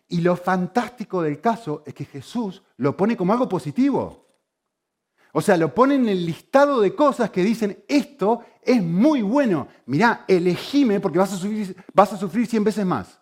Y 0.07 0.21
lo 0.21 0.35
fantástico 0.35 1.21
del 1.21 1.39
caso 1.39 1.83
es 1.85 1.93
que 1.93 2.05
Jesús 2.05 2.63
lo 2.77 2.97
pone 2.97 3.15
como 3.15 3.33
algo 3.33 3.47
positivo. 3.47 4.25
O 5.33 5.41
sea, 5.41 5.57
lo 5.57 5.75
pone 5.75 5.93
en 5.93 6.09
el 6.09 6.25
listado 6.25 6.81
de 6.81 6.95
cosas 6.95 7.29
que 7.29 7.43
dicen, 7.43 7.83
esto 7.87 8.41
es 8.61 8.81
muy 8.81 9.21
bueno. 9.21 9.67
Mirá, 9.85 10.25
elegime 10.27 10.99
porque 10.99 11.19
vas 11.19 11.33
a 11.33 11.37
sufrir, 11.37 11.75
vas 11.93 12.13
a 12.13 12.17
sufrir 12.17 12.47
100 12.47 12.63
veces 12.63 12.85
más. 12.85 13.19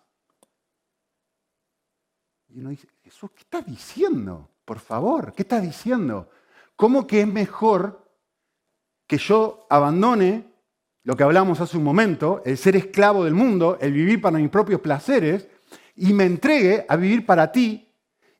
Y 2.48 2.58
uno 2.58 2.70
dice, 2.70 2.88
Jesús, 3.02 3.30
¿qué 3.34 3.42
estás 3.42 3.64
diciendo? 3.64 4.50
Por 4.64 4.80
favor, 4.80 5.32
¿qué 5.32 5.42
estás 5.42 5.62
diciendo? 5.62 6.30
¿Cómo 6.76 7.06
que 7.06 7.20
es 7.22 7.26
mejor 7.28 8.08
que 9.06 9.18
yo 9.18 9.66
abandone 9.70 10.50
lo 11.02 11.16
que 11.16 11.22
hablamos 11.22 11.60
hace 11.60 11.76
un 11.76 11.84
momento, 11.84 12.42
el 12.44 12.58
ser 12.58 12.76
esclavo 12.76 13.24
del 13.24 13.34
mundo, 13.34 13.78
el 13.80 13.92
vivir 13.92 14.20
para 14.20 14.38
mis 14.38 14.50
propios 14.50 14.80
placeres, 14.80 15.48
y 15.96 16.12
me 16.12 16.24
entregue 16.24 16.84
a 16.88 16.96
vivir 16.96 17.26
para 17.26 17.50
ti 17.52 17.89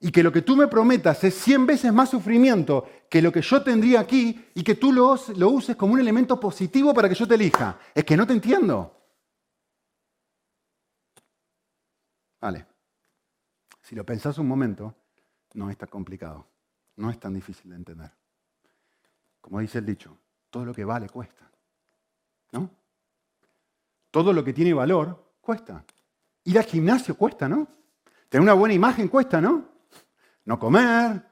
y 0.01 0.11
que 0.11 0.23
lo 0.23 0.33
que 0.33 0.41
tú 0.41 0.57
me 0.57 0.67
prometas 0.67 1.23
es 1.25 1.35
100 1.35 1.67
veces 1.67 1.93
más 1.93 2.09
sufrimiento 2.09 2.89
que 3.09 3.21
lo 3.21 3.31
que 3.31 3.43
yo 3.43 3.63
tendría 3.63 4.01
aquí 4.01 4.49
y 4.55 4.63
que 4.65 4.75
tú 4.75 4.93
lo, 4.93 5.19
lo 5.37 5.51
uses 5.51 5.77
como 5.77 5.93
un 5.93 6.01
elemento 6.01 6.41
positivo 6.41 6.95
para 6.95 7.09
que 7.09 7.15
yo 7.15 7.29
te 7.29 7.35
elija. 7.35 7.79
Es 7.95 8.05
que 8.05 8.17
no 8.17 8.27
te 8.27 8.33
entiendo. 8.33 8.97
Vale. 12.41 12.67
Si 13.83 13.95
lo 13.95 14.05
pensás 14.07 14.39
un 14.39 14.49
momento, 14.49 14.95
no 15.55 15.69
es 15.69 15.77
tan 15.77 15.91
complicado. 15.91 16.47
No 16.97 17.11
es 17.11 17.21
tan 17.21 17.35
difícil 17.35 17.71
de 17.71 17.77
entender. 17.77 18.11
Como 19.41 19.61
dice 19.61 19.79
el 19.79 19.87
dicho, 19.87 20.17
todo 20.49 20.65
lo 20.65 20.73
que 20.73 20.85
vale 20.85 21.11
cuesta. 21.11 21.51
¿No? 22.53 22.71
Todo 24.11 24.33
lo 24.33 24.43
que 24.43 24.55
tiene 24.55 24.73
valor 24.73 25.35
cuesta. 25.43 25.85
Ir 26.45 26.59
al 26.59 26.65
gimnasio 26.65 27.17
cuesta, 27.17 27.49
¿no? 27.49 27.69
Tener 28.31 28.43
una 28.43 28.55
buena 28.55 28.75
imagen 28.75 29.09
cuesta, 29.09 29.41
¿no? 29.43 29.80
No 30.45 30.59
comer, 30.59 31.23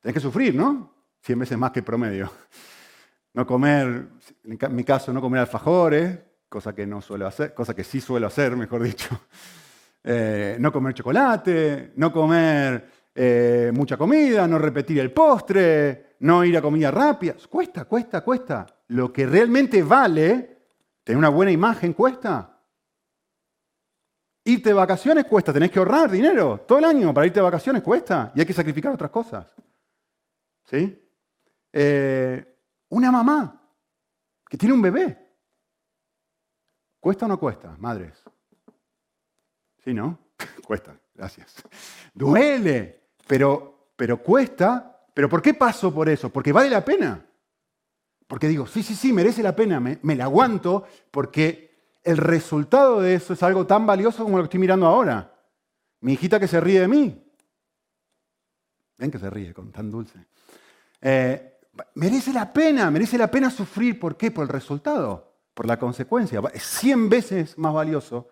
tenés 0.00 0.14
que 0.14 0.20
sufrir, 0.20 0.54
¿no? 0.54 0.94
Cien 1.20 1.38
veces 1.38 1.56
más 1.58 1.70
que 1.70 1.82
promedio. 1.82 2.30
No 3.32 3.46
comer, 3.46 4.08
en 4.42 4.74
mi 4.74 4.82
caso, 4.82 5.12
no 5.12 5.20
comer 5.20 5.42
alfajores, 5.42 6.18
cosa 6.48 6.74
que 6.74 6.84
no 6.84 7.00
suelo 7.00 7.28
hacer, 7.28 7.54
cosa 7.54 7.74
que 7.74 7.84
sí 7.84 8.00
suelo 8.00 8.26
hacer, 8.26 8.56
mejor 8.56 8.82
dicho. 8.82 9.08
Eh, 10.02 10.56
no 10.58 10.72
comer 10.72 10.94
chocolate, 10.94 11.92
no 11.96 12.10
comer 12.10 12.88
eh, 13.14 13.70
mucha 13.74 13.98
comida, 13.98 14.48
no 14.48 14.58
repetir 14.58 14.98
el 14.98 15.12
postre, 15.12 16.14
no 16.20 16.42
ir 16.42 16.56
a 16.56 16.62
comida 16.62 16.90
rápida. 16.90 17.34
Cuesta, 17.50 17.84
cuesta, 17.84 18.22
cuesta. 18.22 18.66
Lo 18.88 19.12
que 19.12 19.26
realmente 19.26 19.82
vale, 19.82 20.58
tener 21.04 21.18
una 21.18 21.28
buena 21.28 21.52
imagen, 21.52 21.92
cuesta. 21.92 22.49
Irte 24.50 24.70
de 24.70 24.74
vacaciones 24.74 25.26
cuesta, 25.26 25.52
tenés 25.52 25.70
que 25.70 25.78
ahorrar 25.78 26.10
dinero 26.10 26.64
todo 26.66 26.78
el 26.78 26.84
año 26.84 27.14
para 27.14 27.24
irte 27.24 27.38
de 27.38 27.44
vacaciones 27.44 27.84
cuesta 27.84 28.32
y 28.34 28.40
hay 28.40 28.46
que 28.46 28.52
sacrificar 28.52 28.92
otras 28.92 29.10
cosas. 29.12 29.46
¿Sí? 30.64 31.08
Eh, 31.72 32.58
una 32.88 33.12
mamá 33.12 33.62
que 34.48 34.58
tiene 34.58 34.74
un 34.74 34.82
bebé. 34.82 35.36
¿Cuesta 36.98 37.26
o 37.26 37.28
no 37.28 37.38
cuesta, 37.38 37.76
madres? 37.78 38.20
¿Sí, 39.84 39.94
no? 39.94 40.18
cuesta, 40.66 40.98
gracias. 41.14 41.54
Duele, 42.12 43.12
pero, 43.28 43.92
pero 43.94 44.20
cuesta. 44.20 45.06
¿Pero 45.14 45.28
por 45.28 45.42
qué 45.42 45.54
paso 45.54 45.94
por 45.94 46.08
eso? 46.08 46.28
Porque 46.30 46.52
vale 46.52 46.70
la 46.70 46.84
pena. 46.84 47.24
Porque 48.26 48.48
digo, 48.48 48.66
sí, 48.66 48.82
sí, 48.82 48.96
sí, 48.96 49.12
merece 49.12 49.44
la 49.44 49.54
pena, 49.54 49.78
me, 49.78 50.00
me 50.02 50.16
la 50.16 50.24
aguanto 50.24 50.84
porque 51.12 51.69
el 52.02 52.16
resultado 52.16 53.00
de 53.00 53.14
eso 53.14 53.32
es 53.32 53.42
algo 53.42 53.66
tan 53.66 53.86
valioso 53.86 54.24
como 54.24 54.36
lo 54.36 54.44
que 54.44 54.46
estoy 54.46 54.60
mirando 54.60 54.86
ahora. 54.86 55.34
Mi 56.00 56.14
hijita 56.14 56.40
que 56.40 56.48
se 56.48 56.60
ríe 56.60 56.80
de 56.80 56.88
mí. 56.88 57.22
Ven 58.96 59.10
que 59.10 59.18
se 59.18 59.30
ríe 59.30 59.52
con 59.52 59.70
tan 59.70 59.90
dulce. 59.90 60.18
Eh, 61.00 61.58
merece 61.94 62.32
la 62.32 62.52
pena, 62.52 62.90
merece 62.90 63.18
la 63.18 63.30
pena 63.30 63.50
sufrir. 63.50 63.98
¿Por 63.98 64.16
qué? 64.16 64.30
Por 64.30 64.44
el 64.44 64.48
resultado, 64.48 65.34
por 65.54 65.66
la 65.66 65.78
consecuencia. 65.78 66.40
Es 66.52 66.62
cien 66.62 67.08
veces 67.08 67.56
más 67.58 67.72
valioso 67.72 68.28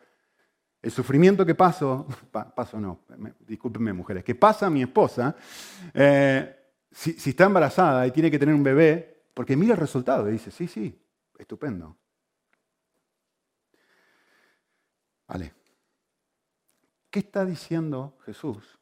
el 0.81 0.91
sufrimiento 0.91 1.45
que 1.45 1.55
paso, 1.55 2.07
paso 2.55 2.81
no, 2.81 3.01
discúlpenme 3.41 3.93
mujeres, 3.93 4.25
que 4.25 4.35
pasa 4.35 4.71
mi 4.71 4.83
esposa 4.83 5.35
eh, 5.93 6.57
si, 6.91 7.15
si 7.15 7.31
está 7.31 7.45
embarazada 7.45 8.07
y 8.07 8.13
tiene 8.13 8.31
que 8.31 8.39
tener 8.39 8.55
un 8.55 8.63
bebé, 8.63 9.25
porque 9.35 9.57
mira 9.57 9.75
el 9.75 9.81
resultado 9.81 10.29
y 10.29 10.33
dice, 10.33 10.51
sí, 10.51 10.69
sí, 10.69 10.97
estupendo. 11.39 11.97
Vale. 15.29 15.55
¿Qué 17.11 17.21
está 17.21 17.45
diciendo 17.45 18.19
Jesús 18.25 18.79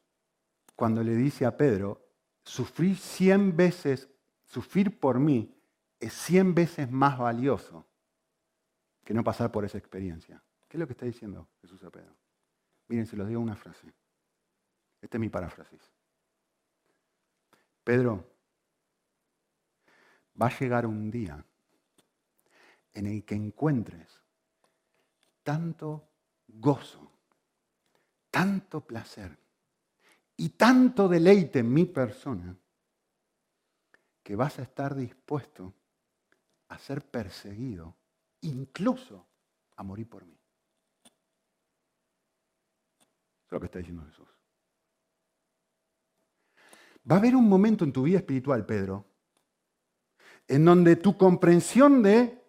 cuando 0.75 1.03
le 1.03 1.15
dice 1.15 1.45
a 1.45 1.55
Pedro, 1.55 2.01
sufrir 2.43 2.97
cien 2.97 3.55
veces, 3.55 4.09
sufrir 4.45 4.99
por 4.99 5.19
mí 5.19 5.53
es 5.99 6.13
cien 6.13 6.55
veces 6.55 6.89
más 6.89 7.17
valioso 7.17 7.85
que 9.03 9.13
no 9.13 9.23
pasar 9.23 9.51
por 9.51 9.65
esa 9.65 9.77
experiencia? 9.77 10.41
¿Qué 10.67 10.77
es 10.77 10.79
lo 10.79 10.87
que 10.87 10.93
está 10.93 11.05
diciendo 11.05 11.47
Jesús 11.61 11.83
a 11.83 11.89
Pedro? 11.89 12.15
Miren, 12.87 13.05
se 13.05 13.17
los 13.17 13.27
digo 13.27 13.41
una 13.41 13.55
frase. 13.55 13.93
Esta 15.01 15.17
es 15.17 15.21
mi 15.21 15.29
paráfrasis. 15.29 15.91
Pedro, 17.83 18.25
va 20.41 20.47
a 20.47 20.59
llegar 20.59 20.85
un 20.85 21.09
día 21.09 21.43
en 22.93 23.05
el 23.05 23.23
que 23.23 23.35
encuentres 23.35 24.21
tanto 25.43 26.07
gozo, 26.47 27.11
tanto 28.31 28.81
placer 28.81 29.37
y 30.35 30.49
tanto 30.49 31.07
deleite 31.07 31.59
en 31.59 31.73
mi 31.73 31.85
persona 31.85 32.55
que 34.23 34.35
vas 34.35 34.59
a 34.59 34.63
estar 34.63 34.95
dispuesto 34.95 35.73
a 36.69 36.77
ser 36.77 37.09
perseguido, 37.09 37.95
incluso 38.41 39.25
a 39.75 39.83
morir 39.83 40.09
por 40.09 40.25
mí. 40.25 40.37
es 43.47 43.51
lo 43.51 43.59
que 43.61 43.67
está 43.67 43.79
diciendo 43.79 44.03
Jesús. 44.05 44.27
Va 47.09 47.15
a 47.15 47.19
haber 47.19 47.35
un 47.35 47.47
momento 47.47 47.85
en 47.85 47.93
tu 47.93 48.03
vida 48.03 48.17
espiritual, 48.17 48.65
Pedro, 48.65 49.05
en 50.47 50.65
donde 50.65 50.97
tu 50.97 51.17
comprensión 51.17 52.03
de, 52.03 52.43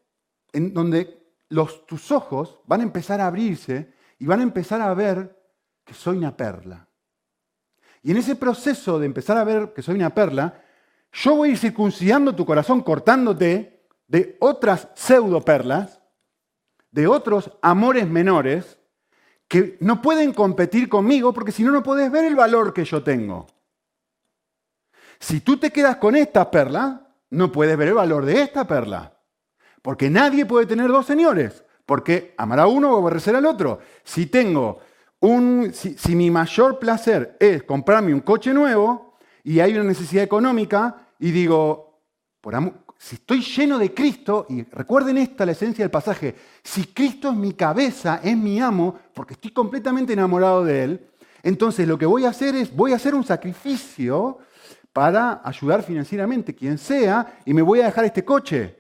en 0.52 0.74
donde 0.74 1.17
los, 1.50 1.86
tus 1.86 2.10
ojos 2.12 2.60
van 2.66 2.80
a 2.80 2.84
empezar 2.84 3.20
a 3.20 3.26
abrirse 3.26 3.92
y 4.18 4.26
van 4.26 4.40
a 4.40 4.44
empezar 4.44 4.80
a 4.80 4.92
ver 4.94 5.36
que 5.84 5.94
soy 5.94 6.18
una 6.18 6.36
perla. 6.36 6.86
Y 8.02 8.10
en 8.10 8.18
ese 8.18 8.36
proceso 8.36 8.98
de 8.98 9.06
empezar 9.06 9.36
a 9.36 9.44
ver 9.44 9.72
que 9.72 9.82
soy 9.82 9.96
una 9.96 10.14
perla, 10.14 10.62
yo 11.12 11.36
voy 11.36 11.48
a 11.48 11.52
ir 11.52 11.58
circuncidando 11.58 12.34
tu 12.34 12.44
corazón, 12.44 12.82
cortándote 12.82 13.86
de 14.06 14.36
otras 14.40 14.88
pseudo 14.94 15.44
perlas, 15.44 16.00
de 16.90 17.06
otros 17.06 17.50
amores 17.62 18.08
menores, 18.08 18.78
que 19.46 19.78
no 19.80 20.02
pueden 20.02 20.32
competir 20.32 20.88
conmigo 20.88 21.32
porque 21.32 21.52
si 21.52 21.62
no, 21.62 21.72
no 21.72 21.82
puedes 21.82 22.10
ver 22.10 22.26
el 22.26 22.36
valor 22.36 22.74
que 22.74 22.84
yo 22.84 23.02
tengo. 23.02 23.46
Si 25.18 25.40
tú 25.40 25.56
te 25.56 25.72
quedas 25.72 25.96
con 25.96 26.14
esta 26.14 26.50
perla, 26.50 27.14
no 27.30 27.50
puedes 27.50 27.76
ver 27.76 27.88
el 27.88 27.94
valor 27.94 28.24
de 28.24 28.42
esta 28.42 28.66
perla. 28.66 29.17
Porque 29.88 30.10
nadie 30.10 30.44
puede 30.44 30.66
tener 30.66 30.88
dos 30.88 31.06
señores. 31.06 31.64
Porque 31.86 32.34
amar 32.36 32.60
a 32.60 32.66
uno 32.66 32.92
o 32.92 32.98
aborrecer 32.98 33.34
al 33.34 33.46
otro. 33.46 33.78
Si 34.04 34.26
tengo 34.26 34.80
un, 35.20 35.72
si, 35.72 36.14
mi 36.14 36.30
mayor 36.30 36.78
placer 36.78 37.38
es 37.40 37.62
comprarme 37.62 38.12
un 38.12 38.20
coche 38.20 38.52
nuevo 38.52 39.14
y 39.42 39.60
hay 39.60 39.72
una 39.72 39.84
necesidad 39.84 40.22
económica 40.22 41.06
y 41.18 41.30
digo, 41.30 42.02
por 42.42 42.54
si 42.98 43.14
estoy 43.14 43.40
lleno 43.40 43.78
de 43.78 43.94
Cristo, 43.94 44.44
y 44.50 44.62
recuerden 44.64 45.16
esta, 45.16 45.46
la 45.46 45.52
esencia 45.52 45.84
del 45.84 45.90
pasaje, 45.90 46.34
si 46.62 46.88
Cristo 46.88 47.30
es 47.30 47.36
mi 47.36 47.54
cabeza, 47.54 48.20
es 48.22 48.36
mi 48.36 48.60
amo, 48.60 48.94
porque 49.14 49.32
estoy 49.32 49.52
completamente 49.52 50.12
enamorado 50.12 50.64
de 50.64 50.84
Él, 50.84 51.08
entonces 51.42 51.88
lo 51.88 51.96
que 51.96 52.04
voy 52.04 52.26
a 52.26 52.28
hacer 52.28 52.54
es, 52.56 52.76
voy 52.76 52.92
a 52.92 52.96
hacer 52.96 53.14
un 53.14 53.24
sacrificio 53.24 54.36
para 54.92 55.40
ayudar 55.42 55.82
financieramente, 55.82 56.54
quien 56.54 56.76
sea, 56.76 57.38
y 57.46 57.54
me 57.54 57.62
voy 57.62 57.80
a 57.80 57.86
dejar 57.86 58.04
este 58.04 58.22
coche. 58.22 58.77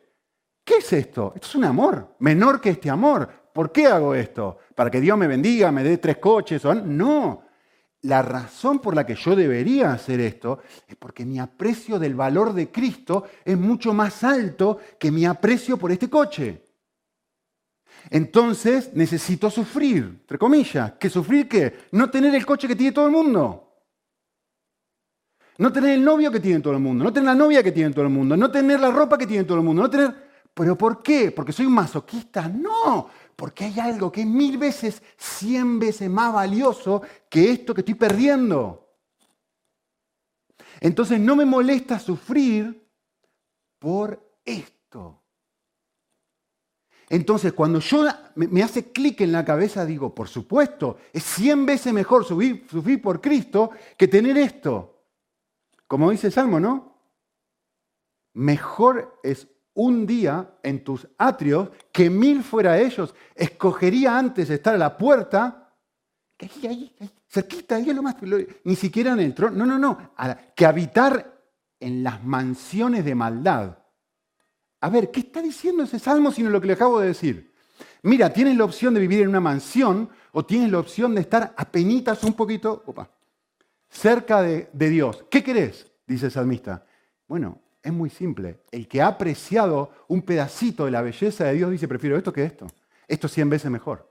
¿Qué 0.68 0.76
es 0.76 0.92
esto? 0.92 1.32
Esto 1.34 1.48
es 1.48 1.54
un 1.54 1.64
amor, 1.64 2.16
menor 2.18 2.60
que 2.60 2.68
este 2.68 2.90
amor. 2.90 3.26
¿Por 3.54 3.72
qué 3.72 3.86
hago 3.86 4.14
esto? 4.14 4.58
¿Para 4.74 4.90
que 4.90 5.00
Dios 5.00 5.16
me 5.16 5.26
bendiga, 5.26 5.72
me 5.72 5.82
dé 5.82 5.96
tres 5.96 6.18
coches? 6.18 6.62
No. 6.84 7.42
La 8.02 8.20
razón 8.20 8.78
por 8.78 8.94
la 8.94 9.06
que 9.06 9.14
yo 9.14 9.34
debería 9.34 9.94
hacer 9.94 10.20
esto 10.20 10.58
es 10.86 10.94
porque 10.96 11.24
mi 11.24 11.38
aprecio 11.38 11.98
del 11.98 12.14
valor 12.14 12.52
de 12.52 12.70
Cristo 12.70 13.24
es 13.46 13.56
mucho 13.56 13.94
más 13.94 14.22
alto 14.22 14.78
que 14.98 15.10
mi 15.10 15.24
aprecio 15.24 15.78
por 15.78 15.90
este 15.90 16.10
coche. 16.10 16.62
Entonces 18.10 18.90
necesito 18.92 19.48
sufrir, 19.48 20.18
entre 20.20 20.36
comillas. 20.36 20.92
¿Qué 21.00 21.08
sufrir 21.08 21.48
qué? 21.48 21.78
No 21.92 22.10
tener 22.10 22.34
el 22.34 22.44
coche 22.44 22.68
que 22.68 22.76
tiene 22.76 22.92
todo 22.92 23.06
el 23.06 23.12
mundo. 23.12 23.72
No 25.56 25.72
tener 25.72 25.94
el 25.94 26.04
novio 26.04 26.30
que 26.30 26.40
tiene 26.40 26.60
todo 26.60 26.74
el 26.74 26.80
mundo. 26.80 27.04
No 27.04 27.10
tener 27.10 27.28
la 27.28 27.34
novia 27.34 27.62
que 27.62 27.72
tiene 27.72 27.90
todo 27.90 28.04
el 28.04 28.10
mundo. 28.10 28.36
No 28.36 28.50
tener 28.50 28.78
la 28.78 28.90
ropa 28.90 29.16
que 29.16 29.26
tiene 29.26 29.44
todo 29.44 29.56
el 29.56 29.64
mundo. 29.64 29.80
No 29.80 29.88
tener 29.88 30.27
¿Pero 30.58 30.76
por 30.76 31.04
qué? 31.04 31.30
¿Porque 31.30 31.52
soy 31.52 31.66
un 31.66 31.74
masoquista? 31.74 32.48
No, 32.48 33.08
porque 33.36 33.66
hay 33.66 33.78
algo 33.78 34.10
que 34.10 34.22
es 34.22 34.26
mil 34.26 34.58
veces, 34.58 35.00
cien 35.16 35.78
veces 35.78 36.10
más 36.10 36.34
valioso 36.34 37.00
que 37.30 37.52
esto 37.52 37.72
que 37.72 37.82
estoy 37.82 37.94
perdiendo. 37.94 38.88
Entonces 40.80 41.20
no 41.20 41.36
me 41.36 41.44
molesta 41.44 42.00
sufrir 42.00 42.90
por 43.78 44.40
esto. 44.44 45.22
Entonces 47.08 47.52
cuando 47.52 47.78
yo 47.78 48.04
me 48.34 48.64
hace 48.64 48.90
clic 48.90 49.20
en 49.20 49.30
la 49.30 49.44
cabeza, 49.44 49.86
digo, 49.86 50.12
por 50.12 50.26
supuesto, 50.26 50.98
es 51.12 51.22
cien 51.22 51.66
veces 51.66 51.92
mejor 51.92 52.24
sufrir, 52.24 52.66
sufrir 52.68 53.00
por 53.00 53.20
Cristo 53.20 53.70
que 53.96 54.08
tener 54.08 54.36
esto. 54.36 55.04
Como 55.86 56.10
dice 56.10 56.26
el 56.26 56.32
Salmo, 56.32 56.58
¿no? 56.58 56.98
Mejor 58.34 59.20
es 59.22 59.46
un 59.78 60.06
día 60.06 60.54
en 60.62 60.82
tus 60.82 61.06
atrios 61.18 61.68
que 61.92 62.10
mil 62.10 62.42
fuera 62.42 62.78
ellos. 62.78 63.14
Escogería 63.34 64.18
antes 64.18 64.50
estar 64.50 64.74
a 64.74 64.78
la 64.78 64.96
puerta, 64.96 65.72
que 66.36 66.46
ahí, 66.46 66.92
ahí, 67.00 67.10
cerquita, 67.28 67.76
ahí 67.76 67.88
es 67.88 67.94
lo 67.94 68.02
más, 68.02 68.16
ni 68.64 68.74
siquiera 68.74 69.12
en 69.12 69.20
el 69.20 69.34
trono, 69.34 69.56
no, 69.56 69.66
no, 69.66 69.78
no, 69.78 70.12
que 70.56 70.66
habitar 70.66 71.40
en 71.78 72.02
las 72.02 72.24
mansiones 72.24 73.04
de 73.04 73.14
maldad. 73.14 73.78
A 74.80 74.90
ver, 74.90 75.12
¿qué 75.12 75.20
está 75.20 75.40
diciendo 75.40 75.84
ese 75.84 76.00
salmo 76.00 76.32
sino 76.32 76.50
lo 76.50 76.60
que 76.60 76.66
le 76.66 76.72
acabo 76.72 76.98
de 76.98 77.08
decir? 77.08 77.52
Mira, 78.02 78.32
tienes 78.32 78.56
la 78.56 78.64
opción 78.64 78.94
de 78.94 79.00
vivir 79.00 79.22
en 79.22 79.28
una 79.28 79.40
mansión 79.40 80.10
o 80.32 80.44
tienes 80.44 80.72
la 80.72 80.80
opción 80.80 81.14
de 81.14 81.20
estar 81.20 81.54
apenitas 81.56 82.24
un 82.24 82.32
poquito 82.32 82.82
opa, 82.84 83.08
cerca 83.88 84.42
de, 84.42 84.70
de 84.72 84.88
Dios. 84.88 85.24
¿Qué 85.30 85.44
querés? 85.44 85.86
Dice 86.04 86.26
el 86.26 86.32
salmista. 86.32 86.84
Bueno, 87.28 87.60
es 87.88 87.94
muy 87.94 88.10
simple. 88.10 88.60
El 88.70 88.86
que 88.86 89.02
ha 89.02 89.08
apreciado 89.08 89.90
un 90.08 90.22
pedacito 90.22 90.84
de 90.84 90.90
la 90.90 91.02
belleza 91.02 91.44
de 91.44 91.54
Dios 91.54 91.70
dice, 91.70 91.88
prefiero 91.88 92.16
esto 92.16 92.32
que 92.32 92.44
esto. 92.44 92.66
Esto 93.06 93.26
es 93.26 93.32
100 93.32 93.50
veces 93.50 93.70
mejor. 93.70 94.08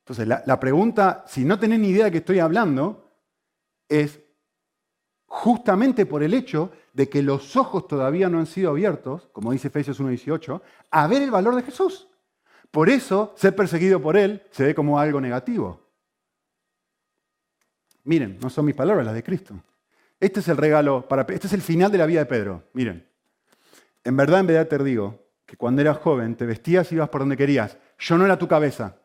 Entonces, 0.00 0.28
la, 0.28 0.60
pregunta, 0.60 1.24
si 1.26 1.44
no 1.44 1.58
tenés 1.58 1.80
ni 1.80 1.88
idea 1.88 2.04
de 2.04 2.12
qué 2.12 2.18
estoy 2.18 2.38
hablando, 2.38 3.10
es 3.88 4.20
justamente 5.26 6.06
por 6.06 6.22
el 6.22 6.32
hecho 6.34 6.70
de 6.92 7.08
que 7.08 7.22
los 7.22 7.56
ojos 7.56 7.88
todavía 7.88 8.28
no 8.28 8.38
han 8.38 8.46
sido 8.46 8.70
abiertos, 8.70 9.28
como 9.32 9.50
dice 9.50 9.68
Efesios 9.68 10.00
1.18, 10.00 10.60
a 10.90 11.06
ver 11.08 11.22
el 11.22 11.30
valor 11.30 11.56
de 11.56 11.62
Jesús. 11.62 12.08
Por 12.70 12.88
eso, 12.88 13.34
ser 13.36 13.56
perseguido 13.56 14.00
por 14.00 14.16
Él 14.16 14.42
se 14.50 14.64
ve 14.64 14.74
como 14.74 14.98
algo 14.98 15.20
negativo. 15.20 15.80
Miren, 18.04 18.38
no 18.40 18.48
son 18.48 18.64
mis 18.64 18.76
palabras 18.76 19.04
las 19.04 19.14
de 19.14 19.24
Cristo. 19.24 19.54
Este 20.18 20.40
es 20.40 20.48
el 20.48 20.56
regalo, 20.56 21.06
para, 21.08 21.22
este 21.32 21.46
es 21.46 21.52
el 21.52 21.62
final 21.62 21.92
de 21.92 21.98
la 21.98 22.06
vida 22.06 22.20
de 22.20 22.26
Pedro. 22.26 22.64
Miren, 22.72 23.06
en 24.04 24.16
verdad, 24.16 24.40
en 24.40 24.46
verdad 24.46 24.68
te 24.68 24.82
digo 24.82 25.26
que 25.44 25.56
cuando 25.56 25.82
eras 25.82 25.98
joven 25.98 26.36
te 26.36 26.46
vestías 26.46 26.90
y 26.90 26.94
ibas 26.94 27.08
por 27.08 27.20
donde 27.20 27.36
querías. 27.36 27.76
Yo 27.98 28.16
no 28.16 28.24
era 28.24 28.38
tu 28.38 28.48
cabeza. 28.48 28.96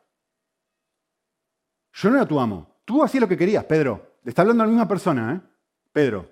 Yo 1.93 2.09
no 2.09 2.17
era 2.17 2.25
tu 2.25 2.39
amo. 2.39 2.79
Tú 2.85 3.03
hacías 3.03 3.21
lo 3.21 3.27
que 3.27 3.37
querías, 3.37 3.63
Pedro. 3.65 4.17
Le 4.23 4.29
está 4.29 4.41
hablando 4.41 4.63
a 4.63 4.65
la 4.65 4.71
misma 4.71 4.87
persona, 4.87 5.33
¿eh? 5.33 5.41
Pedro. 5.91 6.31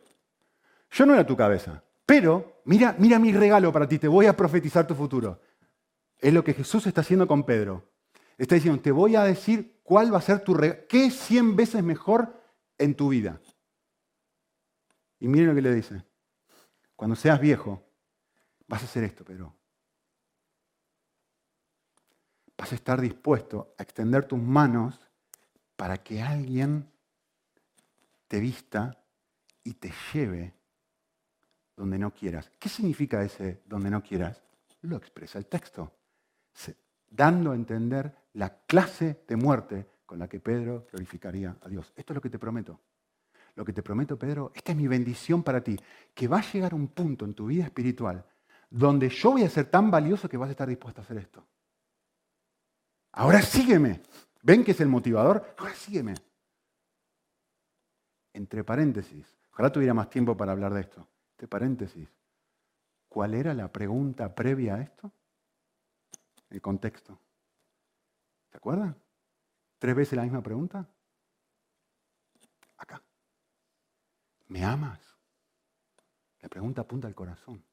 Yo 0.92 1.06
no 1.06 1.14
era 1.14 1.26
tu 1.26 1.36
cabeza. 1.36 1.84
Pero, 2.06 2.62
mira, 2.66 2.96
mira 2.98 3.20
mi 3.20 3.32
regalo 3.32 3.72
para 3.72 3.88
ti, 3.88 4.00
te 4.00 4.08
voy 4.08 4.26
a 4.26 4.36
profetizar 4.36 4.88
tu 4.88 4.96
futuro. 4.96 5.40
Es 6.18 6.34
lo 6.34 6.44
que 6.44 6.54
Jesús 6.54 6.88
está 6.88 7.02
haciendo 7.02 7.28
con 7.28 7.44
Pedro. 7.44 7.84
Está 8.38 8.56
diciendo, 8.56 8.82
te 8.82 8.92
voy 8.92 9.16
a 9.16 9.24
decir 9.24 9.80
cuál 9.84 10.14
va 10.14 10.18
a 10.18 10.22
ser 10.22 10.40
tu 10.40 10.54
regalo, 10.54 10.82
qué 10.88 11.06
es 11.06 11.16
100 11.16 11.56
veces 11.56 11.84
mejor 11.84 12.34
en 12.78 12.96
tu 12.96 13.10
vida. 13.10 13.40
Y 15.20 15.28
miren 15.28 15.50
lo 15.50 15.56
que 15.56 15.62
le 15.62 15.74
dice. 15.74 16.04
Cuando 16.96 17.16
seas 17.16 17.40
viejo, 17.40 17.84
vas 18.68 18.82
a 18.82 18.86
hacer 18.86 19.04
esto, 19.04 19.24
Pedro. 19.24 19.56
Vas 22.58 22.72
a 22.72 22.76
estar 22.76 23.00
dispuesto 23.00 23.74
a 23.78 23.84
extender 23.84 24.26
tus 24.26 24.40
manos 24.40 25.00
para 25.76 25.98
que 25.98 26.22
alguien 26.22 26.90
te 28.28 28.40
vista 28.40 29.02
y 29.64 29.74
te 29.74 29.94
lleve 30.14 30.54
donde 31.76 31.98
no 31.98 32.14
quieras. 32.14 32.52
¿Qué 32.60 32.68
significa 32.68 33.24
ese 33.24 33.62
donde 33.66 33.90
no 33.90 34.04
quieras? 34.04 34.42
Lo 34.82 34.98
expresa 34.98 35.40
el 35.40 35.46
texto, 35.46 35.94
dando 37.10 37.52
a 37.52 37.56
entender 37.56 38.14
la 38.34 38.62
clase 38.66 39.24
de 39.28 39.36
muerte 39.36 39.88
con 40.06 40.20
la 40.20 40.28
que 40.28 40.40
Pedro 40.40 40.88
glorificaría 40.92 41.58
a 41.62 41.70
Dios. 41.70 41.94
Esto 41.96 42.14
es 42.14 42.16
lo 42.16 42.22
que 42.22 42.30
te 42.30 42.40
prometo 42.40 42.80
lo 43.60 43.66
que 43.66 43.74
te 43.74 43.84
prometo, 43.84 44.18
Pedro, 44.18 44.52
esta 44.56 44.72
es 44.72 44.78
mi 44.78 44.88
bendición 44.88 45.44
para 45.44 45.62
ti, 45.62 45.78
que 46.14 46.28
va 46.28 46.40
a 46.40 46.52
llegar 46.52 46.74
un 46.74 46.88
punto 46.88 47.26
en 47.26 47.34
tu 47.34 47.48
vida 47.48 47.66
espiritual 47.66 48.26
donde 48.70 49.10
yo 49.10 49.32
voy 49.32 49.44
a 49.44 49.50
ser 49.50 49.70
tan 49.70 49.90
valioso 49.90 50.30
que 50.30 50.38
vas 50.38 50.50
a 50.50 50.52
estar 50.52 50.68
dispuesto 50.68 51.02
a 51.02 51.04
hacer 51.04 51.18
esto. 51.18 51.46
Ahora 53.14 53.42
sígueme. 53.42 54.02
¿Ven 54.42 54.64
que 54.64 54.72
es 54.72 54.80
el 54.80 54.88
motivador? 54.88 55.56
Ahora 55.58 55.74
sígueme. 55.74 56.14
Entre 58.34 58.64
paréntesis, 58.64 59.36
ojalá 59.52 59.72
tuviera 59.72 59.94
más 59.94 60.10
tiempo 60.10 60.38
para 60.38 60.52
hablar 60.52 60.74
de 60.74 60.82
esto. 60.82 61.08
Entre 61.32 61.48
paréntesis, 61.48 62.08
¿cuál 63.10 63.34
era 63.34 63.54
la 63.54 63.72
pregunta 63.72 64.34
previa 64.34 64.76
a 64.76 64.82
esto? 64.82 65.12
El 66.50 66.62
contexto. 66.62 67.20
¿Se 68.52 68.58
acuerdan? 68.58 68.96
¿Tres 69.80 69.96
veces 69.96 70.16
la 70.16 70.24
misma 70.24 70.42
pregunta? 70.42 70.88
¿Me 74.50 74.64
amas? 74.64 75.00
La 76.42 76.50
pregunta 76.50 76.82
apunta 76.82 77.08
al 77.08 77.16
corazón. 77.16 77.64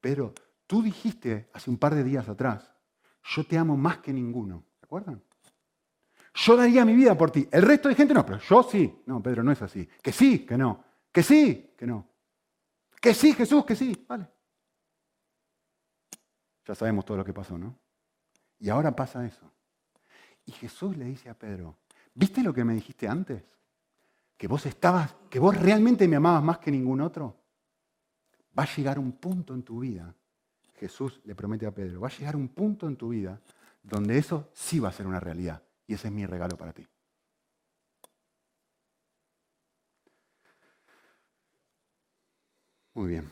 Pero 0.00 0.32
tú 0.66 0.82
dijiste 0.82 1.50
hace 1.52 1.70
un 1.70 1.78
par 1.78 1.94
de 1.94 2.04
días 2.04 2.28
atrás, 2.28 2.72
yo 3.22 3.44
te 3.44 3.58
amo 3.58 3.76
más 3.76 3.98
que 3.98 4.12
ninguno. 4.12 4.64
¿Se 4.78 4.84
acuerdan? 4.84 5.22
Yo 6.34 6.56
daría 6.56 6.84
mi 6.84 6.94
vida 6.94 7.16
por 7.16 7.30
ti. 7.30 7.46
El 7.50 7.62
resto 7.62 7.88
de 7.88 7.94
gente 7.94 8.14
no, 8.14 8.24
pero 8.24 8.38
yo 8.38 8.62
sí. 8.62 9.02
No, 9.06 9.22
Pedro, 9.22 9.42
no 9.42 9.52
es 9.52 9.60
así. 9.62 9.88
Que 10.02 10.12
sí, 10.12 10.46
que 10.46 10.56
no. 10.56 10.84
Que 11.10 11.22
sí, 11.22 11.74
que 11.76 11.86
no. 11.86 12.08
Que 13.00 13.14
sí, 13.14 13.32
Jesús, 13.34 13.64
que 13.64 13.76
sí. 13.76 14.04
Vale. 14.08 14.28
Ya 16.66 16.74
sabemos 16.74 17.04
todo 17.04 17.18
lo 17.18 17.24
que 17.24 17.32
pasó, 17.32 17.58
¿no? 17.58 17.78
Y 18.58 18.70
ahora 18.70 18.94
pasa 18.94 19.26
eso. 19.26 19.50
Y 20.44 20.52
Jesús 20.52 20.96
le 20.96 21.04
dice 21.04 21.28
a 21.28 21.34
Pedro, 21.34 21.78
¿viste 22.14 22.42
lo 22.42 22.54
que 22.54 22.64
me 22.64 22.74
dijiste 22.74 23.08
antes? 23.08 23.44
Que 24.42 24.48
vos 24.48 24.66
estabas, 24.66 25.14
que 25.30 25.38
vos 25.38 25.56
realmente 25.56 26.08
me 26.08 26.16
amabas 26.16 26.42
más 26.42 26.58
que 26.58 26.72
ningún 26.72 27.00
otro, 27.00 27.36
va 28.58 28.64
a 28.64 28.74
llegar 28.74 28.98
un 28.98 29.12
punto 29.12 29.54
en 29.54 29.62
tu 29.62 29.78
vida, 29.78 30.16
Jesús 30.80 31.20
le 31.22 31.36
promete 31.36 31.64
a 31.64 31.70
Pedro, 31.70 32.00
va 32.00 32.08
a 32.08 32.10
llegar 32.10 32.34
un 32.34 32.48
punto 32.48 32.88
en 32.88 32.96
tu 32.96 33.10
vida 33.10 33.40
donde 33.84 34.18
eso 34.18 34.50
sí 34.52 34.80
va 34.80 34.88
a 34.88 34.92
ser 34.92 35.06
una 35.06 35.20
realidad. 35.20 35.62
Y 35.86 35.94
ese 35.94 36.08
es 36.08 36.12
mi 36.12 36.26
regalo 36.26 36.56
para 36.56 36.72
ti. 36.72 36.84
Muy 42.94 43.10
bien. 43.10 43.30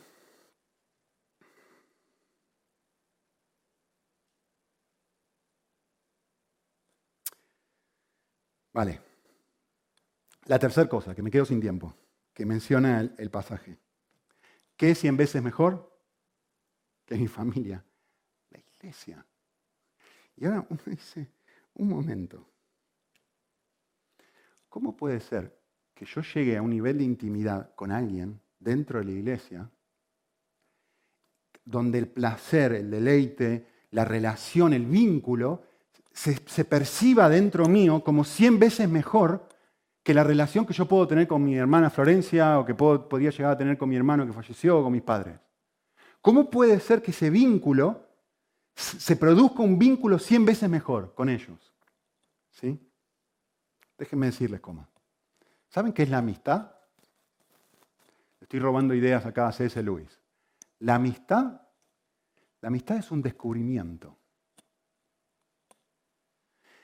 Vale. 8.73 9.10
La 10.45 10.59
tercera 10.59 10.89
cosa, 10.89 11.13
que 11.13 11.21
me 11.21 11.31
quedo 11.31 11.45
sin 11.45 11.61
tiempo, 11.61 11.93
que 12.33 12.45
menciona 12.45 12.99
el, 13.17 13.29
pasaje. 13.29 13.77
¿Qué 14.75 14.91
es 14.91 14.99
100 14.99 15.17
veces 15.17 15.43
mejor? 15.43 15.99
Que 17.05 17.15
mi 17.15 17.27
familia, 17.27 17.83
la 18.49 18.59
iglesia. 18.59 19.25
Y 20.37 20.45
ahora 20.45 20.65
uno 20.69 20.81
dice, 20.85 21.27
un 21.75 21.89
momento, 21.89 22.49
¿cómo 24.69 24.97
puede 24.97 25.19
ser 25.19 25.59
que 25.93 26.05
yo 26.05 26.21
llegue 26.21 26.57
a 26.57 26.61
un 26.61 26.71
nivel 26.71 26.97
de 26.97 27.03
intimidad 27.03 27.75
con 27.75 27.91
alguien 27.91 28.41
dentro 28.59 28.99
de 28.99 29.05
la 29.05 29.11
iglesia 29.11 29.69
donde 31.63 31.99
el 31.99 32.07
placer, 32.07 32.73
el 32.73 32.89
deleite, 32.89 33.67
la 33.91 34.05
relación, 34.05 34.73
el 34.73 34.85
vínculo, 34.85 35.63
se, 36.11 36.65
perciba 36.65 37.29
dentro 37.29 37.67
mío 37.67 38.03
como 38.03 38.23
100 38.23 38.59
veces 38.59 38.89
mejor 38.89 39.47
que 40.03 40.13
la 40.13 40.23
relación 40.23 40.65
que 40.65 40.73
yo 40.73 40.87
puedo 40.87 41.07
tener 41.07 41.27
con 41.27 41.43
mi 41.43 41.55
hermana 41.55 41.89
Florencia 41.89 42.59
o 42.59 42.65
que 42.65 42.73
podría 42.73 43.29
llegar 43.29 43.51
a 43.51 43.57
tener 43.57 43.77
con 43.77 43.89
mi 43.89 43.95
hermano 43.95 44.25
que 44.25 44.33
falleció 44.33 44.79
o 44.79 44.83
con 44.83 44.93
mis 44.93 45.03
padres. 45.03 45.39
¿Cómo 46.21 46.49
puede 46.49 46.79
ser 46.79 47.01
que 47.01 47.11
ese 47.11 47.29
vínculo 47.29 48.07
se 48.75 49.15
produzca 49.15 49.61
un 49.61 49.77
vínculo 49.77 50.17
100 50.17 50.45
veces 50.45 50.69
mejor 50.69 51.13
con 51.13 51.29
ellos? 51.29 51.73
¿Sí? 52.49 52.79
Déjenme 53.97 54.27
decirles 54.27 54.59
cómo. 54.59 54.87
¿Saben 55.69 55.93
qué 55.93 56.03
es 56.03 56.09
la 56.09 56.17
amistad? 56.17 56.71
Estoy 58.39 58.59
robando 58.59 58.93
ideas 58.93 59.25
acá 59.25 59.47
a 59.47 59.51
C.S. 59.51 59.81
Lewis. 59.81 60.19
La 60.79 60.95
amistad, 60.95 61.61
la 62.59 62.67
amistad 62.67 62.97
es 62.97 63.11
un 63.11 63.21
descubrimiento. 63.21 64.17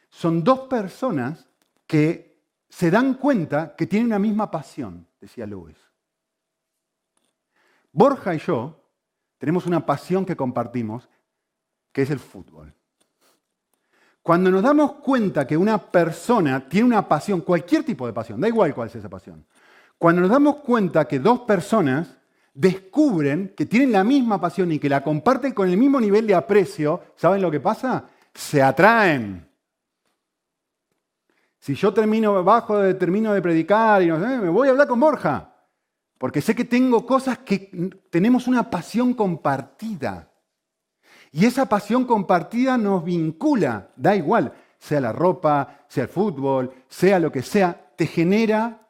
Son 0.10 0.43
dos 0.43 0.62
personas 0.62 1.49
que 1.86 2.37
se 2.69 2.91
dan 2.91 3.15
cuenta 3.15 3.75
que 3.75 3.88
tienen 3.88 4.08
una 4.08 4.19
misma 4.19 4.51
pasión, 4.51 5.08
decía 5.19 5.45
Lewis. 5.45 5.77
Borja 7.91 8.36
y 8.36 8.39
yo 8.39 8.80
tenemos 9.38 9.65
una 9.65 9.86
pasión 9.86 10.25
que 10.25 10.36
compartimos, 10.36 11.10
que 11.91 12.03
es 12.03 12.10
el 12.10 12.19
fútbol. 12.19 12.73
Cuando 14.21 14.51
nos 14.51 14.62
damos 14.62 14.93
cuenta 14.95 15.47
que 15.47 15.56
una 15.56 15.77
persona 15.77 16.67
tiene 16.67 16.88
una 16.88 17.08
pasión, 17.08 17.41
cualquier 17.41 17.84
tipo 17.84 18.06
de 18.06 18.13
pasión, 18.13 18.41
da 18.41 18.47
igual 18.47 18.75
cuál 18.75 18.89
es 18.89 18.95
esa 18.95 19.10
pasión, 19.10 19.45
cuando 19.97 20.21
nos 20.21 20.30
damos 20.30 20.58
cuenta 20.58 21.08
que 21.08 21.19
dos 21.19 21.39
personas 21.41 22.17
descubren 22.53 23.53
que 23.56 23.65
tienen 23.65 23.91
la 23.91 24.03
misma 24.03 24.41
pasión 24.41 24.71
y 24.71 24.80
que 24.80 24.89
la 24.89 25.03
comparten 25.03 25.53
con 25.53 25.69
el 25.69 25.77
mismo 25.77 25.99
nivel 25.99 26.27
de 26.27 26.36
aprecio, 26.36 27.01
¿saben 27.15 27.41
lo 27.41 27.49
que 27.49 27.60
pasa? 27.60 28.10
Se 28.34 28.62
atraen. 28.62 29.46
Si 31.60 31.76
yo 31.76 31.93
termino 31.93 32.43
bajo, 32.43 32.96
termino 32.96 33.34
de 33.34 33.41
predicar 33.41 34.02
y 34.04 34.08
no 34.08 34.20
sé, 34.20 34.38
me 34.38 34.50
voy 34.50 34.67
a 34.67 34.72
hablar 34.72 34.88
con 34.88 35.00
Borja, 35.00 35.54
porque 36.17 36.41
sé 36.41 36.56
que 36.56 36.65
tengo 36.65 37.06
cosas 37.06 37.39
que 37.39 37.91
tenemos 38.10 38.48
una 38.48 38.70
pasión 38.70 39.13
compartida. 39.13 40.32
Y 41.32 41.46
esa 41.46 41.67
pasión 41.67 42.06
compartida 42.06 42.78
nos 42.78 43.04
vincula, 43.04 43.89
da 43.96 44.15
igual, 44.15 44.54
sea 44.80 45.02
la 45.02 45.12
ropa, 45.12 45.86
sea 45.88 46.04
el 46.04 46.10
fútbol, 46.10 46.74
sea 46.88 47.20
lo 47.20 47.32
que 47.32 47.41
sea, 47.41 47.91
te 47.96 48.08
genera 48.08 48.88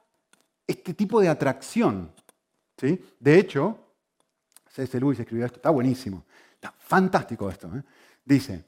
este 0.66 0.94
tipo 0.94 1.20
de 1.20 1.30
atracción. 1.30 2.12
De 3.20 3.40
hecho, 3.40 3.78
C.S. 4.70 5.00
Lewis 5.00 5.20
escribió 5.20 5.46
esto, 5.46 5.58
está 5.58 5.72
buenísimo, 5.72 6.26
está 6.54 6.72
fantástico 6.78 7.50
esto. 7.50 7.68
¿eh? 7.76 7.82
Dice, 8.24 8.66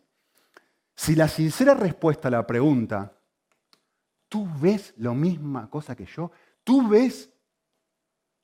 si 0.96 1.16
la 1.16 1.28
sincera 1.28 1.76
respuesta 1.76 2.28
a 2.30 2.32
la 2.32 2.48
pregunta, 2.48 3.14
¿tú 4.30 4.48
ves 4.62 4.94
lo 4.98 5.14
misma 5.14 5.70
cosa 5.70 5.96
que 5.96 6.06
yo? 6.06 6.32
¿Tú 6.64 6.88
ves, 6.88 7.30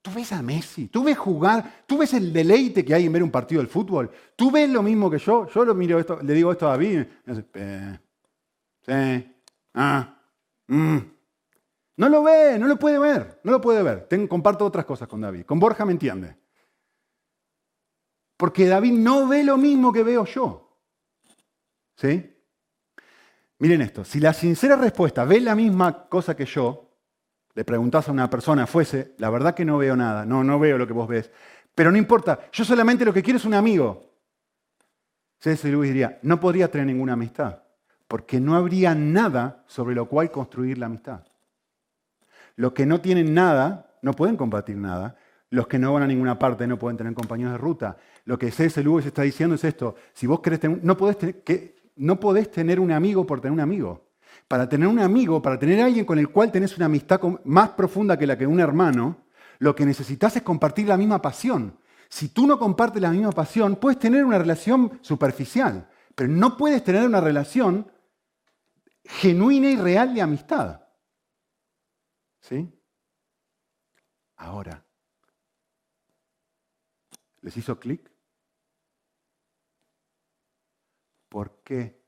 tú 0.01 0.11
ves 0.13 0.33
a 0.33 0.41
Messi? 0.41 0.87
¿Tú 0.87 1.03
ves 1.03 1.17
jugar? 1.17 1.83
¿Tú 1.85 1.99
ves 1.99 2.13
el 2.13 2.33
deleite 2.33 2.83
que 2.83 2.93
hay 2.93 3.05
en 3.05 3.13
ver 3.13 3.23
un 3.23 3.31
partido 3.31 3.61
del 3.61 3.69
fútbol? 3.69 4.11
¿Tú 4.35 4.51
ves 4.51 4.69
lo 4.69 4.81
mismo 4.81 5.09
que 5.09 5.19
yo? 5.19 5.47
Yo 5.47 5.63
lo 5.63 5.75
miro 5.75 5.99
esto, 5.99 6.19
le 6.21 6.33
digo 6.33 6.51
esto 6.51 6.67
a 6.67 6.71
David. 6.71 7.05
Eh, 8.87 9.41
ah, 9.75 10.19
mm, 10.67 10.97
no 11.97 12.09
lo 12.09 12.23
ve, 12.23 12.59
no 12.59 12.67
lo 12.67 12.77
puede 12.77 12.99
ver, 12.99 13.39
no 13.43 13.51
lo 13.51 13.61
puede 13.61 13.81
ver. 13.83 14.27
comparto 14.27 14.65
otras 14.65 14.85
cosas 14.85 15.07
con 15.07 15.21
David. 15.21 15.45
Con 15.45 15.59
Borja 15.59 15.85
me 15.85 15.93
entiende. 15.93 16.35
Porque 18.37 18.65
David 18.65 18.93
no 18.93 19.27
ve 19.27 19.43
lo 19.43 19.57
mismo 19.57 19.93
que 19.93 20.03
veo 20.03 20.25
yo. 20.25 20.77
¿Sí? 21.95 22.34
Miren 23.59 23.81
esto, 23.81 24.03
si 24.03 24.19
la 24.19 24.33
sincera 24.33 24.75
respuesta 24.75 25.23
ve 25.23 25.39
la 25.39 25.55
misma 25.55 26.07
cosa 26.07 26.35
que 26.35 26.45
yo, 26.45 26.91
le 27.53 27.63
preguntás 27.63 28.09
a 28.09 28.11
una 28.11 28.29
persona, 28.29 28.67
fuese, 28.67 29.15
la 29.17 29.29
verdad 29.29 29.55
que 29.55 29.63
no 29.63 29.77
veo 29.77 29.95
nada, 29.95 30.25
no, 30.25 30.43
no 30.43 30.59
veo 30.59 30.77
lo 30.77 30.85
que 30.85 30.93
vos 30.93 31.07
ves, 31.07 31.31
pero 31.73 31.91
no 31.91 31.97
importa, 31.97 32.39
yo 32.51 32.65
solamente 32.65 33.05
lo 33.05 33.13
que 33.13 33.23
quiero 33.23 33.37
es 33.37 33.45
un 33.45 33.53
amigo. 33.53 34.13
C.S. 35.39 35.67
Luis 35.69 35.89
diría, 35.89 36.19
no 36.23 36.39
podría 36.39 36.69
tener 36.69 36.87
ninguna 36.87 37.13
amistad, 37.13 37.63
porque 38.07 38.39
no 38.39 38.55
habría 38.55 38.95
nada 38.95 39.63
sobre 39.67 39.95
lo 39.95 40.07
cual 40.07 40.31
construir 40.31 40.77
la 40.77 40.87
amistad. 40.87 41.21
Los 42.55 42.73
que 42.73 42.85
no 42.85 43.01
tienen 43.01 43.33
nada 43.33 43.97
no 44.01 44.13
pueden 44.13 44.37
compartir 44.37 44.77
nada. 44.77 45.17
Los 45.49 45.67
que 45.67 45.79
no 45.79 45.93
van 45.93 46.03
a 46.03 46.07
ninguna 46.07 46.39
parte 46.39 46.67
no 46.67 46.79
pueden 46.79 46.97
tener 46.97 47.13
compañeros 47.13 47.53
de 47.53 47.57
ruta. 47.57 47.97
Lo 48.25 48.37
que 48.37 48.51
C.S. 48.51 48.81
Lewis 48.83 49.05
está 49.05 49.21
diciendo 49.21 49.55
es 49.55 49.63
esto. 49.63 49.95
Si 50.13 50.25
vos 50.25 50.39
querés 50.39 50.59
tener, 50.59 50.83
no 50.83 50.97
podés 50.97 51.17
tener, 51.17 51.43
que, 51.43 51.74
no 51.95 52.19
podés 52.19 52.51
tener 52.51 52.79
un 52.79 52.91
amigo 52.91 53.25
por 53.25 53.41
tener 53.41 53.53
un 53.53 53.59
amigo. 53.59 54.11
Para 54.47 54.67
tener 54.69 54.87
un 54.87 54.99
amigo, 54.99 55.41
para 55.41 55.57
tener 55.57 55.81
alguien 55.81 56.05
con 56.05 56.19
el 56.19 56.29
cual 56.29 56.51
tenés 56.51 56.75
una 56.77 56.85
amistad 56.85 57.21
más 57.45 57.69
profunda 57.69 58.17
que 58.17 58.27
la 58.27 58.37
que 58.37 58.45
un 58.45 58.59
hermano, 58.59 59.25
lo 59.59 59.75
que 59.75 59.85
necesitas 59.85 60.35
es 60.35 60.43
compartir 60.43 60.87
la 60.87 60.97
misma 60.97 61.21
pasión. 61.21 61.79
Si 62.09 62.29
tú 62.29 62.45
no 62.45 62.59
compartes 62.59 63.01
la 63.01 63.11
misma 63.11 63.31
pasión, 63.31 63.77
puedes 63.77 63.97
tener 63.97 64.23
una 64.23 64.37
relación 64.37 64.99
superficial, 65.01 65.89
pero 66.13 66.29
no 66.29 66.57
puedes 66.57 66.83
tener 66.83 67.05
una 67.05 67.21
relación 67.21 67.91
genuina 69.03 69.69
y 69.69 69.77
real 69.77 70.13
de 70.13 70.21
amistad. 70.21 70.81
¿Sí? 72.41 72.71
Ahora, 74.37 74.85
¿les 77.41 77.57
hizo 77.57 77.79
clic? 77.79 78.14
¿Por 81.35 81.51
qué 81.63 82.01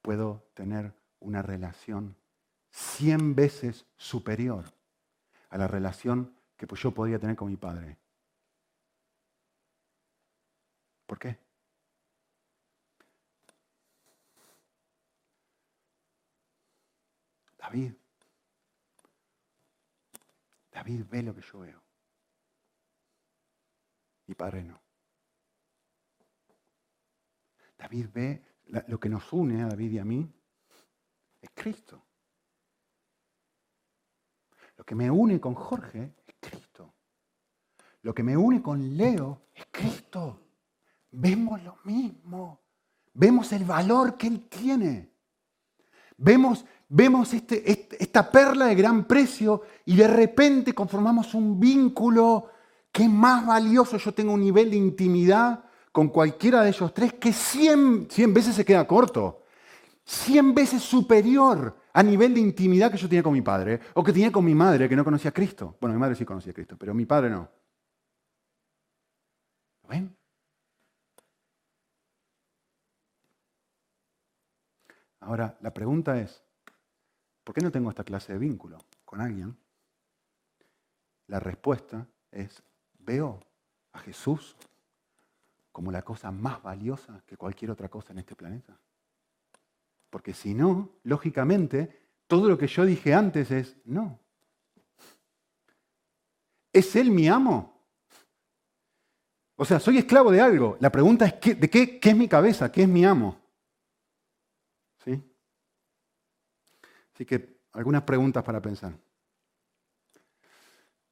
puedo 0.00 0.48
tener 0.54 0.94
una 1.20 1.42
relación 1.42 2.16
100 2.70 3.34
veces 3.34 3.84
superior 3.98 4.64
a 5.50 5.58
la 5.58 5.68
relación 5.68 6.34
que 6.56 6.66
yo 6.74 6.94
podía 6.94 7.18
tener 7.18 7.36
con 7.36 7.48
mi 7.48 7.58
padre? 7.58 7.98
¿Por 11.04 11.18
qué? 11.18 11.38
David 17.58 17.92
David 20.72 21.04
ve 21.10 21.22
lo 21.22 21.34
que 21.34 21.42
yo 21.42 21.58
veo. 21.58 21.82
Mi 24.26 24.34
padre 24.34 24.64
no. 24.64 24.87
David 27.78 28.06
ve 28.12 28.44
lo 28.88 29.00
que 29.00 29.08
nos 29.08 29.32
une 29.32 29.62
a 29.62 29.68
David 29.68 29.92
y 29.92 29.98
a 29.98 30.04
mí 30.04 30.30
es 31.40 31.50
Cristo. 31.54 32.04
Lo 34.76 34.84
que 34.84 34.94
me 34.94 35.10
une 35.10 35.40
con 35.40 35.54
Jorge 35.54 36.16
es 36.26 36.34
Cristo. 36.40 36.94
Lo 38.02 38.14
que 38.14 38.22
me 38.22 38.36
une 38.36 38.60
con 38.60 38.96
Leo 38.96 39.48
es 39.54 39.66
Cristo. 39.70 40.48
Vemos 41.10 41.62
lo 41.62 41.78
mismo. 41.84 42.60
Vemos 43.14 43.52
el 43.52 43.64
valor 43.64 44.16
que 44.16 44.26
Él 44.26 44.48
tiene. 44.48 45.14
Vemos 46.16 46.64
vemos 46.88 47.34
este, 47.34 47.70
este, 47.70 48.02
esta 48.02 48.30
perla 48.30 48.66
de 48.66 48.74
gran 48.74 49.06
precio 49.06 49.62
y 49.84 49.96
de 49.96 50.08
repente 50.08 50.74
conformamos 50.74 51.34
un 51.34 51.60
vínculo 51.60 52.50
que 52.90 53.04
es 53.04 53.10
más 53.10 53.46
valioso. 53.46 53.98
Yo 53.98 54.14
tengo 54.14 54.32
un 54.32 54.40
nivel 54.40 54.70
de 54.70 54.76
intimidad 54.76 55.64
con 55.98 56.10
cualquiera 56.10 56.62
de 56.62 56.68
ellos 56.68 56.94
tres 56.94 57.14
que 57.14 57.32
100, 57.32 58.06
100 58.08 58.32
veces 58.32 58.54
se 58.54 58.64
queda 58.64 58.86
corto. 58.86 59.42
100 60.04 60.54
veces 60.54 60.80
superior 60.80 61.76
a 61.92 62.04
nivel 62.04 62.32
de 62.34 62.38
intimidad 62.38 62.92
que 62.92 62.96
yo 62.96 63.08
tenía 63.08 63.24
con 63.24 63.32
mi 63.32 63.42
padre 63.42 63.80
o 63.94 64.04
que 64.04 64.12
tenía 64.12 64.30
con 64.30 64.44
mi 64.44 64.54
madre 64.54 64.88
que 64.88 64.94
no 64.94 65.02
conocía 65.02 65.30
a 65.30 65.34
Cristo. 65.34 65.76
Bueno, 65.80 65.94
mi 65.94 66.00
madre 66.00 66.14
sí 66.14 66.24
conocía 66.24 66.52
a 66.52 66.54
Cristo, 66.54 66.76
pero 66.78 66.94
mi 66.94 67.04
padre 67.04 67.30
no. 67.30 67.50
¿Lo 69.82 69.88
ven? 69.88 70.16
Ahora, 75.18 75.58
la 75.60 75.74
pregunta 75.74 76.16
es, 76.20 76.44
¿Por 77.42 77.56
qué 77.56 77.60
no 77.60 77.72
tengo 77.72 77.90
esta 77.90 78.04
clase 78.04 78.34
de 78.34 78.38
vínculo 78.38 78.78
con 79.04 79.20
alguien? 79.20 79.58
La 81.26 81.40
respuesta 81.40 82.06
es, 82.30 82.62
veo 83.00 83.40
a 83.94 83.98
Jesús 83.98 84.54
como 85.78 85.92
la 85.92 86.02
cosa 86.02 86.32
más 86.32 86.60
valiosa 86.60 87.22
que 87.24 87.36
cualquier 87.36 87.70
otra 87.70 87.88
cosa 87.88 88.12
en 88.12 88.18
este 88.18 88.34
planeta. 88.34 88.76
Porque 90.10 90.34
si 90.34 90.52
no, 90.52 90.98
lógicamente, 91.04 92.02
todo 92.26 92.48
lo 92.48 92.58
que 92.58 92.66
yo 92.66 92.84
dije 92.84 93.14
antes 93.14 93.52
es, 93.52 93.76
no. 93.84 94.18
¿Es 96.72 96.96
Él 96.96 97.12
mi 97.12 97.28
amo? 97.28 97.80
O 99.54 99.64
sea, 99.64 99.78
soy 99.78 99.98
esclavo 99.98 100.32
de 100.32 100.40
algo. 100.40 100.76
La 100.80 100.90
pregunta 100.90 101.26
es, 101.26 101.34
¿qué, 101.34 101.54
¿de 101.54 101.70
qué, 101.70 102.00
qué 102.00 102.10
es 102.10 102.16
mi 102.16 102.26
cabeza? 102.26 102.72
¿Qué 102.72 102.82
es 102.82 102.88
mi 102.88 103.04
amo? 103.04 103.40
¿Sí? 105.04 105.22
Así 107.14 107.24
que 107.24 107.60
algunas 107.70 108.02
preguntas 108.02 108.42
para 108.42 108.60
pensar. 108.60 108.98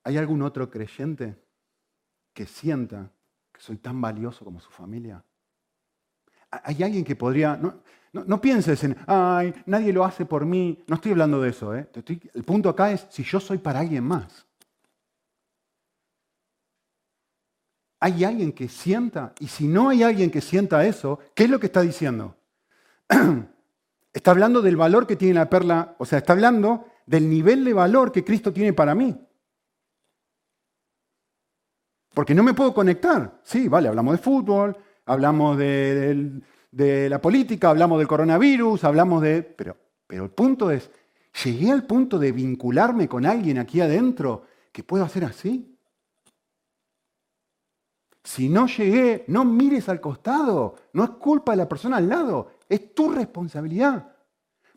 ¿Hay 0.03 0.17
algún 0.17 0.43
otro 0.43 0.69
creyente 0.69 1.37
que 2.35 2.47
sienta 2.47 3.13
que 3.57 3.63
soy 3.63 3.79
tan 3.79 4.01
valioso 4.01 4.45
como 4.45 4.61
su 4.61 4.71
familia? 4.71 5.25
¿Hay 6.51 6.83
alguien 6.83 7.05
que 7.05 7.17
podría... 7.17 7.59
No, 8.13 8.41
pienses 8.41 8.83
en, 8.85 8.97
ay, 9.07 9.55
nadie 9.67 9.93
lo 9.93 10.05
hace 10.05 10.25
por 10.25 10.47
mí. 10.47 10.83
No 10.87 10.97
estoy 10.97 11.13
hablando 11.13 11.41
de 11.41 11.51
eso. 11.51 11.75
¿eh? 11.75 11.89
el 12.35 12.45
punto 12.45 12.69
acá 12.69 12.93
es 12.93 13.07
si 13.11 13.23
yo 13.23 13.41
soy 13.41 13.59
para 13.59 13.81
alguien 13.81 14.05
más. 14.05 14.47
¿Hay 18.01 18.25
alguien 18.25 18.53
que 18.53 18.69
sienta? 18.69 19.35
Y 19.41 19.49
si 19.49 19.67
no 19.67 19.89
hay 19.89 20.03
alguien 20.03 20.31
que 20.31 20.41
sienta 20.41 20.87
eso, 20.87 21.19
¿qué 21.35 21.45
es 21.45 21.51
lo 21.51 21.59
que 21.59 21.67
está 21.67 21.81
diciendo? 21.81 22.37
está 24.13 24.31
hablando 24.31 24.63
del 24.63 24.77
valor 24.77 25.07
que 25.07 25.17
tiene 25.17 25.35
la 25.35 25.49
perla, 25.51 25.97
o 25.99 26.05
sea, 26.05 26.19
está 26.19 26.33
hablando 26.33 26.87
del 27.07 27.29
nivel 27.29 27.65
de 27.65 27.73
valor 27.73 28.13
que 28.13 28.25
Cristo 28.25 28.53
tiene 28.53 28.73
para 28.73 28.95
mí. 28.95 29.17
Porque 32.17 32.35
no 32.35 32.43
me 32.43 32.55
puedo 32.55 32.73
conectar. 32.73 33.41
Sí, 33.43 33.69
vale, 33.69 33.89
hablamos 33.89 34.13
de 34.13 34.23
fútbol, 34.23 34.75
hablamos 35.05 35.59
de, 35.59 36.41
la 37.11 37.21
política, 37.21 37.69
hablamos 37.69 37.99
del 37.99 38.09
coronavirus, 38.09 38.85
hablamos 38.85 39.21
de... 39.21 39.43
Pero, 39.43 39.77
pero 40.07 40.25
el 40.25 40.31
punto 40.31 40.71
es, 40.71 40.91
¿llegué 41.45 41.71
al 41.71 41.85
punto 41.85 42.19
de 42.19 42.33
vincularme 42.33 43.07
con 43.07 43.27
alguien 43.27 43.59
aquí 43.59 43.83
adentro 43.83 44.45
que 44.73 44.83
puedo 44.83 45.05
hacer 45.05 45.27
así? 45.27 45.79
Si 48.25 48.49
no 48.49 48.67
llegué, 48.67 49.27
no 49.29 49.45
mires 49.45 49.91
al 49.91 50.01
costado. 50.01 50.77
No 50.95 51.05
es 51.05 51.11
culpa 51.11 51.53
de 51.53 51.59
la 51.59 51.69
persona 51.69 51.99
al 51.99 52.09
lado, 52.09 52.53
es 52.67 52.95
tu 52.95 53.11
responsabilidad. 53.11 54.17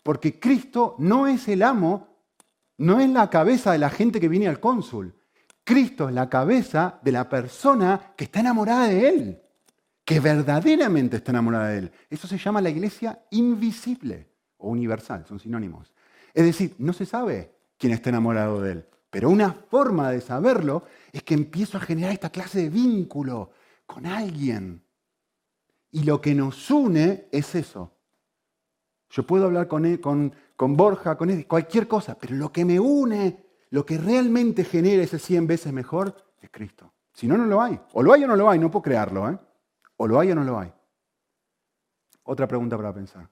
Porque 0.03 0.41
Cristo 0.41 0.97
no 0.99 1.25
es 1.25 1.47
el 1.47 1.63
amo, 1.63 2.17
no 2.79 2.99
es 2.99 3.09
la 3.09 3.29
cabeza 3.29 3.71
de 3.71 3.77
la 3.77 3.89
gente 3.89 4.19
que 4.19 4.27
viene 4.27 4.49
al 4.49 4.59
cónsul. 4.59 5.15
Cristo 5.69 6.09
es 6.09 6.15
la 6.15 6.27
cabeza 6.27 6.99
de 7.03 7.11
la 7.11 7.29
persona 7.29 8.13
que 8.17 8.23
está 8.23 8.39
enamorada 8.39 8.87
de 8.87 9.07
Él 9.07 9.41
que 10.03 10.19
verdaderamente 10.19 11.17
está 11.17 11.29
enamorada 11.29 11.67
de 11.67 11.77
Él. 11.77 11.91
Eso 12.09 12.27
se 12.27 12.39
llama 12.39 12.61
la 12.61 12.71
iglesia 12.71 13.21
invisible 13.29 14.27
o 14.57 14.69
universal, 14.69 15.23
son 15.27 15.39
sinónimos. 15.39 15.93
Es 16.33 16.43
decir, 16.43 16.73
no 16.79 16.93
se 16.93 17.05
sabe 17.05 17.53
quién 17.77 17.93
está 17.93 18.09
enamorado 18.09 18.59
de 18.59 18.71
Él, 18.71 18.85
pero 19.11 19.29
una 19.29 19.53
forma 19.53 20.09
de 20.09 20.21
saberlo 20.21 20.85
es 21.11 21.21
que 21.21 21.35
empiezo 21.35 21.77
a 21.77 21.81
generar 21.81 22.13
esta 22.13 22.31
clase 22.31 22.63
de 22.63 22.69
vínculo 22.71 23.51
con 23.85 24.07
alguien. 24.07 24.83
Y 25.91 26.01
lo 26.01 26.19
que 26.19 26.33
nos 26.33 26.71
une 26.71 27.27
es 27.31 27.53
eso. 27.53 27.93
Yo 29.11 29.27
puedo 29.27 29.45
hablar 29.45 29.67
con, 29.67 29.85
él, 29.85 30.01
con, 30.01 30.33
Borja, 30.57 31.15
con 31.19 31.29
él, 31.29 31.45
cualquier 31.45 31.87
cosa, 31.87 32.17
pero 32.17 32.35
lo 32.35 32.51
que 32.51 32.65
me 32.65 32.79
une, 32.79 33.48
lo 33.71 33.85
que 33.85 33.97
realmente 33.97 34.63
genera 34.63 35.03
ese 35.03 35.19
100 35.19 35.47
veces 35.47 35.73
mejor, 35.73 36.15
es 36.41 36.49
Cristo. 36.49 36.93
Si 37.13 37.27
no, 37.27 37.37
no 37.37 37.45
lo 37.45 37.61
hay. 37.61 37.79
O 37.93 38.01
lo 38.01 38.13
hay 38.13 38.23
o 38.23 38.27
no 38.27 38.35
lo 38.35 38.49
hay, 38.49 38.59
no 38.59 38.71
puedo 38.71 38.83
crearlo. 38.83 39.29
¿eh? 39.29 39.37
¿O 39.97 40.07
lo 40.07 40.19
hay 40.19 40.31
o 40.31 40.35
no 40.35 40.43
lo 40.43 40.57
hay? 40.57 40.73
Otra 42.23 42.47
pregunta 42.47 42.77
para 42.77 42.93
pensar. 42.93 43.29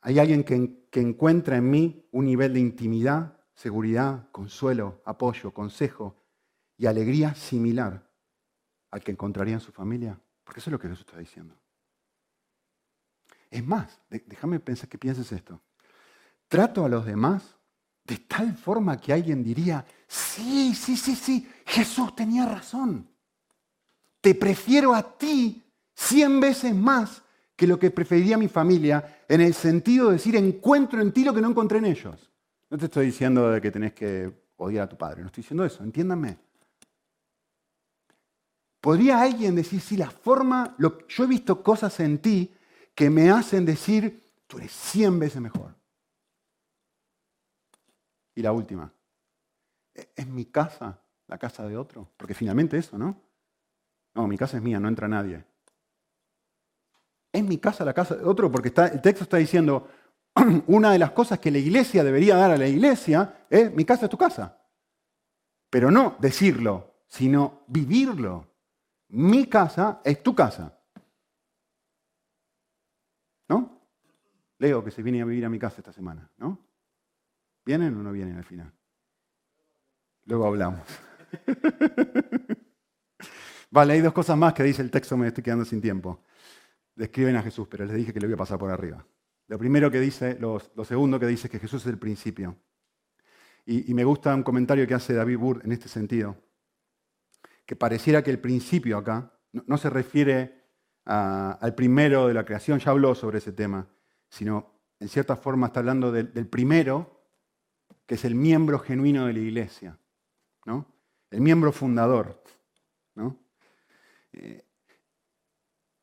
¿Hay 0.00 0.18
alguien 0.18 0.44
que, 0.44 1.00
encuentra 1.00 1.56
en 1.56 1.70
mí 1.70 2.08
un 2.12 2.26
nivel 2.26 2.52
de 2.54 2.60
intimidad, 2.60 3.40
seguridad, 3.54 4.30
consuelo, 4.30 5.00
apoyo, 5.04 5.52
consejo 5.52 6.16
y 6.76 6.86
alegría 6.86 7.34
similar 7.34 8.10
al 8.90 9.02
que 9.02 9.12
encontraría 9.12 9.54
en 9.54 9.60
su 9.60 9.72
familia? 9.72 10.20
Porque 10.44 10.60
eso 10.60 10.70
es 10.70 10.72
lo 10.72 10.78
que 10.78 10.88
Jesús 10.88 11.06
está 11.06 11.18
diciendo. 11.18 11.56
Es 13.50 13.64
más, 13.64 14.00
déjame 14.10 14.60
pensar 14.60 14.88
que 14.88 14.98
pienses 14.98 15.32
esto. 15.32 15.60
Trato 16.48 16.84
a 16.84 16.88
los 16.88 17.06
demás 17.06 17.56
de 18.04 18.18
tal 18.18 18.54
forma 18.54 19.00
que 19.00 19.12
alguien 19.12 19.42
diría, 19.42 19.84
sí, 20.06 20.74
sí, 20.74 20.96
sí, 20.96 21.16
sí, 21.16 21.48
Jesús 21.64 22.14
tenía 22.14 22.46
razón 22.46 23.08
te 24.24 24.34
prefiero 24.34 24.94
a 24.94 25.02
ti 25.18 25.62
cien 25.94 26.40
veces 26.40 26.74
más 26.74 27.20
que 27.54 27.66
lo 27.66 27.78
que 27.78 27.90
preferiría 27.90 28.38
mi 28.38 28.48
familia, 28.48 29.20
en 29.28 29.42
el 29.42 29.52
sentido 29.52 30.06
de 30.06 30.14
decir, 30.14 30.34
encuentro 30.34 31.02
en 31.02 31.12
ti 31.12 31.24
lo 31.24 31.34
que 31.34 31.42
no 31.42 31.50
encontré 31.50 31.76
en 31.76 31.84
ellos. 31.84 32.30
No 32.70 32.78
te 32.78 32.86
estoy 32.86 33.04
diciendo 33.04 33.50
de 33.50 33.60
que 33.60 33.70
tenés 33.70 33.92
que 33.92 34.32
odiar 34.56 34.84
a 34.84 34.88
tu 34.88 34.96
padre, 34.96 35.20
no 35.20 35.26
estoy 35.26 35.42
diciendo 35.42 35.62
eso, 35.62 35.84
entiéndanme. 35.84 36.38
¿Podría 38.80 39.20
alguien 39.20 39.54
decir, 39.54 39.82
si 39.82 39.98
la 39.98 40.08
forma, 40.08 40.74
yo 40.78 41.24
he 41.24 41.26
visto 41.26 41.62
cosas 41.62 42.00
en 42.00 42.16
ti 42.16 42.50
que 42.94 43.10
me 43.10 43.30
hacen 43.30 43.66
decir, 43.66 44.22
tú 44.46 44.56
eres 44.56 44.72
cien 44.72 45.18
veces 45.18 45.42
mejor? 45.42 45.74
Y 48.34 48.42
la 48.42 48.52
última, 48.52 48.92
¿es 49.94 50.26
mi 50.26 50.46
casa 50.46 51.00
la 51.26 51.38
casa 51.38 51.66
de 51.66 51.76
otro? 51.76 52.10
Porque 52.16 52.34
finalmente 52.34 52.76
eso, 52.76 52.98
¿no? 52.98 53.20
No, 54.14 54.26
mi 54.26 54.36
casa 54.36 54.56
es 54.56 54.62
mía, 54.62 54.80
no 54.80 54.88
entra 54.88 55.08
nadie. 55.08 55.44
Es 57.32 57.42
mi 57.42 57.58
casa 57.58 57.84
la 57.84 57.94
casa 57.94 58.14
de 58.16 58.24
otro 58.24 58.50
porque 58.50 58.68
el 58.68 59.02
texto 59.02 59.24
está 59.24 59.36
diciendo, 59.38 59.88
una 60.66 60.92
de 60.92 60.98
las 60.98 61.12
cosas 61.12 61.38
que 61.38 61.50
la 61.50 61.58
iglesia 61.58 62.04
debería 62.04 62.36
dar 62.36 62.50
a 62.50 62.56
la 62.56 62.68
iglesia 62.68 63.46
es, 63.50 63.72
mi 63.74 63.84
casa 63.84 64.06
es 64.06 64.10
tu 64.10 64.18
casa. 64.18 64.60
Pero 65.70 65.90
no 65.90 66.16
decirlo, 66.20 66.94
sino 67.08 67.64
vivirlo. 67.66 68.46
Mi 69.08 69.46
casa 69.46 70.00
es 70.04 70.22
tu 70.22 70.34
casa. 70.34 70.78
¿No? 73.48 73.80
Leo 74.58 74.84
que 74.84 74.90
se 74.90 75.02
viene 75.02 75.22
a 75.22 75.24
vivir 75.24 75.44
a 75.44 75.50
mi 75.50 75.58
casa 75.58 75.76
esta 75.78 75.92
semana, 75.92 76.30
¿no? 76.36 76.58
¿Vienen 77.64 77.96
o 77.96 78.02
no 78.02 78.12
vienen 78.12 78.36
al 78.36 78.44
final? 78.44 78.72
Luego 80.26 80.46
hablamos. 80.46 80.82
Vale, 83.70 83.94
hay 83.94 84.00
dos 84.00 84.12
cosas 84.12 84.36
más 84.36 84.52
que 84.54 84.62
dice 84.62 84.82
el 84.82 84.90
texto, 84.90 85.16
me 85.16 85.26
estoy 85.26 85.42
quedando 85.42 85.64
sin 85.64 85.80
tiempo. 85.80 86.22
Describen 86.94 87.36
a 87.36 87.42
Jesús, 87.42 87.66
pero 87.68 87.84
les 87.84 87.96
dije 87.96 88.12
que 88.12 88.20
le 88.20 88.26
voy 88.26 88.34
a 88.34 88.38
pasar 88.38 88.58
por 88.58 88.70
arriba. 88.70 89.04
Lo 89.48 89.58
primero 89.58 89.90
que 89.90 90.00
dice, 90.00 90.38
lo, 90.38 90.60
segundo 90.84 91.18
que 91.18 91.26
dice 91.26 91.48
es 91.48 91.50
que 91.50 91.58
Jesús 91.58 91.82
es 91.82 91.88
el 91.88 91.98
principio. 91.98 92.56
Y, 93.66 93.92
me 93.94 94.04
gusta 94.04 94.34
un 94.34 94.42
comentario 94.42 94.86
que 94.86 94.94
hace 94.94 95.14
David 95.14 95.38
Burr 95.38 95.62
en 95.64 95.72
este 95.72 95.88
sentido, 95.88 96.36
que 97.64 97.76
pareciera 97.76 98.22
que 98.22 98.30
el 98.30 98.38
principio 98.38 98.98
acá 98.98 99.32
no, 99.52 99.78
se 99.78 99.88
refiere 99.88 100.62
al 101.04 101.74
primero 101.74 102.28
de 102.28 102.34
la 102.34 102.44
creación, 102.44 102.78
ya 102.78 102.90
habló 102.90 103.14
sobre 103.14 103.38
ese 103.38 103.52
tema, 103.52 103.88
sino 104.28 104.82
en 105.00 105.08
cierta 105.08 105.34
forma 105.36 105.66
está 105.68 105.80
hablando 105.80 106.12
del, 106.12 106.32
del 106.32 106.46
primero, 106.46 107.13
que 108.06 108.16
es 108.16 108.24
el 108.24 108.34
miembro 108.34 108.78
genuino 108.78 109.26
de 109.26 109.32
la 109.32 109.38
iglesia, 109.38 109.98
¿no? 110.66 110.86
el 111.30 111.40
miembro 111.40 111.72
fundador. 111.72 112.42
¿no? 113.14 113.38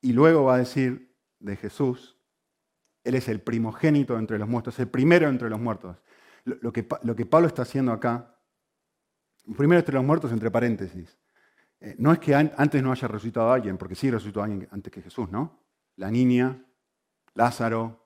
y 0.00 0.12
luego 0.12 0.44
va 0.44 0.54
a 0.54 0.58
decir 0.58 1.14
de 1.38 1.56
Jesús, 1.56 2.18
Él 3.04 3.14
es 3.14 3.28
el 3.28 3.40
primogénito 3.40 4.18
entre 4.18 4.38
los 4.38 4.48
muertos, 4.48 4.78
el 4.78 4.88
primero 4.88 5.28
entre 5.28 5.50
los 5.50 5.60
muertos. 5.60 6.02
Lo, 6.44 6.72
que, 6.72 6.86
lo 7.02 7.14
que, 7.14 7.26
Pablo 7.26 7.46
está 7.46 7.62
haciendo 7.62 7.92
acá, 7.92 8.36
primero 9.56 9.78
entre 9.78 9.94
los 9.94 10.04
muertos, 10.04 10.32
entre 10.32 10.50
paréntesis, 10.50 11.18
eh, 11.80 11.94
no 11.98 12.12
es 12.12 12.18
que 12.18 12.34
antes 12.34 12.82
no 12.82 12.90
haya 12.90 13.08
resucitado 13.08 13.50
a 13.50 13.54
alguien, 13.54 13.76
porque 13.76 13.94
sí 13.94 14.10
resucitó 14.10 14.40
a 14.40 14.44
alguien 14.44 14.68
antes 14.70 14.92
que 14.92 15.02
Jesús, 15.02 15.30
¿no? 15.30 15.60
La 15.96 16.10
niña, 16.10 16.64
Lázaro, 17.34 18.01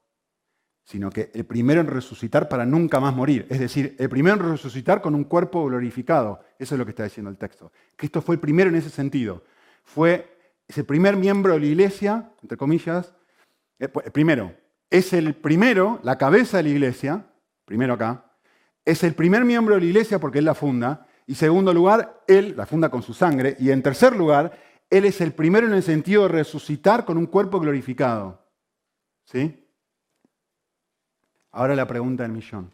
sino 0.86 1.10
que 1.10 1.30
el 1.34 1.44
primero 1.44 1.82
en 1.82 1.88
resucitar 1.88 2.48
para 2.48 2.64
nunca 2.64 3.00
más 3.00 3.14
morir. 3.14 3.46
Es 3.50 3.60
decir, 3.60 3.94
el 3.98 4.08
primero 4.08 4.36
en 4.36 4.52
resucitar 4.52 5.02
con 5.02 5.14
un 5.14 5.24
cuerpo 5.24 5.66
glorificado. 5.66 6.40
Eso 6.58 6.74
es 6.74 6.78
lo 6.78 6.86
que 6.86 6.92
está 6.92 7.04
diciendo 7.04 7.28
el 7.30 7.36
texto. 7.36 7.70
Cristo 7.96 8.22
fue 8.22 8.36
el 8.36 8.40
primero 8.40 8.70
en 8.70 8.76
ese 8.76 8.88
sentido 8.88 9.42
fue, 9.86 10.36
es 10.68 10.76
el 10.76 10.84
primer 10.84 11.16
miembro 11.16 11.54
de 11.54 11.60
la 11.60 11.66
iglesia, 11.66 12.32
entre 12.42 12.58
comillas, 12.58 13.14
eh, 13.78 13.88
pues, 13.88 14.10
primero, 14.10 14.54
es 14.90 15.12
el 15.12 15.34
primero, 15.34 16.00
la 16.02 16.18
cabeza 16.18 16.58
de 16.58 16.64
la 16.64 16.68
iglesia, 16.68 17.26
primero 17.64 17.94
acá, 17.94 18.32
es 18.84 19.02
el 19.04 19.14
primer 19.14 19.44
miembro 19.44 19.74
de 19.74 19.80
la 19.80 19.86
iglesia 19.86 20.18
porque 20.18 20.40
él 20.40 20.44
la 20.44 20.54
funda, 20.54 21.06
y 21.26 21.34
segundo 21.34 21.72
lugar, 21.72 22.22
él 22.26 22.54
la 22.56 22.66
funda 22.66 22.88
con 22.88 23.02
su 23.02 23.14
sangre, 23.14 23.56
y 23.58 23.70
en 23.70 23.82
tercer 23.82 24.14
lugar, 24.14 24.58
él 24.90 25.04
es 25.04 25.20
el 25.20 25.32
primero 25.32 25.66
en 25.66 25.72
el 25.72 25.82
sentido 25.82 26.22
de 26.22 26.28
resucitar 26.28 27.04
con 27.04 27.16
un 27.16 27.26
cuerpo 27.26 27.58
glorificado. 27.58 28.44
¿Sí? 29.24 29.65
Ahora 31.56 31.74
la 31.74 31.86
pregunta 31.86 32.22
del 32.22 32.32
millón. 32.32 32.70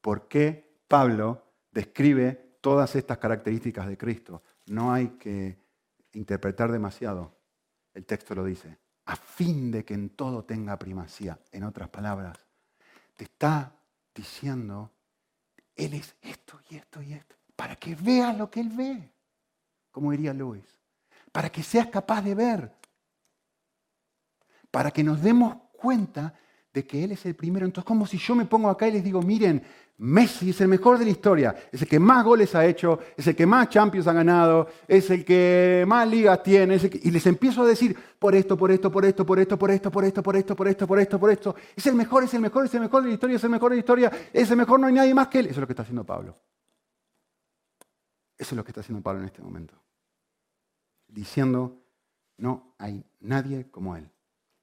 ¿Por 0.00 0.28
qué 0.28 0.78
Pablo 0.86 1.42
describe 1.72 2.58
todas 2.60 2.94
estas 2.94 3.18
características 3.18 3.88
de 3.88 3.98
Cristo? 3.98 4.44
No 4.66 4.92
hay 4.92 5.08
que 5.18 5.58
interpretar 6.12 6.70
demasiado. 6.70 7.36
El 7.92 8.06
texto 8.06 8.36
lo 8.36 8.44
dice, 8.44 8.78
a 9.06 9.16
fin 9.16 9.72
de 9.72 9.84
que 9.84 9.94
en 9.94 10.10
todo 10.10 10.44
tenga 10.44 10.78
primacía. 10.78 11.36
En 11.50 11.64
otras 11.64 11.88
palabras, 11.88 12.38
te 13.16 13.24
está 13.24 13.74
diciendo, 14.14 14.92
Él 15.74 15.94
es 15.94 16.14
esto 16.22 16.60
y 16.70 16.76
esto 16.76 17.02
y 17.02 17.12
esto, 17.12 17.34
para 17.56 17.74
que 17.74 17.96
veas 17.96 18.38
lo 18.38 18.48
que 18.48 18.60
Él 18.60 18.68
ve. 18.68 19.12
como 19.90 20.12
diría 20.12 20.32
Luis, 20.32 20.78
para 21.32 21.50
que 21.50 21.64
seas 21.64 21.88
capaz 21.88 22.22
de 22.22 22.36
ver, 22.36 22.72
para 24.70 24.92
que 24.92 25.02
nos 25.02 25.20
demos 25.20 25.56
cuenta 25.72 26.32
de 26.76 26.86
que 26.86 27.02
Él 27.02 27.12
es 27.12 27.24
el 27.24 27.34
primero. 27.34 27.64
Entonces, 27.64 27.86
como 27.86 28.06
si 28.06 28.18
yo 28.18 28.34
me 28.34 28.44
pongo 28.44 28.68
acá 28.68 28.86
y 28.86 28.92
les 28.92 29.02
digo, 29.02 29.22
miren, 29.22 29.62
Messi 29.96 30.50
es 30.50 30.60
el 30.60 30.68
mejor 30.68 30.98
de 30.98 31.06
la 31.06 31.10
historia, 31.10 31.56
es 31.72 31.80
el 31.80 31.88
que 31.88 31.98
más 31.98 32.22
goles 32.22 32.54
ha 32.54 32.66
hecho, 32.66 32.98
es 33.16 33.26
el 33.26 33.34
que 33.34 33.46
más 33.46 33.70
Champions 33.70 34.06
ha 34.06 34.12
ganado, 34.12 34.68
es 34.86 35.08
el 35.08 35.24
que 35.24 35.84
más 35.88 36.06
ligas 36.06 36.42
tiene, 36.42 36.78
y 37.02 37.10
les 37.10 37.26
empiezo 37.26 37.62
a 37.62 37.66
decir 37.66 37.96
por 38.18 38.34
esto, 38.34 38.58
por 38.58 38.70
esto, 38.70 38.92
por 38.92 39.06
esto, 39.06 39.24
por 39.24 39.38
esto, 39.38 39.58
por 39.58 39.70
esto, 39.70 39.90
por 39.90 40.04
esto, 40.04 40.22
por 40.22 40.36
esto, 40.36 40.54
por 40.54 40.68
esto, 40.68 40.86
por 40.86 40.98
esto, 41.00 41.18
por 41.18 41.30
esto, 41.30 41.56
es 41.74 41.86
el 41.86 41.94
mejor, 41.94 42.24
es 42.24 42.34
el 42.34 42.42
mejor, 42.42 42.66
es 42.66 42.74
el 42.74 42.80
mejor 42.80 43.02
de 43.04 43.08
la 43.08 43.14
historia, 43.14 43.36
es 43.36 43.44
el 43.44 43.50
mejor 43.50 43.70
de 43.70 43.76
la 43.76 43.80
historia, 43.80 44.12
es 44.34 44.50
el 44.50 44.56
mejor, 44.58 44.78
no 44.78 44.86
hay 44.86 44.92
nadie 44.92 45.14
más 45.14 45.28
que 45.28 45.38
él. 45.38 45.46
Eso 45.46 45.54
es 45.54 45.60
lo 45.60 45.66
que 45.66 45.72
está 45.72 45.82
haciendo 45.82 46.04
Pablo. 46.04 46.36
Eso 48.36 48.50
es 48.50 48.52
lo 48.52 48.64
que 48.64 48.70
está 48.70 48.82
haciendo 48.82 49.02
Pablo 49.02 49.22
en 49.22 49.28
este 49.28 49.40
momento. 49.40 49.72
Diciendo, 51.08 51.80
no 52.36 52.74
hay 52.76 53.02
nadie 53.20 53.70
como 53.70 53.96
él. 53.96 54.10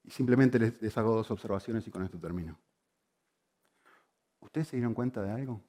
Y 0.03 0.11
simplemente 0.11 0.59
les, 0.59 0.97
hago 0.97 1.15
dos 1.15 1.31
observaciones 1.31 1.87
y 1.87 1.91
con 1.91 2.03
esto 2.03 2.19
termino. 2.19 2.59
¿Ustedes 4.39 4.67
se 4.67 4.75
dieron 4.75 4.93
cuenta 4.93 5.21
de 5.21 5.31
algo? 5.31 5.61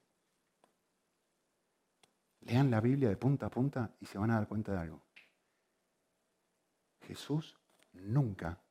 Lean 2.41 2.69
la 2.69 2.81
Biblia 2.81 3.09
de 3.09 3.17
punta 3.17 3.47
a 3.47 3.49
punta 3.49 3.95
y 3.99 4.05
se 4.05 4.17
van 4.17 4.31
a 4.31 4.35
dar 4.35 4.47
cuenta 4.47 4.73
de 4.73 4.79
algo. 4.79 5.01
Jesús 7.07 7.57
nunca 7.93 8.61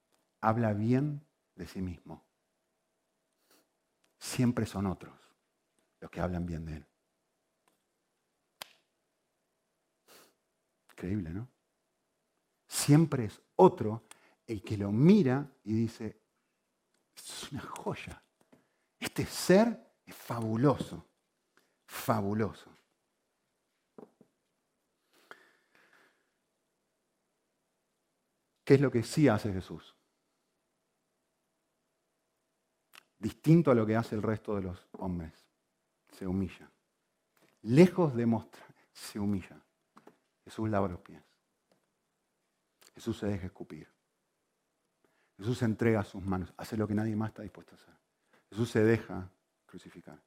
habla 0.40 0.72
bien 0.74 1.26
de 1.54 1.66
sí 1.66 1.80
mismo. 1.80 2.24
Siempre 4.18 4.66
son 4.66 4.86
otros 4.86 5.14
los 6.00 6.10
que 6.10 6.20
hablan 6.20 6.44
bien 6.44 6.66
de 6.66 6.76
él. 6.76 6.86
Increíble, 10.90 11.30
¿no? 11.30 11.48
Siempre 12.66 13.24
es 13.24 13.40
otro 13.56 14.04
el 14.46 14.62
que 14.62 14.76
lo 14.76 14.92
mira 14.92 15.50
y 15.64 15.72
dice, 15.74 16.20
es 17.14 17.52
una 17.52 17.60
joya. 17.60 18.22
Este 18.98 19.24
ser 19.26 19.94
es 20.04 20.14
fabuloso, 20.14 21.06
fabuloso. 21.86 22.70
¿Qué 28.64 28.74
es 28.74 28.80
lo 28.80 28.90
que 28.90 29.02
sí 29.02 29.28
hace 29.28 29.52
Jesús? 29.52 29.94
Distinto 33.18 33.70
a 33.70 33.74
lo 33.74 33.86
que 33.86 33.96
hace 33.96 34.14
el 34.14 34.22
resto 34.22 34.56
de 34.56 34.62
los 34.62 34.86
hombres. 34.92 35.46
Se 36.12 36.26
humilla. 36.26 36.70
Lejos 37.62 38.14
de 38.14 38.26
mostrar, 38.26 38.74
se 38.92 39.18
humilla. 39.18 39.60
Jesús 40.44 40.68
lava 40.68 40.88
los 40.88 41.00
pies. 41.00 41.22
Jesús 42.94 43.18
se 43.18 43.26
deja 43.26 43.46
escupir. 43.46 43.88
Jesús 45.36 45.58
se 45.58 45.64
entrega 45.64 46.00
a 46.00 46.04
sus 46.04 46.22
manos, 46.24 46.52
hace 46.56 46.76
lo 46.76 46.86
que 46.86 46.94
nadie 46.94 47.16
más 47.16 47.30
está 47.30 47.42
dispuesto 47.42 47.74
a 47.74 47.76
hacer. 47.76 47.94
Jesús 48.50 48.70
se 48.70 48.84
deja 48.84 49.30
crucificar. 49.66 50.22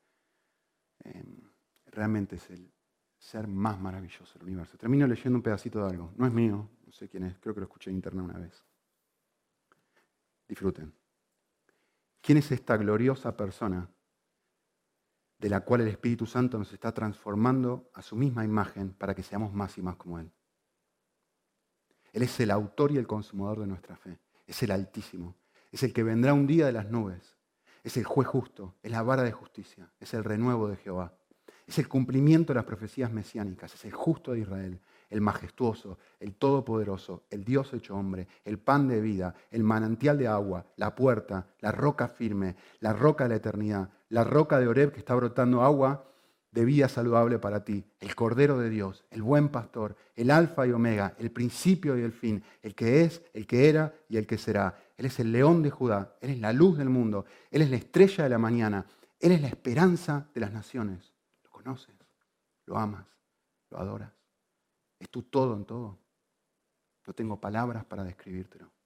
Em, 0.99 1.39
realmente 1.85 2.35
es 2.35 2.49
el 2.49 2.71
ser 3.17 3.47
más 3.47 3.79
maravilloso 3.79 4.37
del 4.37 4.47
universo. 4.47 4.77
Termino 4.77 5.07
leyendo 5.07 5.37
un 5.37 5.43
pedacito 5.43 5.79
de 5.79 5.91
algo. 5.91 6.13
No 6.17 6.27
es 6.27 6.33
mío, 6.33 6.69
no 6.85 6.91
sé 6.91 7.07
quién 7.07 7.23
es, 7.23 7.37
creo 7.39 7.53
que 7.53 7.61
lo 7.61 7.65
escuché 7.65 7.89
en 7.89 7.97
internet 7.97 8.25
una 8.25 8.37
vez. 8.39 8.65
Disfruten. 10.47 10.93
¿Quién 12.21 12.39
es 12.39 12.51
esta 12.51 12.75
gloriosa 12.75 13.35
persona 13.37 13.89
de 15.37 15.49
la 15.49 15.61
cual 15.61 15.81
el 15.81 15.87
Espíritu 15.87 16.25
Santo 16.25 16.57
nos 16.57 16.73
está 16.73 16.93
transformando 16.93 17.89
a 17.93 18.01
su 18.01 18.15
misma 18.15 18.43
imagen 18.43 18.93
para 18.93 19.15
que 19.15 19.23
seamos 19.23 19.53
más 19.53 19.77
y 19.77 19.81
más 19.81 19.95
como 19.95 20.19
Él? 20.19 20.29
Él 22.11 22.23
es 22.23 22.39
el 22.41 22.51
autor 22.51 22.91
y 22.91 22.97
el 22.97 23.07
consumador 23.07 23.59
de 23.59 23.67
nuestra 23.67 23.95
fe 23.95 24.19
es 24.47 24.63
el 24.63 24.71
Altísimo, 24.71 25.35
es 25.71 25.83
el 25.83 25.93
que 25.93 26.03
vendrá 26.03 26.33
un 26.33 26.47
día 26.47 26.65
de 26.65 26.71
las 26.71 26.89
nubes, 26.89 27.37
es 27.83 27.97
el 27.97 28.05
juez 28.05 28.27
justo, 28.27 28.75
es 28.81 28.91
la 28.91 29.03
vara 29.03 29.23
de 29.23 29.31
justicia, 29.31 29.91
es 29.99 30.13
el 30.13 30.23
renuevo 30.23 30.67
de 30.67 30.77
Jehová, 30.77 31.13
es 31.67 31.77
el 31.77 31.87
cumplimiento 31.87 32.53
de 32.53 32.55
las 32.55 32.65
profecías 32.65 33.11
mesiánicas, 33.11 33.73
es 33.73 33.85
el 33.85 33.91
justo 33.91 34.31
de 34.31 34.39
Israel, 34.39 34.81
el 35.09 35.21
majestuoso, 35.21 35.99
el 36.19 36.35
todopoderoso, 36.35 37.25
el 37.29 37.43
Dios 37.43 37.73
hecho 37.73 37.95
hombre, 37.95 38.27
el 38.45 38.57
pan 38.57 38.87
de 38.87 39.01
vida, 39.01 39.35
el 39.51 39.63
manantial 39.63 40.17
de 40.17 40.27
agua, 40.27 40.65
la 40.77 40.95
puerta, 40.95 41.47
la 41.59 41.71
roca 41.71 42.07
firme, 42.07 42.55
la 42.79 42.93
roca 42.93 43.25
de 43.25 43.29
la 43.29 43.35
eternidad, 43.35 43.89
la 44.09 44.23
roca 44.23 44.59
de 44.59 44.67
Oreb 44.67 44.91
que 44.93 44.99
está 44.99 45.13
brotando 45.15 45.61
agua 45.61 46.09
de 46.57 46.65
vida 46.65 46.89
saludable 46.89 47.37
para 47.37 47.63
ti, 47.63 47.85
el 47.99 48.15
Cordero 48.15 48.57
de 48.57 48.71
Dios, 48.71 49.05
el 49.11 49.21
buen 49.21 49.49
pastor, 49.49 49.95
el 50.15 50.31
Alfa 50.31 50.65
y 50.65 50.71
Omega, 50.71 51.13
el 51.19 51.29
principio 51.29 51.95
y 51.95 52.01
el 52.01 52.11
fin, 52.11 52.43
el 52.63 52.73
que 52.73 53.03
es, 53.03 53.21
el 53.35 53.45
que 53.45 53.69
era 53.69 53.93
y 54.09 54.17
el 54.17 54.25
que 54.25 54.39
será. 54.39 54.75
Él 54.97 55.05
es 55.05 55.19
el 55.19 55.31
león 55.31 55.61
de 55.61 55.69
Judá, 55.69 56.15
Él 56.19 56.31
es 56.31 56.39
la 56.39 56.51
luz 56.53 56.79
del 56.79 56.89
mundo, 56.89 57.25
Él 57.51 57.61
es 57.61 57.69
la 57.69 57.75
estrella 57.75 58.23
de 58.23 58.31
la 58.31 58.39
mañana, 58.39 58.87
Él 59.19 59.33
es 59.33 59.41
la 59.43 59.49
esperanza 59.49 60.31
de 60.33 60.41
las 60.41 60.51
naciones. 60.51 61.13
¿Lo 61.43 61.51
conoces? 61.51 61.93
¿Lo 62.65 62.75
amas? 62.75 63.05
¿Lo 63.69 63.77
adoras? 63.77 64.11
Es 64.97 65.11
tu 65.11 65.21
todo 65.21 65.55
en 65.55 65.63
todo. 65.63 65.99
No 67.05 67.13
tengo 67.13 67.39
palabras 67.39 67.85
para 67.85 68.03
describírtelo 68.03 68.76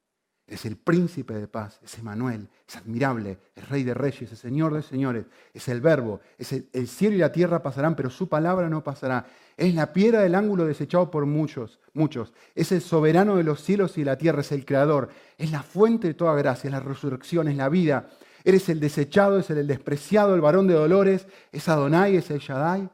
es 0.47 0.65
el 0.65 0.75
príncipe 0.75 1.33
de 1.33 1.47
paz, 1.47 1.79
es 1.81 1.97
Emanuel, 1.97 2.49
es 2.67 2.75
admirable, 2.75 3.39
es 3.55 3.69
rey 3.69 3.83
de 3.83 3.93
reyes, 3.93 4.31
es 4.31 4.39
señor 4.39 4.73
de 4.73 4.81
señores, 4.81 5.25
es 5.53 5.67
el 5.69 5.79
verbo, 5.79 6.19
es 6.37 6.51
el, 6.51 6.87
cielo 6.87 7.15
y 7.15 7.19
la 7.19 7.31
tierra 7.31 7.63
pasarán, 7.63 7.95
pero 7.95 8.09
su 8.09 8.27
palabra 8.27 8.69
no 8.69 8.83
pasará. 8.83 9.25
Es 9.55 9.73
la 9.73 9.93
piedra 9.93 10.21
del 10.21 10.35
ángulo 10.35 10.65
desechado 10.65 11.09
por 11.09 11.25
muchos, 11.25 11.79
muchos. 11.93 12.33
Es 12.53 12.71
el 12.71 12.81
soberano 12.81 13.37
de 13.37 13.43
los 13.43 13.61
cielos 13.61 13.97
y 13.97 14.03
la 14.03 14.17
tierra, 14.17 14.41
es 14.41 14.51
el 14.51 14.65
creador, 14.65 15.09
es 15.37 15.51
la 15.51 15.63
fuente 15.63 16.07
de 16.07 16.13
toda 16.15 16.35
gracia, 16.35 16.67
es 16.67 16.73
la 16.73 16.79
resurrección, 16.81 17.47
es 17.47 17.55
la 17.55 17.69
vida. 17.69 18.09
Eres 18.43 18.67
el 18.69 18.79
desechado, 18.79 19.39
es 19.39 19.49
el 19.51 19.67
despreciado, 19.67 20.35
el 20.35 20.41
varón 20.41 20.67
de 20.67 20.73
dolores, 20.73 21.27
es 21.51 21.69
Adonai, 21.69 22.17
es 22.17 22.29
el 22.31 22.39
Shaddai. 22.39 22.89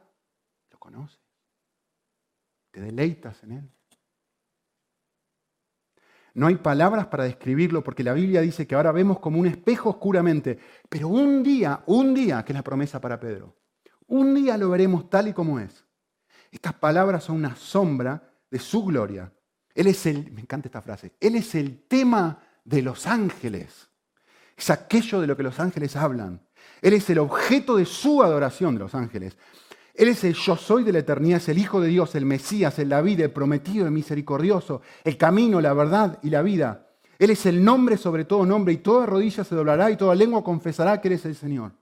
¿Lo 0.70 0.78
conoces? 0.78 1.18
¿Te 2.70 2.80
deleitas 2.80 3.42
en 3.42 3.52
él? 3.52 3.77
No 6.34 6.46
hay 6.46 6.56
palabras 6.56 7.06
para 7.06 7.24
describirlo 7.24 7.82
porque 7.82 8.04
la 8.04 8.12
Biblia 8.12 8.40
dice 8.40 8.66
que 8.66 8.74
ahora 8.74 8.92
vemos 8.92 9.18
como 9.18 9.40
un 9.40 9.46
espejo 9.46 9.90
oscuramente. 9.90 10.58
Pero 10.88 11.08
un 11.08 11.42
día, 11.42 11.82
un 11.86 12.14
día, 12.14 12.44
que 12.44 12.52
es 12.52 12.56
la 12.56 12.62
promesa 12.62 13.00
para 13.00 13.18
Pedro, 13.18 13.56
un 14.06 14.34
día 14.34 14.56
lo 14.56 14.70
veremos 14.70 15.08
tal 15.10 15.28
y 15.28 15.32
como 15.32 15.58
es. 15.60 15.84
Estas 16.50 16.74
palabras 16.74 17.24
son 17.24 17.36
una 17.36 17.56
sombra 17.56 18.32
de 18.50 18.58
su 18.58 18.84
gloria. 18.84 19.32
Él 19.74 19.86
es 19.86 20.06
el, 20.06 20.32
me 20.32 20.40
encanta 20.40 20.68
esta 20.68 20.82
frase, 20.82 21.12
Él 21.20 21.36
es 21.36 21.54
el 21.54 21.86
tema 21.86 22.42
de 22.64 22.82
los 22.82 23.06
ángeles. 23.06 23.88
Es 24.56 24.70
aquello 24.70 25.20
de 25.20 25.26
lo 25.26 25.36
que 25.36 25.44
los 25.44 25.60
ángeles 25.60 25.94
hablan. 25.94 26.42
Él 26.82 26.94
es 26.94 27.08
el 27.10 27.18
objeto 27.18 27.76
de 27.76 27.86
su 27.86 28.22
adoración 28.22 28.74
de 28.74 28.80
los 28.80 28.94
ángeles. 28.94 29.36
Él 29.98 30.06
es 30.06 30.22
el 30.22 30.34
yo 30.34 30.54
soy 30.54 30.84
de 30.84 30.92
la 30.92 31.00
eternidad, 31.00 31.38
es 31.38 31.48
el 31.48 31.58
Hijo 31.58 31.80
de 31.80 31.88
Dios, 31.88 32.14
el 32.14 32.24
Mesías, 32.24 32.78
el 32.78 32.90
David, 32.90 33.20
el 33.20 33.32
prometido, 33.32 33.84
el 33.84 33.90
misericordioso, 33.90 34.80
el 35.02 35.18
camino, 35.18 35.60
la 35.60 35.74
verdad 35.74 36.20
y 36.22 36.30
la 36.30 36.40
vida. 36.42 36.86
Él 37.18 37.30
es 37.30 37.46
el 37.46 37.64
nombre 37.64 37.96
sobre 37.96 38.24
todo 38.24 38.46
nombre 38.46 38.72
y 38.72 38.76
toda 38.76 39.06
rodilla 39.06 39.42
se 39.42 39.56
doblará 39.56 39.90
y 39.90 39.96
toda 39.96 40.14
lengua 40.14 40.44
confesará 40.44 41.00
que 41.00 41.08
Él 41.08 41.14
es 41.14 41.24
el 41.24 41.34
Señor. 41.34 41.72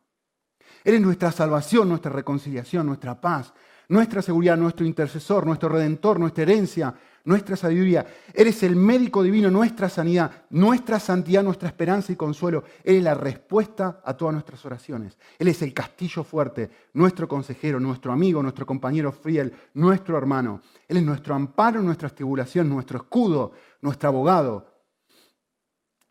Él 0.83 0.95
es 0.95 1.01
nuestra 1.03 1.31
salvación, 1.31 1.91
nuestra 1.91 2.11
reconciliación, 2.11 2.87
nuestra 2.87 3.21
paz, 3.21 3.53
nuestra 3.89 4.23
seguridad, 4.23 4.57
nuestro 4.57 4.87
intercesor, 4.87 5.45
nuestro 5.45 5.69
redentor, 5.69 6.19
nuestra 6.19 6.45
herencia, 6.45 6.95
nuestra 7.27 7.57
sabiduría. 7.57 8.07
Él 8.33 8.47
es 8.47 8.63
el 8.63 8.77
médico 8.77 9.23
divino, 9.23 9.51
nuestra 9.51 9.89
sanidad, 9.89 10.45
nuestra 10.51 10.99
santidad, 10.99 11.43
nuestra 11.43 11.69
esperanza 11.69 12.13
y 12.13 12.17
consuelo. 12.17 12.65
Él 12.85 12.97
es 12.97 13.03
la 13.03 13.15
respuesta 13.15 14.01
a 14.05 14.17
todas 14.17 14.33
nuestras 14.33 14.65
oraciones. 14.65 15.19
Él 15.39 15.49
es 15.49 15.61
el 15.61 15.75
castillo 15.75 16.23
fuerte, 16.25 16.71
nuestro 16.95 17.29
consejero, 17.29 17.81
nuestro 17.81 18.13
amigo, 18.13 18.43
nuestro 18.43 18.65
compañero 18.65 19.11
fiel, 19.13 19.53
nuestro 19.75 20.17
hermano. 20.17 20.63
Él 20.89 20.99
es 20.99 21.03
nuestro 21.03 21.35
amparo 21.35 21.81
en 21.81 21.87
nuestras 21.87 22.15
tribulaciones, 22.15 22.73
nuestro 22.73 22.99
escudo, 22.99 23.53
nuestro 23.83 24.09
abogado. 24.09 24.73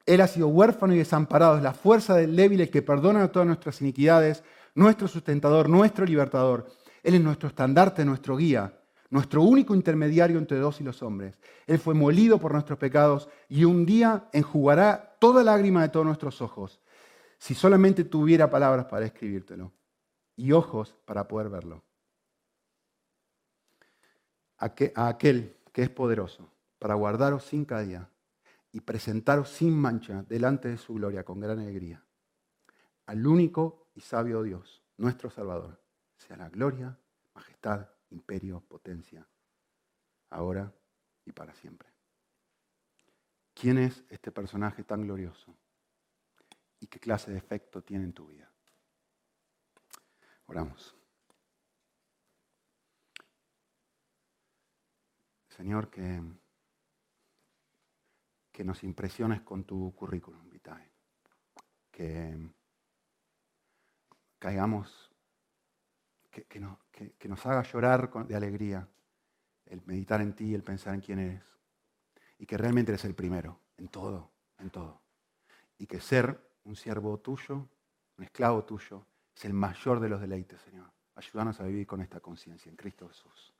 Él 0.05 0.19
ha 0.19 0.27
sido 0.27 0.49
huérfano 0.49 0.93
y 0.93 0.97
desamparado, 0.97 1.57
es 1.57 1.63
la 1.63 1.73
fuerza 1.73 2.13
del 2.15 2.35
débil 2.35 2.61
el 2.61 2.69
que 2.69 2.81
perdona 2.81 3.31
todas 3.31 3.47
nuestras 3.47 3.81
iniquidades, 3.81 4.43
nuestro 4.75 5.07
sustentador, 5.07 5.69
nuestro 5.69 6.05
libertador. 6.05 6.67
Él 7.01 7.15
es 7.15 7.21
nuestro 7.21 7.47
estandarte, 7.47 8.03
nuestro 8.03 8.35
guía 8.35 8.73
nuestro 9.09 9.41
único 9.43 9.75
intermediario 9.75 10.37
entre 10.37 10.57
Dios 10.57 10.81
y 10.81 10.83
los 10.83 11.01
hombres. 11.03 11.37
Él 11.67 11.79
fue 11.79 11.93
molido 11.93 12.39
por 12.39 12.53
nuestros 12.53 12.79
pecados 12.79 13.29
y 13.47 13.65
un 13.65 13.85
día 13.85 14.27
enjugará 14.33 15.17
toda 15.19 15.43
lágrima 15.43 15.81
de 15.81 15.89
todos 15.89 16.05
nuestros 16.05 16.41
ojos, 16.41 16.81
si 17.37 17.53
solamente 17.53 18.03
tuviera 18.03 18.49
palabras 18.49 18.85
para 18.85 19.05
escribírtelo 19.05 19.71
y 20.35 20.51
ojos 20.51 20.95
para 21.05 21.27
poder 21.27 21.49
verlo. 21.49 21.83
A 24.57 25.07
aquel 25.07 25.57
que 25.71 25.83
es 25.83 25.89
poderoso 25.89 26.49
para 26.79 26.95
guardaros 26.95 27.43
sin 27.43 27.65
caída 27.65 28.09
y 28.71 28.79
presentaros 28.81 29.49
sin 29.49 29.77
mancha 29.77 30.23
delante 30.27 30.69
de 30.69 30.77
su 30.77 30.93
gloria 30.95 31.23
con 31.23 31.39
gran 31.39 31.59
alegría. 31.59 32.03
Al 33.05 33.25
único 33.25 33.87
y 33.95 34.01
sabio 34.01 34.43
Dios, 34.43 34.81
nuestro 34.97 35.29
Salvador, 35.29 35.79
sea 36.17 36.37
la 36.37 36.49
gloria, 36.49 36.97
majestad 37.33 37.87
imperio, 38.15 38.61
potencia, 38.61 39.27
ahora 40.29 40.73
y 41.25 41.31
para 41.31 41.53
siempre. 41.53 41.89
¿Quién 43.53 43.77
es 43.77 44.03
este 44.09 44.31
personaje 44.31 44.83
tan 44.83 45.01
glorioso? 45.01 45.55
¿Y 46.79 46.87
qué 46.87 46.99
clase 46.99 47.31
de 47.31 47.37
efecto 47.37 47.81
tiene 47.83 48.05
en 48.05 48.13
tu 48.13 48.27
vida? 48.27 48.51
Oramos. 50.47 50.95
Señor, 55.49 55.89
que, 55.89 56.21
que 58.51 58.63
nos 58.65 58.83
impresiones 58.83 59.41
con 59.41 59.63
tu 59.63 59.95
currículum 59.95 60.49
vitae. 60.49 60.91
Que 61.91 62.37
caigamos, 64.37 65.04
que, 66.43 67.13
que 67.17 67.29
nos 67.29 67.45
haga 67.45 67.63
llorar 67.63 68.11
de 68.27 68.35
alegría 68.35 68.87
el 69.65 69.81
meditar 69.85 70.21
en 70.21 70.33
ti, 70.33 70.53
el 70.53 70.63
pensar 70.63 70.93
en 70.93 71.01
quién 71.01 71.19
eres. 71.19 71.43
Y 72.37 72.45
que 72.45 72.57
realmente 72.57 72.91
eres 72.91 73.05
el 73.05 73.15
primero, 73.15 73.59
en 73.77 73.87
todo, 73.87 74.31
en 74.59 74.69
todo. 74.69 75.01
Y 75.77 75.87
que 75.87 75.99
ser 75.99 76.39
un 76.63 76.75
siervo 76.75 77.19
tuyo, 77.19 77.67
un 78.17 78.23
esclavo 78.23 78.63
tuyo, 78.63 79.05
es 79.35 79.45
el 79.45 79.53
mayor 79.53 79.99
de 79.99 80.09
los 80.09 80.21
deleites, 80.21 80.61
Señor. 80.61 80.91
Ayúdanos 81.15 81.59
a 81.59 81.63
vivir 81.63 81.87
con 81.87 82.01
esta 82.01 82.19
conciencia 82.19 82.69
en 82.69 82.75
Cristo 82.75 83.07
Jesús. 83.07 83.54